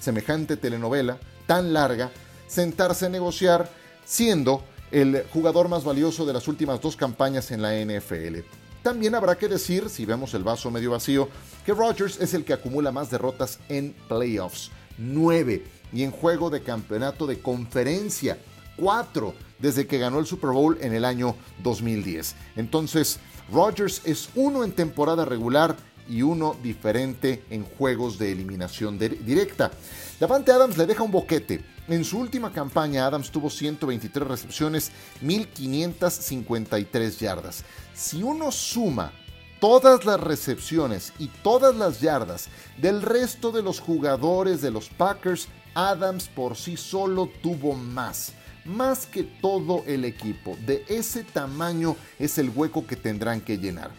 semejante 0.00 0.56
telenovela 0.56 1.18
tan 1.46 1.72
larga, 1.72 2.10
sentarse 2.46 3.06
a 3.06 3.08
negociar 3.08 3.68
siendo 4.04 4.62
el 4.90 5.24
jugador 5.32 5.68
más 5.68 5.82
valioso 5.82 6.24
de 6.24 6.32
las 6.32 6.46
últimas 6.46 6.80
dos 6.80 6.96
campañas 6.96 7.50
en 7.50 7.62
la 7.62 7.74
NFL. 7.74 8.38
También 8.82 9.14
habrá 9.14 9.36
que 9.36 9.48
decir, 9.48 9.88
si 9.88 10.06
vemos 10.06 10.34
el 10.34 10.44
vaso 10.44 10.70
medio 10.70 10.92
vacío, 10.92 11.28
que 11.66 11.74
Rodgers 11.74 12.20
es 12.20 12.32
el 12.32 12.44
que 12.44 12.52
acumula 12.52 12.92
más 12.92 13.10
derrotas 13.10 13.58
en 13.68 13.94
playoffs, 14.08 14.70
9, 14.98 15.64
y 15.92 16.02
en 16.02 16.10
juego 16.10 16.50
de 16.50 16.62
campeonato 16.62 17.26
de 17.26 17.40
conferencia, 17.40 18.38
4, 18.76 19.34
desde 19.58 19.86
que 19.86 19.98
ganó 19.98 20.18
el 20.18 20.26
Super 20.26 20.50
Bowl 20.50 20.76
en 20.80 20.92
el 20.92 21.04
año 21.04 21.34
2010. 21.62 22.34
Entonces, 22.56 23.18
Rodgers 23.52 24.02
es 24.04 24.28
uno 24.34 24.64
en 24.64 24.72
temporada 24.72 25.24
regular 25.24 25.76
y 26.08 26.22
uno 26.22 26.56
diferente 26.62 27.44
en 27.50 27.64
juegos 27.64 28.18
de 28.18 28.32
eliminación 28.32 28.98
directa. 28.98 29.70
Davante 30.18 30.50
Adams 30.52 30.78
le 30.78 30.86
deja 30.86 31.02
un 31.02 31.10
boquete. 31.10 31.62
En 31.88 32.04
su 32.04 32.18
última 32.18 32.52
campaña, 32.52 33.06
Adams 33.06 33.30
tuvo 33.30 33.48
123 33.50 34.26
recepciones, 34.26 34.90
1553 35.22 37.18
yardas. 37.18 37.64
Si 37.94 38.22
uno 38.22 38.52
suma 38.52 39.12
todas 39.60 40.04
las 40.04 40.20
recepciones 40.20 41.12
y 41.18 41.28
todas 41.42 41.74
las 41.76 42.00
yardas 42.00 42.48
del 42.76 43.02
resto 43.02 43.50
de 43.50 43.62
los 43.62 43.80
jugadores 43.80 44.60
de 44.62 44.70
los 44.70 44.88
Packers, 44.88 45.48
Adams 45.74 46.28
por 46.28 46.56
sí 46.56 46.76
solo 46.76 47.28
tuvo 47.42 47.74
más. 47.74 48.32
Más 48.64 49.06
que 49.06 49.22
todo 49.22 49.82
el 49.86 50.04
equipo. 50.04 50.56
De 50.66 50.84
ese 50.88 51.24
tamaño 51.24 51.96
es 52.18 52.36
el 52.38 52.50
hueco 52.50 52.86
que 52.86 52.96
tendrán 52.96 53.40
que 53.40 53.56
llenar. 53.56 53.90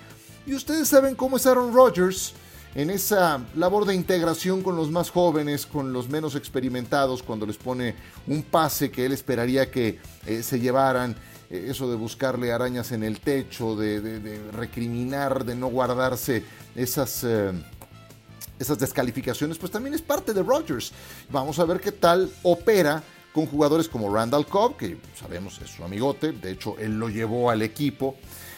Y 0.45 0.53
ustedes 0.53 0.87
saben 0.87 1.15
cómo 1.15 1.37
es 1.37 1.45
Aaron 1.45 1.73
Rodgers 1.73 2.33
en 2.75 2.91
esa 2.91 3.43
labor 3.55 3.85
de 3.85 3.95
integración 3.95 4.61
con 4.61 4.75
los 4.75 4.91
más 4.91 5.09
jóvenes, 5.09 5.65
con 5.65 5.91
los 5.91 6.07
menos 6.07 6.35
experimentados, 6.35 7.23
cuando 7.23 7.45
les 7.45 7.57
pone 7.57 7.95
un 8.27 8.43
pase 8.43 8.91
que 8.91 9.05
él 9.05 9.11
esperaría 9.11 9.71
que 9.71 9.99
eh, 10.27 10.43
se 10.43 10.59
llevaran, 10.59 11.15
eso 11.49 11.89
de 11.89 11.95
buscarle 11.95 12.51
arañas 12.51 12.91
en 12.91 13.03
el 13.03 13.19
techo, 13.19 13.75
de, 13.75 14.41
recriminar, 14.51 15.45
de 15.45 15.55
no 15.55 15.67
guardarse 15.67 16.43
esas... 16.75 17.23
Eh, 17.23 17.51
esas 18.59 18.77
descalificaciones, 18.77 19.57
pues 19.57 19.71
también 19.71 19.93
es 19.95 20.01
parte 20.01 20.33
de 20.33 20.43
Rodgers. 20.43 20.91
Vamos 21.29 21.59
a 21.59 21.63
ver 21.63 21.79
qué 21.79 21.93
tal 21.93 22.29
opera 22.43 23.01
con 23.33 23.45
jugadores 23.45 23.87
como 23.87 24.13
Randall 24.13 24.45
Cobb, 24.45 24.75
que 24.75 24.97
sabemos 25.17 25.61
es 25.63 25.69
su 25.69 25.83
amigote, 25.83 26.33
de 26.33 26.51
hecho 26.51 26.75
él 26.77 26.99
lo 26.99 27.07
llevó 27.07 27.49
al 27.49 27.61
equipo. 27.61 28.15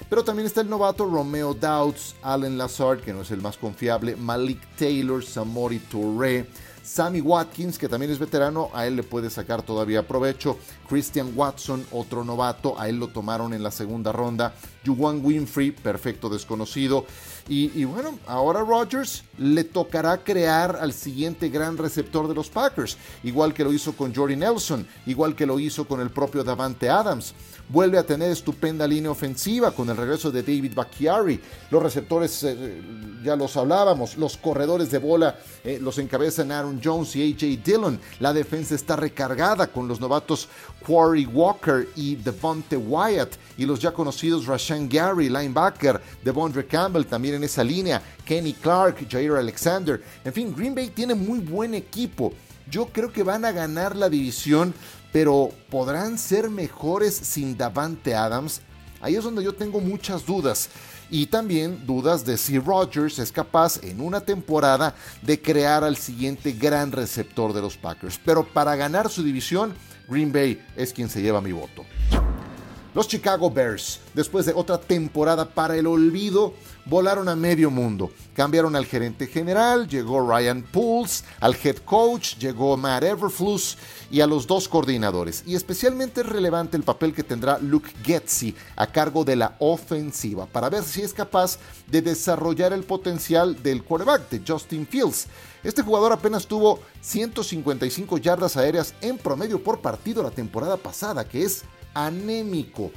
Pero 0.10 0.24
también 0.24 0.48
está 0.48 0.62
el 0.62 0.70
novato 0.70 1.06
Romeo 1.06 1.54
Doubts, 1.54 2.16
Allen 2.24 2.58
Lazard, 2.58 3.02
que 3.02 3.14
no 3.14 3.22
es 3.22 3.32
el 3.32 3.42
más 3.42 3.58
confiable, 3.58 4.16
Malik 4.16 4.60
Taylor, 4.76 5.24
Samori 5.24 5.80
Touré, 5.80 6.48
Sammy 6.84 7.22
Watkins, 7.22 7.78
que 7.78 7.88
también 7.88 8.12
es 8.12 8.20
veterano, 8.20 8.70
a 8.74 8.88
él 8.88 8.96
le 8.96 9.04
puede 9.04 9.30
sacar 9.30 9.62
todavía 9.62 10.08
provecho. 10.08 10.58
Christian 10.90 11.34
Watson, 11.36 11.86
otro 11.92 12.24
novato, 12.24 12.80
a 12.80 12.90
él 12.90 12.98
lo 12.98 13.08
tomaron 13.08 13.54
en 13.54 13.64
la 13.64 13.72
segunda 13.72 14.12
ronda. 14.12 14.54
Juwan 14.86 15.24
Winfrey, 15.24 15.72
perfecto 15.72 16.30
desconocido. 16.30 17.06
Y, 17.48 17.84
bueno, 17.84 18.18
ahora 18.28 18.62
Rodgers 18.62 19.24
le 19.38 19.66
tocará 19.66 20.24
crear 20.24 20.78
al 20.80 20.94
siguiente 20.94 21.50
gran 21.50 21.78
receptor 21.78 22.28
de 22.30 22.36
los 22.36 22.50
Packers, 22.50 22.98
igual 23.24 23.54
que 23.54 23.66
lo 23.66 23.74
hizo 23.74 23.94
con 23.94 24.16
Jordy 24.16 24.38
Nelson, 24.38 24.88
igual 25.06 25.36
que 25.36 25.46
lo 25.46 25.60
hizo 25.60 25.86
con 25.86 26.00
el 26.00 26.12
propio 26.12 26.46
Davante 26.46 26.90
Adams. 26.90 27.34
Vuelve 27.68 27.98
a 27.98 28.06
tener 28.06 28.32
estupenda 28.32 28.88
línea 28.88 29.12
ofensiva 29.12 29.72
con 29.72 29.90
el 29.90 29.98
regreso 29.98 30.32
de 30.32 30.44
David 30.44 30.74
Bacchiari. 30.74 31.42
Los 31.70 31.84
receptores, 31.84 32.44
eh, 32.44 32.82
ya 33.24 33.36
los 33.36 33.58
hablábamos, 33.58 34.18
los 34.18 34.38
corredores 34.38 34.92
de 34.92 34.98
bola 35.00 35.38
eh, 35.64 35.78
los 35.82 35.98
encabezan 35.98 36.52
Aaron 36.52 36.71
Jones 36.82 37.16
y 37.16 37.34
AJ 37.34 37.64
Dillon. 37.64 38.00
La 38.20 38.32
defensa 38.32 38.76
está 38.76 38.96
recargada 38.96 39.68
con 39.68 39.88
los 39.88 40.00
novatos 40.00 40.48
Quarry 40.86 41.26
Walker 41.26 41.88
y 41.96 42.16
Devonte 42.16 42.78
Wyatt 42.78 43.34
y 43.58 43.66
los 43.66 43.80
ya 43.80 43.92
conocidos 43.92 44.46
Rashan 44.46 44.88
Gary, 44.88 45.28
linebacker, 45.28 46.00
Devondre 46.24 46.68
Campbell 46.68 47.06
también 47.06 47.36
en 47.36 47.44
esa 47.44 47.64
línea, 47.64 48.02
Kenny 48.24 48.54
Clark, 48.54 49.08
Jair 49.10 49.34
Alexander. 49.34 50.02
En 50.24 50.34
fin, 50.34 50.54
Green 50.56 50.76
Bay 50.76 50.90
tiene 50.90 51.16
muy 51.16 51.40
buen 51.40 51.74
equipo. 51.74 52.34
Yo 52.70 52.88
creo 52.88 53.12
que 53.12 53.24
van 53.24 53.44
a 53.44 53.52
ganar 53.52 53.96
la 53.96 54.10
división, 54.10 54.74
pero 55.12 55.50
¿podrán 55.70 56.18
ser 56.18 56.50
mejores 56.50 57.14
sin 57.14 57.58
Davante 57.58 58.16
Adams? 58.16 58.62
Ahí 59.02 59.16
es 59.16 59.24
donde 59.24 59.44
yo 59.44 59.54
tengo 59.54 59.80
muchas 59.80 60.26
dudas. 60.26 60.70
Y 61.14 61.26
también 61.26 61.86
dudas 61.86 62.26
de 62.26 62.38
si 62.38 62.58
Rodgers 62.58 63.20
es 63.20 63.34
capaz 63.34 63.84
en 63.84 64.00
una 64.00 64.22
temporada 64.22 64.96
de 65.22 65.42
crear 65.42 65.84
al 65.84 65.98
siguiente 65.98 66.54
gran 66.54 66.94
receptor 66.94 67.52
de 67.52 67.62
los 67.62 67.76
Packers. 67.76 68.18
Pero 68.24 68.46
para 68.46 68.78
ganar 68.78 69.10
su 69.10 69.22
división, 69.22 69.74
Green 70.08 70.32
Bay 70.32 70.66
es 70.78 70.94
quien 70.94 71.10
se 71.10 71.22
lleva 71.22 71.42
mi 71.42 71.52
voto. 71.52 71.86
Los 72.94 73.10
Chicago 73.10 73.52
Bears, 73.52 74.00
después 74.14 74.46
de 74.46 74.54
otra 74.54 74.80
temporada 74.80 75.50
para 75.50 75.76
el 75.76 75.86
olvido, 75.86 76.54
volaron 76.86 77.30
a 77.30 77.36
medio 77.36 77.70
mundo. 77.70 78.12
Cambiaron 78.36 78.76
al 78.76 78.86
gerente 78.86 79.28
general, 79.28 79.88
llegó 79.88 80.28
Ryan 80.28 80.64
Pools, 80.64 81.24
al 81.40 81.56
head 81.64 81.78
coach, 81.78 82.38
llegó 82.38 82.78
Matt 82.78 83.04
Everfluss 83.04 83.78
y 84.10 84.22
a 84.22 84.28
los 84.28 84.48
dos 84.48 84.68
coordinadores. 84.68 85.44
Y 85.46 85.56
especialmente 85.56 86.22
es 86.22 86.28
relevante 86.28 86.78
el 86.78 86.84
papel 86.84 87.14
que 87.14 87.24
tendrá 87.24 87.58
Luke 87.60 87.92
Getzi 88.04 88.56
a 88.76 88.88
cargo 88.88 89.24
de 89.24 89.36
la 89.36 89.56
ofensiva 89.60 90.46
para 90.46 90.70
ver 90.70 90.84
si 90.84 91.02
es 91.02 91.14
capaz 91.14 91.58
de 91.88 92.02
desarrollar 92.02 92.74
el 92.74 92.84
potencial 92.84 93.62
del 93.62 93.84
quarterback 93.84 94.30
de 94.30 94.42
Justin 94.46 94.88
Fields. 94.88 95.28
Este 95.64 95.84
jugador 95.84 96.12
apenas 96.12 96.48
tuvo 96.48 96.80
155 97.02 98.18
yardas 98.18 98.58
aéreas 98.58 98.96
en 99.02 99.18
promedio 99.18 99.64
por 99.64 99.80
partido 99.80 100.24
la 100.24 100.32
temporada 100.32 100.78
pasada, 100.78 101.28
que 101.28 101.44
es 101.44 101.64
anémico. 101.94 102.92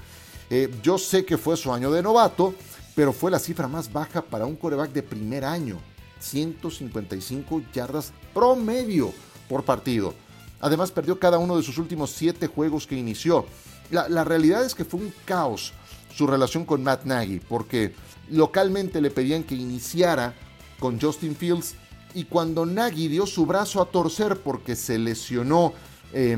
Eh, 0.50 0.72
yo 0.82 0.98
sé 0.98 1.24
que 1.24 1.38
fue 1.38 1.56
su 1.56 1.72
año 1.72 1.90
de 1.90 2.02
novato, 2.02 2.54
pero 2.94 3.12
fue 3.12 3.30
la 3.30 3.38
cifra 3.38 3.68
más 3.68 3.92
baja 3.92 4.22
para 4.22 4.46
un 4.46 4.56
coreback 4.56 4.92
de 4.92 5.02
primer 5.02 5.44
año. 5.44 5.78
155 6.20 7.62
yardas 7.72 8.12
promedio 8.32 9.12
por 9.48 9.64
partido. 9.64 10.14
Además 10.60 10.90
perdió 10.90 11.18
cada 11.18 11.38
uno 11.38 11.56
de 11.56 11.62
sus 11.62 11.78
últimos 11.78 12.10
siete 12.10 12.46
juegos 12.46 12.86
que 12.86 12.96
inició. 12.96 13.46
La, 13.90 14.24
realidad 14.24 14.64
es 14.64 14.74
que 14.74 14.84
fue 14.84 15.00
un 15.00 15.12
caos 15.24 15.72
su 16.14 16.26
relación 16.26 16.64
con 16.64 16.82
Matt 16.82 17.04
Nagy, 17.04 17.40
porque 17.40 17.94
localmente 18.30 19.00
le 19.00 19.10
pedían 19.10 19.42
que 19.42 19.54
iniciara 19.54 20.34
con 20.78 20.98
Justin 21.00 21.36
Fields 21.36 21.74
y 22.14 22.24
cuando 22.24 22.64
Nagy 22.64 23.08
dio 23.08 23.26
su 23.26 23.44
brazo 23.44 23.82
a 23.82 23.86
torcer 23.86 24.40
porque 24.40 24.76
se 24.76 24.98
lesionó 24.98 25.74
eh, 26.12 26.36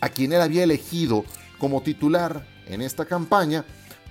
a 0.00 0.08
quien 0.08 0.32
él 0.32 0.40
había 0.40 0.62
elegido 0.62 1.24
como 1.58 1.82
titular 1.82 2.46
en 2.66 2.80
esta 2.80 3.04
campaña, 3.04 3.64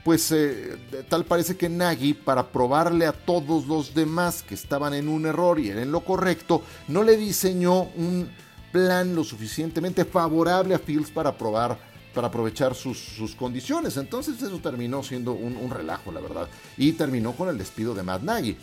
pues 0.03 0.31
eh, 0.31 0.77
tal 1.09 1.25
parece 1.25 1.55
que 1.55 1.69
Nagy, 1.69 2.13
para 2.13 2.51
probarle 2.51 3.05
a 3.05 3.13
todos 3.13 3.67
los 3.67 3.93
demás 3.93 4.43
que 4.43 4.55
estaban 4.55 4.93
en 4.93 5.07
un 5.07 5.25
error 5.25 5.59
y 5.59 5.69
en 5.69 5.91
lo 5.91 6.01
correcto, 6.01 6.61
no 6.87 7.03
le 7.03 7.17
diseñó 7.17 7.83
un 7.95 8.29
plan 8.71 9.15
lo 9.15 9.23
suficientemente 9.23 10.03
favorable 10.03 10.75
a 10.75 10.79
Fields 10.79 11.11
para 11.11 11.37
probar 11.37 11.93
para 12.13 12.27
aprovechar 12.27 12.75
sus, 12.75 13.35
condiciones. 13.35 13.97
Entonces 13.97 14.39
eso 14.41 14.59
terminó 14.59 15.01
siendo 15.01 15.33
un, 15.33 15.57
un, 15.57 15.71
relajo, 15.71 16.11
la 16.11 16.21
verdad. 16.21 16.47
Y 16.77 16.93
terminó 16.93 17.33
con 17.33 17.49
el 17.49 17.57
despido 17.57 17.95
de 17.95 18.03
Matt 18.03 18.21
Nagy. 18.21 18.55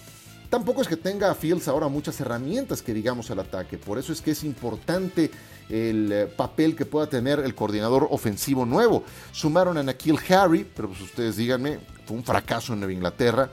Tampoco 0.51 0.83
es 0.83 0.89
que 0.89 0.97
tenga 0.97 1.33
Fields 1.37 1.69
ahora 1.69 1.87
muchas 1.87 2.21
herramientas 2.21 2.83
que 2.83 2.93
digamos 2.93 3.31
al 3.31 3.39
ataque. 3.39 3.79
Por 3.79 3.99
eso 3.99 4.13
es 4.13 4.21
que 4.21 4.33
es 4.33 4.43
importante 4.43 5.31
el 5.69 6.11
eh, 6.11 6.27
papel 6.27 6.75
que 6.75 6.85
pueda 6.85 7.07
tener 7.07 7.39
el 7.39 7.55
coordinador 7.55 8.09
ofensivo 8.11 8.67
nuevo. 8.67 9.05
Sumaron 9.31 9.79
a 9.79 9.85
Nakil 9.85 10.19
Harry, 10.29 10.69
pero 10.75 10.89
pues 10.89 11.03
ustedes 11.03 11.37
díganme, 11.37 11.79
fue 12.05 12.17
un 12.17 12.25
fracaso 12.25 12.73
en 12.73 12.81
Nueva 12.81 12.93
Inglaterra. 12.93 13.49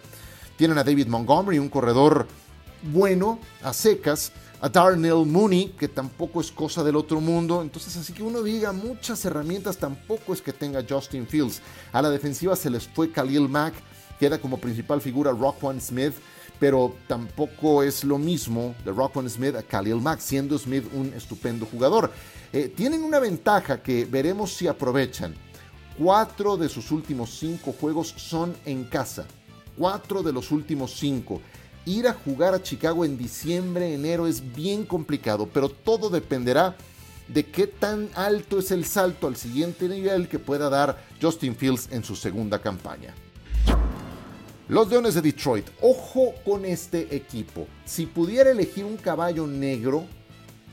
Tienen 0.57 0.79
a 0.79 0.83
David 0.83 1.05
Montgomery, 1.05 1.59
un 1.59 1.69
corredor 1.69 2.27
bueno, 2.81 3.39
a 3.61 3.73
secas. 3.73 4.31
A 4.59 4.67
Darnell 4.69 5.23
Mooney, 5.23 5.75
que 5.77 5.87
tampoco 5.87 6.41
es 6.41 6.49
cosa 6.49 6.83
del 6.83 6.95
otro 6.95 7.21
mundo. 7.21 7.61
Entonces, 7.61 7.95
así 7.95 8.11
que 8.11 8.23
uno 8.23 8.41
diga, 8.41 8.71
muchas 8.71 9.23
herramientas 9.23 9.77
tampoco 9.77 10.33
es 10.33 10.41
que 10.41 10.51
tenga 10.51 10.83
Justin 10.89 11.27
Fields. 11.27 11.61
A 11.93 12.01
la 12.01 12.09
defensiva 12.09 12.55
se 12.55 12.71
les 12.71 12.87
fue 12.87 13.11
Khalil 13.11 13.47
Mack, 13.47 13.75
queda 14.19 14.41
como 14.41 14.57
principal 14.57 14.99
figura 14.99 15.29
Rockwan 15.29 15.79
Smith 15.79 16.15
pero 16.59 16.95
tampoco 17.07 17.83
es 17.83 18.03
lo 18.03 18.17
mismo 18.17 18.75
de 18.83 18.91
Rockwan 18.91 19.29
Smith 19.29 19.55
a 19.55 19.63
Khalil 19.63 20.01
Mack, 20.01 20.19
siendo 20.19 20.57
Smith 20.57 20.85
un 20.93 21.13
estupendo 21.13 21.65
jugador. 21.65 22.11
Eh, 22.51 22.71
tienen 22.75 23.03
una 23.03 23.19
ventaja 23.19 23.81
que 23.81 24.05
veremos 24.05 24.53
si 24.53 24.67
aprovechan. 24.67 25.35
Cuatro 25.97 26.57
de 26.57 26.69
sus 26.69 26.91
últimos 26.91 27.37
cinco 27.37 27.73
juegos 27.73 28.13
son 28.17 28.55
en 28.65 28.85
casa. 28.85 29.25
Cuatro 29.77 30.23
de 30.23 30.31
los 30.31 30.51
últimos 30.51 30.93
cinco. 30.95 31.41
Ir 31.85 32.07
a 32.07 32.13
jugar 32.13 32.53
a 32.53 32.61
Chicago 32.61 33.05
en 33.05 33.17
diciembre, 33.17 33.93
enero 33.93 34.27
es 34.27 34.53
bien 34.53 34.85
complicado, 34.85 35.47
pero 35.51 35.69
todo 35.69 36.09
dependerá 36.09 36.75
de 37.27 37.45
qué 37.45 37.67
tan 37.67 38.09
alto 38.15 38.59
es 38.59 38.71
el 38.71 38.85
salto 38.85 39.27
al 39.27 39.35
siguiente 39.35 39.87
nivel 39.87 40.27
que 40.27 40.39
pueda 40.39 40.69
dar 40.69 41.03
Justin 41.21 41.55
Fields 41.55 41.89
en 41.91 42.03
su 42.03 42.15
segunda 42.15 42.59
campaña. 42.59 43.13
Los 44.69 44.89
Leones 44.89 45.13
de 45.13 45.21
Detroit, 45.21 45.65
ojo 45.79 46.33
con 46.43 46.65
este 46.65 47.15
equipo. 47.15 47.67
Si 47.85 48.05
pudiera 48.05 48.51
elegir 48.51 48.83
un 48.83 48.97
caballo 48.97 49.47
negro, 49.47 50.05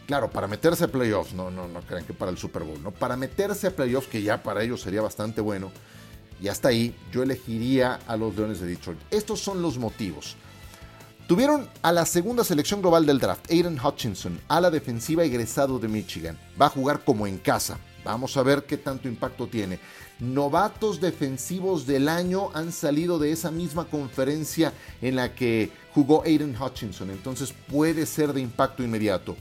claro, 0.09 0.29
para 0.29 0.49
meterse 0.49 0.83
a 0.83 0.89
playoffs, 0.89 1.33
no, 1.33 1.49
no, 1.49 1.69
no 1.69 1.81
crean 1.83 2.05
que 2.05 2.13
para 2.13 2.33
el 2.33 2.37
Super 2.37 2.65
Bowl, 2.65 2.83
no, 2.83 2.91
para 2.91 3.17
meterse 3.17 3.69
a 3.69 3.77
playoffs, 3.77 4.09
que 4.09 4.21
ya 4.21 4.43
para 4.43 4.65
ellos 4.65 4.81
sería 4.81 5.01
bastante 5.01 5.41
bueno, 5.41 5.71
y 6.43 6.49
hasta 6.49 6.69
ahí 6.69 6.93
yo 7.13 7.23
elegiría 7.23 8.01
a 8.09 8.17
los 8.17 8.35
Leones 8.35 8.59
de 8.59 8.67
Detroit. 8.67 8.99
Estos 9.13 9.39
son 9.39 9.63
los 9.63 9.79
motivos. 9.79 10.35
Tuvieron 11.29 11.69
a 11.81 11.93
la 11.93 12.05
segunda 12.05 12.43
selección 12.43 12.83
global 12.83 13.07
del 13.07 13.21
draft, 13.21 13.49
Aiden 13.49 13.79
Hutchinson, 13.79 14.41
a 14.49 14.61
la 14.61 14.73
defensiva 14.73 15.23
egresado 15.23 15.79
de 15.79 15.87
Michigan. 15.87 16.37
Va 16.61 16.67
a 16.67 16.71
jugar 16.71 17.05
como 17.05 17.29
en 17.29 17.39
casa. 17.39 17.79
Vamos 18.05 18.37
a 18.37 18.43
ver 18.43 18.65
qué 18.65 18.77
tanto 18.77 19.07
impacto 19.07 19.47
tiene 19.47 19.79
novatos 20.21 21.01
defensivos 21.01 21.87
del 21.87 22.09
año 22.09 22.51
han 22.55 22.73
salido 22.73 23.19
de 23.19 23.33
esa 23.33 23.51
misma 23.51 23.87
conferencia 23.87 24.73
en 25.03 25.17
la 25.17 25.35
que 25.35 25.71
jugó 25.93 26.23
Aiden 26.25 26.57
Hutchinson, 26.61 27.11
entonces 27.11 27.55
puede 27.69 28.07
ser 28.07 28.33
de 28.33 28.41
impacto 28.41 28.83
inmediato. 28.83 29.37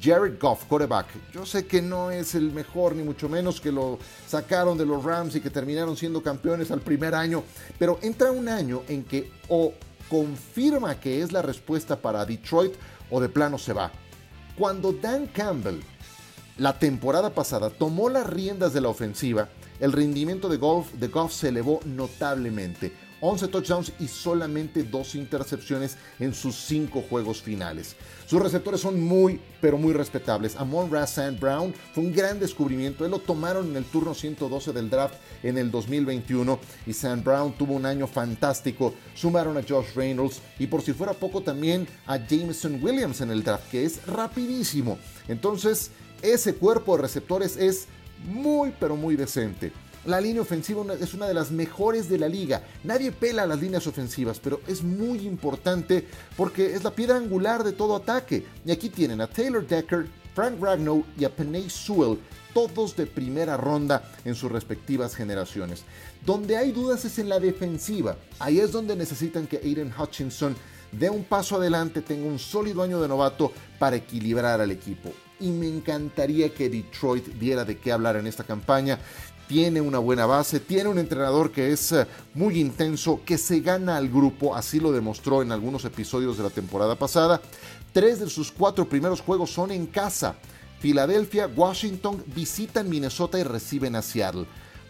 Jared 0.00 0.38
Goff, 0.40 0.64
quarterback, 0.64 1.06
yo 1.32 1.46
sé 1.46 1.66
que 1.66 1.80
no 1.80 2.10
es 2.10 2.34
el 2.34 2.52
mejor, 2.52 2.94
ni 2.94 3.02
mucho 3.02 3.28
menos 3.28 3.60
que 3.60 3.70
lo 3.70 3.98
sacaron 4.26 4.76
de 4.76 4.86
los 4.86 5.04
Rams 5.04 5.36
y 5.36 5.40
que 5.40 5.50
terminaron 5.50 5.96
siendo 5.96 6.22
campeones 6.22 6.70
al 6.70 6.80
primer 6.80 7.14
año, 7.14 7.44
pero 7.78 7.98
entra 8.02 8.32
un 8.32 8.48
año 8.48 8.82
en 8.88 9.04
que 9.04 9.30
o 9.48 9.72
confirma 10.08 10.98
que 10.98 11.22
es 11.22 11.32
la 11.32 11.42
respuesta 11.42 11.96
para 11.96 12.24
Detroit 12.24 12.74
o 13.10 13.20
de 13.20 13.28
plano 13.28 13.58
se 13.58 13.72
va. 13.72 13.90
Cuando 14.56 14.92
Dan 14.92 15.26
Campbell 15.26 15.80
la 16.58 16.78
temporada 16.78 17.30
pasada 17.30 17.70
tomó 17.70 18.08
las 18.08 18.26
riendas 18.26 18.72
de 18.72 18.80
la 18.80 18.88
ofensiva, 18.88 19.48
el 19.80 19.92
rendimiento 19.92 20.48
de 20.48 20.56
Goff, 20.56 20.92
de 20.94 21.10
se 21.30 21.48
elevó 21.48 21.80
notablemente. 21.84 22.92
11 23.20 23.48
touchdowns 23.48 23.92
y 23.98 24.08
solamente 24.08 24.82
dos 24.82 25.14
intercepciones 25.14 25.96
en 26.18 26.34
sus 26.34 26.54
cinco 26.54 27.02
juegos 27.08 27.40
finales. 27.40 27.96
Sus 28.26 28.42
receptores 28.42 28.80
son 28.80 29.00
muy, 29.00 29.40
pero 29.60 29.78
muy 29.78 29.92
respetables. 29.94 30.54
Amon 30.56 30.90
Ra 30.90 31.06
Brown 31.40 31.72
fue 31.94 32.04
un 32.04 32.12
gran 32.12 32.38
descubrimiento. 32.38 33.04
Él 33.04 33.12
lo 33.12 33.18
tomaron 33.18 33.70
en 33.70 33.76
el 33.76 33.84
turno 33.84 34.14
112 34.14 34.72
del 34.72 34.90
draft 34.90 35.14
en 35.42 35.56
el 35.56 35.70
2021 35.70 36.58
y 36.86 36.92
Sam 36.92 37.24
Brown 37.24 37.52
tuvo 37.56 37.74
un 37.74 37.86
año 37.86 38.06
fantástico. 38.06 38.94
Sumaron 39.14 39.56
a 39.56 39.62
Josh 39.66 39.94
Reynolds 39.94 40.42
y 40.58 40.66
por 40.66 40.82
si 40.82 40.92
fuera 40.92 41.14
poco 41.14 41.40
también 41.40 41.88
a 42.06 42.18
Jameson 42.18 42.82
Williams 42.82 43.22
en 43.22 43.30
el 43.30 43.42
draft, 43.42 43.70
que 43.70 43.84
es 43.84 44.06
rapidísimo. 44.06 44.98
Entonces, 45.28 45.90
ese 46.22 46.54
cuerpo 46.54 46.96
de 46.96 47.02
receptores 47.02 47.56
es 47.56 47.86
muy 48.24 48.72
pero 48.78 48.96
muy 48.96 49.16
decente. 49.16 49.72
La 50.06 50.20
línea 50.20 50.42
ofensiva 50.42 50.84
es 51.00 51.14
una 51.14 51.26
de 51.26 51.34
las 51.34 51.50
mejores 51.50 52.08
de 52.08 52.16
la 52.16 52.28
liga. 52.28 52.62
Nadie 52.84 53.10
pela 53.10 53.44
las 53.44 53.60
líneas 53.60 53.88
ofensivas, 53.88 54.38
pero 54.38 54.60
es 54.68 54.84
muy 54.84 55.26
importante 55.26 56.06
porque 56.36 56.74
es 56.74 56.84
la 56.84 56.92
piedra 56.92 57.16
angular 57.16 57.64
de 57.64 57.72
todo 57.72 57.96
ataque. 57.96 58.46
Y 58.64 58.70
aquí 58.70 58.88
tienen 58.88 59.20
a 59.20 59.26
Taylor 59.26 59.66
Decker, 59.66 60.06
Frank 60.32 60.60
Ragnow 60.60 61.04
y 61.18 61.24
a 61.24 61.34
Penay 61.34 61.68
Sewell, 61.68 62.20
todos 62.54 62.94
de 62.94 63.06
primera 63.06 63.56
ronda 63.56 64.12
en 64.24 64.36
sus 64.36 64.52
respectivas 64.52 65.16
generaciones. 65.16 65.82
Donde 66.24 66.56
hay 66.56 66.70
dudas 66.70 67.04
es 67.04 67.18
en 67.18 67.28
la 67.28 67.40
defensiva. 67.40 68.16
Ahí 68.38 68.60
es 68.60 68.70
donde 68.70 68.94
necesitan 68.94 69.48
que 69.48 69.56
Aiden 69.56 69.92
Hutchinson 69.92 70.54
dé 70.92 71.10
un 71.10 71.24
paso 71.24 71.56
adelante, 71.56 72.00
tenga 72.00 72.28
un 72.28 72.38
sólido 72.38 72.82
año 72.82 73.00
de 73.00 73.08
novato 73.08 73.52
para 73.80 73.96
equilibrar 73.96 74.60
al 74.60 74.70
equipo 74.70 75.12
y 75.40 75.50
me 75.50 75.68
encantaría 75.68 76.52
que 76.52 76.68
Detroit 76.68 77.26
diera 77.34 77.64
de 77.64 77.78
qué 77.78 77.92
hablar 77.92 78.16
en 78.16 78.26
esta 78.26 78.44
campaña. 78.44 78.98
Tiene 79.48 79.80
una 79.80 79.98
buena 79.98 80.26
base, 80.26 80.58
tiene 80.58 80.88
un 80.88 80.98
entrenador 80.98 81.52
que 81.52 81.72
es 81.72 81.92
eh, 81.92 82.06
muy 82.34 82.58
intenso, 82.58 83.20
que 83.24 83.38
se 83.38 83.60
gana 83.60 83.96
al 83.96 84.08
grupo, 84.08 84.56
así 84.56 84.80
lo 84.80 84.90
demostró 84.90 85.40
en 85.42 85.52
algunos 85.52 85.84
episodios 85.84 86.36
de 86.36 86.42
la 86.42 86.50
temporada 86.50 86.96
pasada. 86.96 87.40
Tres 87.92 88.18
de 88.18 88.28
sus 88.28 88.50
cuatro 88.50 88.88
primeros 88.88 89.20
juegos 89.20 89.50
son 89.50 89.70
en 89.70 89.86
casa. 89.86 90.34
Filadelfia, 90.80 91.46
Washington 91.46 92.22
visitan 92.34 92.88
Minnesota 92.88 93.38
y 93.38 93.44
reciben 93.44 93.94
a 93.94 94.02
Seattle. 94.02 94.46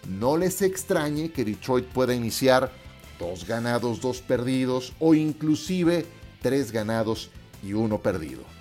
No 0.09 0.37
les 0.37 0.63
extrañe 0.63 1.31
que 1.31 1.45
Detroit 1.45 1.87
pueda 1.87 2.15
iniciar 2.15 2.73
dos 3.19 3.47
ganados, 3.47 4.01
dos 4.01 4.21
perdidos 4.23 4.93
o 4.99 5.15
inclusive 5.15 6.07
tres 6.41 6.73
ganados 6.73 7.31
y 7.63 7.73
uno 7.73 8.01
perdido. 8.01 8.56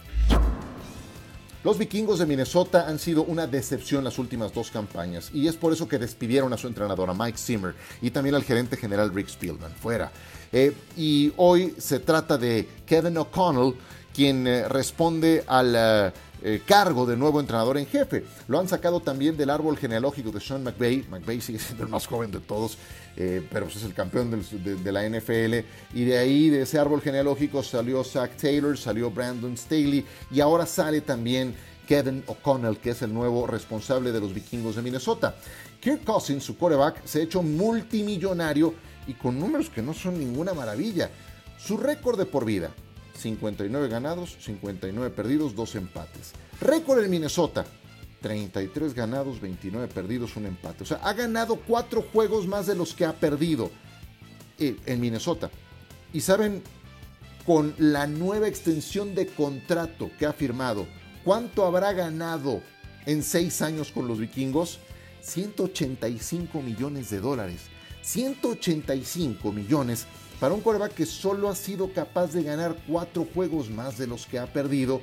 Los 1.66 1.80
vikingos 1.80 2.20
de 2.20 2.28
Minnesota 2.28 2.88
han 2.88 3.00
sido 3.00 3.24
una 3.24 3.48
decepción 3.48 4.04
las 4.04 4.20
últimas 4.20 4.54
dos 4.54 4.70
campañas 4.70 5.32
y 5.34 5.48
es 5.48 5.56
por 5.56 5.74
eso 5.74 5.88
que 5.88 5.98
despidieron 5.98 6.54
a 6.54 6.58
su 6.58 6.68
entrenadora 6.68 7.16
Mike 7.16 7.40
Zimmer 7.40 7.74
y 8.04 8.12
también 8.12 8.36
al 8.36 8.44
gerente 8.44 8.78
general 8.78 9.12
Rick 9.12 9.30
Spielman 9.30 9.72
fuera. 9.72 10.12
Eh, 10.54 10.76
y 10.96 11.34
hoy 11.38 11.74
se 11.80 11.98
trata 11.98 12.38
de 12.38 12.70
Kevin 12.86 13.18
O'Connell, 13.18 13.74
quien 14.14 14.46
eh, 14.46 14.70
responde 14.70 15.44
al 15.48 16.14
eh, 16.44 16.62
cargo 16.68 17.08
de 17.08 17.18
nuevo 17.18 17.40
entrenador 17.40 17.80
en 17.80 17.88
jefe. 17.88 18.24
Lo 18.48 18.60
han 18.60 18.70
sacado 18.70 19.00
también 19.00 19.36
del 19.36 19.50
árbol 19.50 19.76
genealógico 19.76 20.30
de 20.30 20.42
Sean 20.42 20.64
McVay. 20.64 21.08
McVay 21.10 21.42
sigue 21.42 21.58
siendo 21.58 21.84
el 21.84 21.90
más 21.90 22.06
joven 22.06 22.30
de 22.30 22.42
todos, 22.42 22.78
pero 23.16 23.66
pues 23.66 23.78
es 23.78 23.84
el 23.84 23.94
campeón 23.94 24.32
de, 24.32 24.92
la 24.92 25.08
NFL. 25.08 25.66
Y 25.94 26.06
de 26.06 26.18
ahí, 26.18 26.50
de 26.50 26.64
ese 26.64 26.78
árbol 26.78 27.02
genealógico, 27.02 27.64
salió 27.64 28.04
Zach 28.04 28.36
Taylor, 28.36 28.78
salió 28.78 29.10
Brandon 29.10 29.56
Staley 29.58 30.06
y 30.32 30.40
ahora 30.42 30.66
sale 30.66 31.02
también 31.02 31.56
Kevin 31.88 32.24
O'Connell, 32.28 32.78
que 32.78 32.92
es 32.92 33.02
el 33.02 33.14
nuevo 33.14 33.48
responsable 33.48 34.12
de 34.12 34.20
los 34.20 34.34
vikingos 34.34 34.76
de 34.76 34.82
Minnesota. 34.82 35.36
Kirk 35.80 36.04
Cousins, 36.04 36.44
su 36.44 36.58
quarterback, 36.58 37.06
se 37.06 37.20
ha 37.20 37.24
hecho 37.24 37.42
multimillonario 37.42 38.74
y 39.08 39.14
con 39.14 39.40
números 39.40 39.70
que 39.70 39.82
no 39.82 39.94
son 39.94 40.20
ninguna 40.20 40.54
maravilla. 40.54 41.10
Su 41.58 41.78
récord 41.78 42.18
de 42.18 42.26
por 42.26 42.44
vida, 42.44 42.72
59 43.18 43.88
ganados, 43.88 44.36
59 44.42 45.10
perdidos, 45.16 45.56
2 45.56 45.76
empates. 45.76 46.34
Récord 46.60 47.04
en 47.04 47.10
Minnesota, 47.10 47.66
33 48.26 48.96
ganados, 48.96 49.40
29 49.40 49.88
perdidos, 49.88 50.36
un 50.36 50.48
empate. 50.48 50.82
O 50.82 50.86
sea, 50.88 50.98
ha 51.04 51.14
ganado 51.14 51.58
4 51.58 52.02
juegos 52.12 52.48
más 52.48 52.66
de 52.66 52.74
los 52.74 52.96
que 52.96 53.06
ha 53.06 53.14
perdido 53.14 53.70
eh, 54.58 54.76
en 54.88 55.00
Minnesota. 55.00 55.52
Y 56.12 56.22
saben, 56.22 56.64
con 57.46 57.76
la 57.78 58.08
nueva 58.08 58.48
extensión 58.48 59.14
de 59.14 59.28
contrato 59.28 60.10
que 60.18 60.26
ha 60.26 60.34
firmado, 60.34 60.88
¿cuánto 61.24 61.68
habrá 61.68 61.94
ganado 61.94 62.64
en 63.06 63.22
6 63.22 63.62
años 63.62 63.92
con 63.92 64.08
los 64.08 64.18
vikingos? 64.18 64.80
185 65.22 66.64
millones 66.64 67.12
de 67.12 67.20
dólares. 67.20 67.68
185 68.02 69.52
millones 69.52 70.08
para 70.40 70.56
un 70.56 70.62
quarterback 70.62 70.96
que 70.96 71.06
solo 71.06 71.48
ha 71.48 71.56
sido 71.56 71.94
capaz 71.94 72.34
de 72.34 72.42
ganar 72.42 72.76
cuatro 72.88 73.28
juegos 73.32 73.70
más 73.70 74.00
de 74.00 74.08
los 74.08 74.26
que 74.26 74.40
ha 74.40 74.52
perdido. 74.52 75.00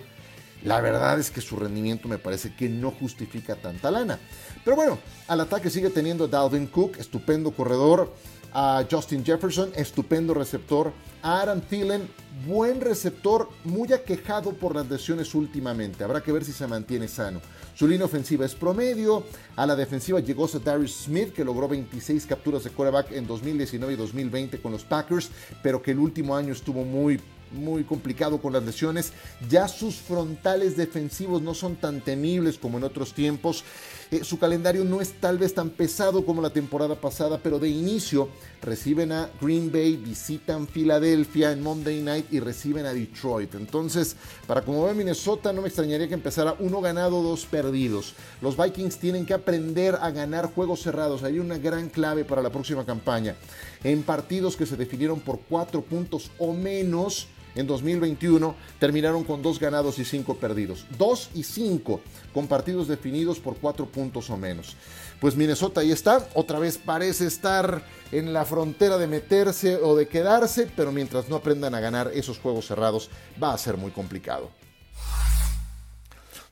La 0.65 0.81
verdad 0.81 1.19
es 1.19 1.31
que 1.31 1.41
su 1.41 1.57
rendimiento 1.57 2.09
me 2.09 2.19
parece 2.19 2.55
que 2.55 2.69
no 2.69 2.93
justifica 2.93 3.57
tanta 3.57 3.91
lana. 3.91 4.19
Pero 4.65 4.77
bueno, 4.77 4.99
al 5.27 5.41
ataque 5.41 5.71
sigue 5.71 5.91
teniendo 5.91 6.29
Dalvin 6.29 6.69
Cook, 6.69 6.99
estupendo 6.99 7.51
corredor, 7.51 8.13
a 8.55 8.85
Justin 8.89 9.25
Jefferson, 9.25 9.71
estupendo 9.75 10.35
receptor, 10.35 10.93
a 11.23 11.41
Aaron 11.41 11.63
Thielen, 11.63 12.09
buen 12.47 12.81
receptor, 12.81 13.49
muy 13.65 13.93
aquejado 13.93 14.53
por 14.53 14.75
las 14.75 14.89
lesiones 14.89 15.35
últimamente. 15.35 16.05
Habrá 16.05 16.21
que 16.21 16.33
ver 16.33 16.45
si 16.45 16.53
se 16.53 16.67
mantiene 16.67 17.09
sano. 17.09 17.41
Su 17.75 17.89
línea 17.89 18.05
ofensiva 18.05 18.45
es 18.45 18.55
promedio. 18.55 19.25
A 19.57 19.67
la 19.67 19.75
defensiva 19.75 20.21
llegó 20.21 20.47
Darius 20.47 21.05
Smith, 21.05 21.33
que 21.33 21.45
logró 21.45 21.67
26 21.67 22.27
capturas 22.27 22.65
de 22.65 22.71
quarterback 22.71 23.13
en 23.13 23.27
2019 23.27 23.95
y 23.95 23.97
2020 23.97 24.61
con 24.61 24.73
los 24.73 24.85
Packers, 24.85 25.31
pero 25.63 25.81
que 25.81 25.93
el 25.93 25.99
último 25.99 26.37
año 26.37 26.53
estuvo 26.53 26.85
muy 26.85 27.21
muy 27.53 27.85
complicado 27.85 28.41
con 28.41 28.53
las 28.53 28.65
lesiones. 28.65 29.13
Ya 29.49 29.69
sus 29.69 29.97
frontales 29.97 30.77
defensivos 30.77 31.43
no 31.43 31.55
son 31.55 31.77
tan 31.77 32.01
temibles 32.01 32.59
como 32.59 32.79
en 32.79 32.85
otros 32.85 33.13
tiempos. 33.15 33.65
Eh, 34.11 34.25
su 34.25 34.39
calendario 34.39 34.85
no 34.85 35.01
es 35.01 35.15
tal 35.21 35.39
vez 35.39 35.55
tan 35.55 35.71
pesado 35.71 36.27
como 36.27 36.43
la 36.43 36.51
temporada 36.51 37.01
pasada, 37.01 37.41
pero 37.43 37.59
de 37.59 37.71
inicio 37.71 38.29
reciben 38.61 39.11
a 39.11 39.31
Green 39.41 39.73
Bay, 39.73 39.97
visitan 39.97 40.69
Filadelfia 40.69 41.51
en 41.51 41.63
Monday 41.63 42.03
Night 42.03 42.27
y 42.31 42.39
reciben 42.39 42.85
a 42.85 42.93
Detroit. 42.93 43.55
Entonces, 43.55 44.17
para 44.47 44.63
como 44.63 44.85
ve 44.85 44.93
Minnesota, 44.93 45.53
no 45.55 45.63
me 45.63 45.69
extrañaría 45.69 46.09
que 46.09 46.15
empezara 46.15 46.57
uno 46.59 46.83
ganado, 46.83 47.23
dos 47.23 47.47
perdidos. 47.47 48.15
Los 48.43 48.57
Vikings 48.57 48.99
tienen 48.99 49.25
que 49.25 49.33
aprender 49.33 49.97
a 50.01 50.11
ganar 50.11 50.53
juegos 50.53 50.83
cerrados. 50.83 51.23
Hay 51.23 51.39
una 51.39 51.57
gran 51.57 51.89
clave 51.89 52.27
para 52.27 52.43
la 52.43 52.51
próxima 52.51 52.85
campaña. 52.85 53.35
En 53.83 54.03
partidos 54.03 54.57
que 54.57 54.67
se 54.67 54.77
definieron 54.77 55.21
por 55.21 55.41
cuatro 55.41 55.81
puntos 55.81 56.31
o 56.39 56.53
menos, 56.53 57.29
en 57.55 57.67
2021 57.67 58.55
terminaron 58.79 59.25
con 59.25 59.43
dos 59.43 59.59
ganados 59.59 59.99
y 59.99 60.05
cinco 60.05 60.37
perdidos. 60.37 60.87
Dos 60.99 61.31
y 61.35 61.43
cinco 61.43 62.01
con 62.33 62.47
partidos 62.47 62.89
definidos 62.89 63.39
por 63.39 63.57
cuatro 63.57 63.87
puntos 63.87 64.31
o 64.31 64.37
menos. 64.37 64.77
Pues 65.21 65.37
Minnesota 65.37 65.83
ahí 65.83 65.93
está, 65.93 66.27
otra 66.35 66.59
vez 66.59 66.79
parece 66.79 67.27
estar 67.27 67.85
en 68.11 68.33
la 68.33 68.45
frontera 68.45 68.99
de 68.99 69.07
meterse 69.07 69.77
o 69.77 69.95
de 69.95 70.09
quedarse, 70.09 70.69
pero 70.75 70.91
mientras 70.93 71.29
no 71.29 71.37
aprendan 71.37 71.75
a 71.75 71.81
ganar 71.81 72.11
esos 72.15 72.39
juegos 72.39 72.67
cerrados 72.67 73.09
va 73.41 73.53
a 73.55 73.59
ser 73.59 73.77
muy 73.77 73.93
complicado. 73.93 74.51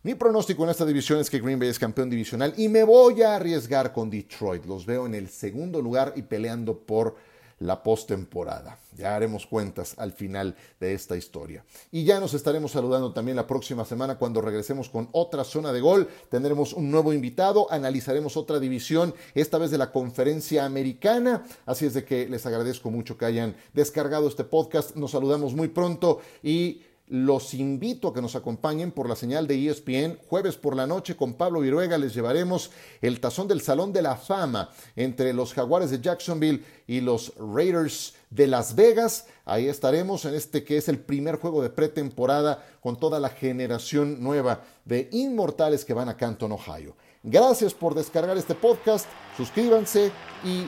Mi 0.03 0.15
pronóstico 0.15 0.65
en 0.65 0.71
esta 0.71 0.87
división 0.87 1.19
es 1.19 1.29
que 1.29 1.41
Green 1.41 1.59
Bay 1.59 1.69
es 1.69 1.79
campeón 1.79 2.09
divisional 2.09 2.55
y 2.57 2.69
me 2.69 2.85
voy 2.85 3.21
a 3.21 3.37
arriesgar 3.37 3.93
con 3.93 4.09
Detroit. 4.09 4.65
Los 4.65 4.87
veo 4.87 5.05
en 5.05 5.15
el 5.15 5.29
segundo 5.29 5.83
lugar 5.83 6.15
y 6.17 6.23
peleando 6.23 6.79
por 6.79 7.17
la 7.61 7.83
postemporada. 7.83 8.79
Ya 8.97 9.15
haremos 9.15 9.47
cuentas 9.47 9.95
al 9.99 10.13
final 10.13 10.57
de 10.81 10.95
esta 10.95 11.17
historia. 11.17 11.65
Y 11.93 12.05
ya 12.05 12.19
nos 12.19 12.35
estaremos 12.35 12.73
saludando 12.73 13.13
también 13.13 13.37
la 13.37 13.47
próxima 13.47 13.85
semana 13.85 14.19
cuando 14.19 14.41
regresemos 14.41 14.89
con 14.89 15.09
otra 15.13 15.45
zona 15.45 15.73
de 15.73 15.81
gol. 15.81 16.09
Tendremos 16.29 16.73
un 16.73 16.91
nuevo 16.91 17.13
invitado, 17.13 17.71
analizaremos 17.71 18.37
otra 18.37 18.59
división, 18.59 19.15
esta 19.35 19.59
vez 19.59 19.71
de 19.71 19.79
la 19.79 19.93
conferencia 19.93 20.65
americana. 20.65 21.45
Así 21.67 21.87
es 21.87 21.95
de 21.95 22.05
que 22.05 22.29
les 22.29 22.45
agradezco 22.47 22.91
mucho 22.91 23.17
que 23.17 23.27
hayan 23.27 23.55
descargado 23.73 24.27
este 24.27 24.45
podcast. 24.45 24.97
Nos 24.97 25.13
saludamos 25.13 25.55
muy 25.55 25.69
pronto 25.69 26.21
y 26.43 26.83
los 27.11 27.55
invito 27.55 28.09
a 28.09 28.15
que 28.15 28.23
nos 28.23 28.37
acompañen 28.37 28.93
por 28.93 29.09
la 29.09 29.17
señal 29.17 29.49
de 29.49 29.69
ESPN. 29.69 30.19
Jueves 30.29 30.57
por 30.57 30.77
la 30.77 30.87
noche 30.87 31.17
con 31.17 31.35
Pablo 31.35 31.61
Viruega 31.61 31.99
les 31.99 32.15
llevaremos 32.15 32.71
el 33.03 33.21
tazón 33.21 33.49
del 33.49 33.61
Salón 33.61 33.93
de 33.93 34.01
la 34.01 34.17
Fama 34.17 34.71
entre 34.95 35.33
los 35.33 35.53
Jaguares 35.53 35.91
de 35.91 36.01
Jacksonville 36.01 36.65
y 36.87 37.01
los 37.01 37.33
Raiders 37.37 38.15
de 38.31 38.47
Las 38.47 38.77
Vegas. 38.77 39.27
Ahí 39.45 39.67
estaremos 39.67 40.25
en 40.25 40.35
este 40.35 40.63
que 40.63 40.77
es 40.77 40.89
el 40.89 41.01
primer 41.01 41.37
juego 41.37 41.63
de 41.63 41.71
pretemporada 41.71 42.65
con 42.81 42.97
toda 42.97 43.19
la 43.19 43.31
generación 43.31 44.23
nueva 44.23 44.63
de 44.85 45.09
inmortales 45.11 45.85
que 45.85 45.95
van 45.95 46.09
a 46.09 46.17
Canton, 46.17 46.53
Ohio. 46.53 46.95
Gracias 47.25 47.75
por 47.75 47.95
descargar 47.95 48.37
este 48.39 48.55
podcast, 48.55 49.07
suscríbanse 49.37 50.13
y 50.45 50.65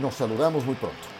nos 0.00 0.16
saludamos 0.16 0.64
muy 0.64 0.74
pronto. 0.74 1.13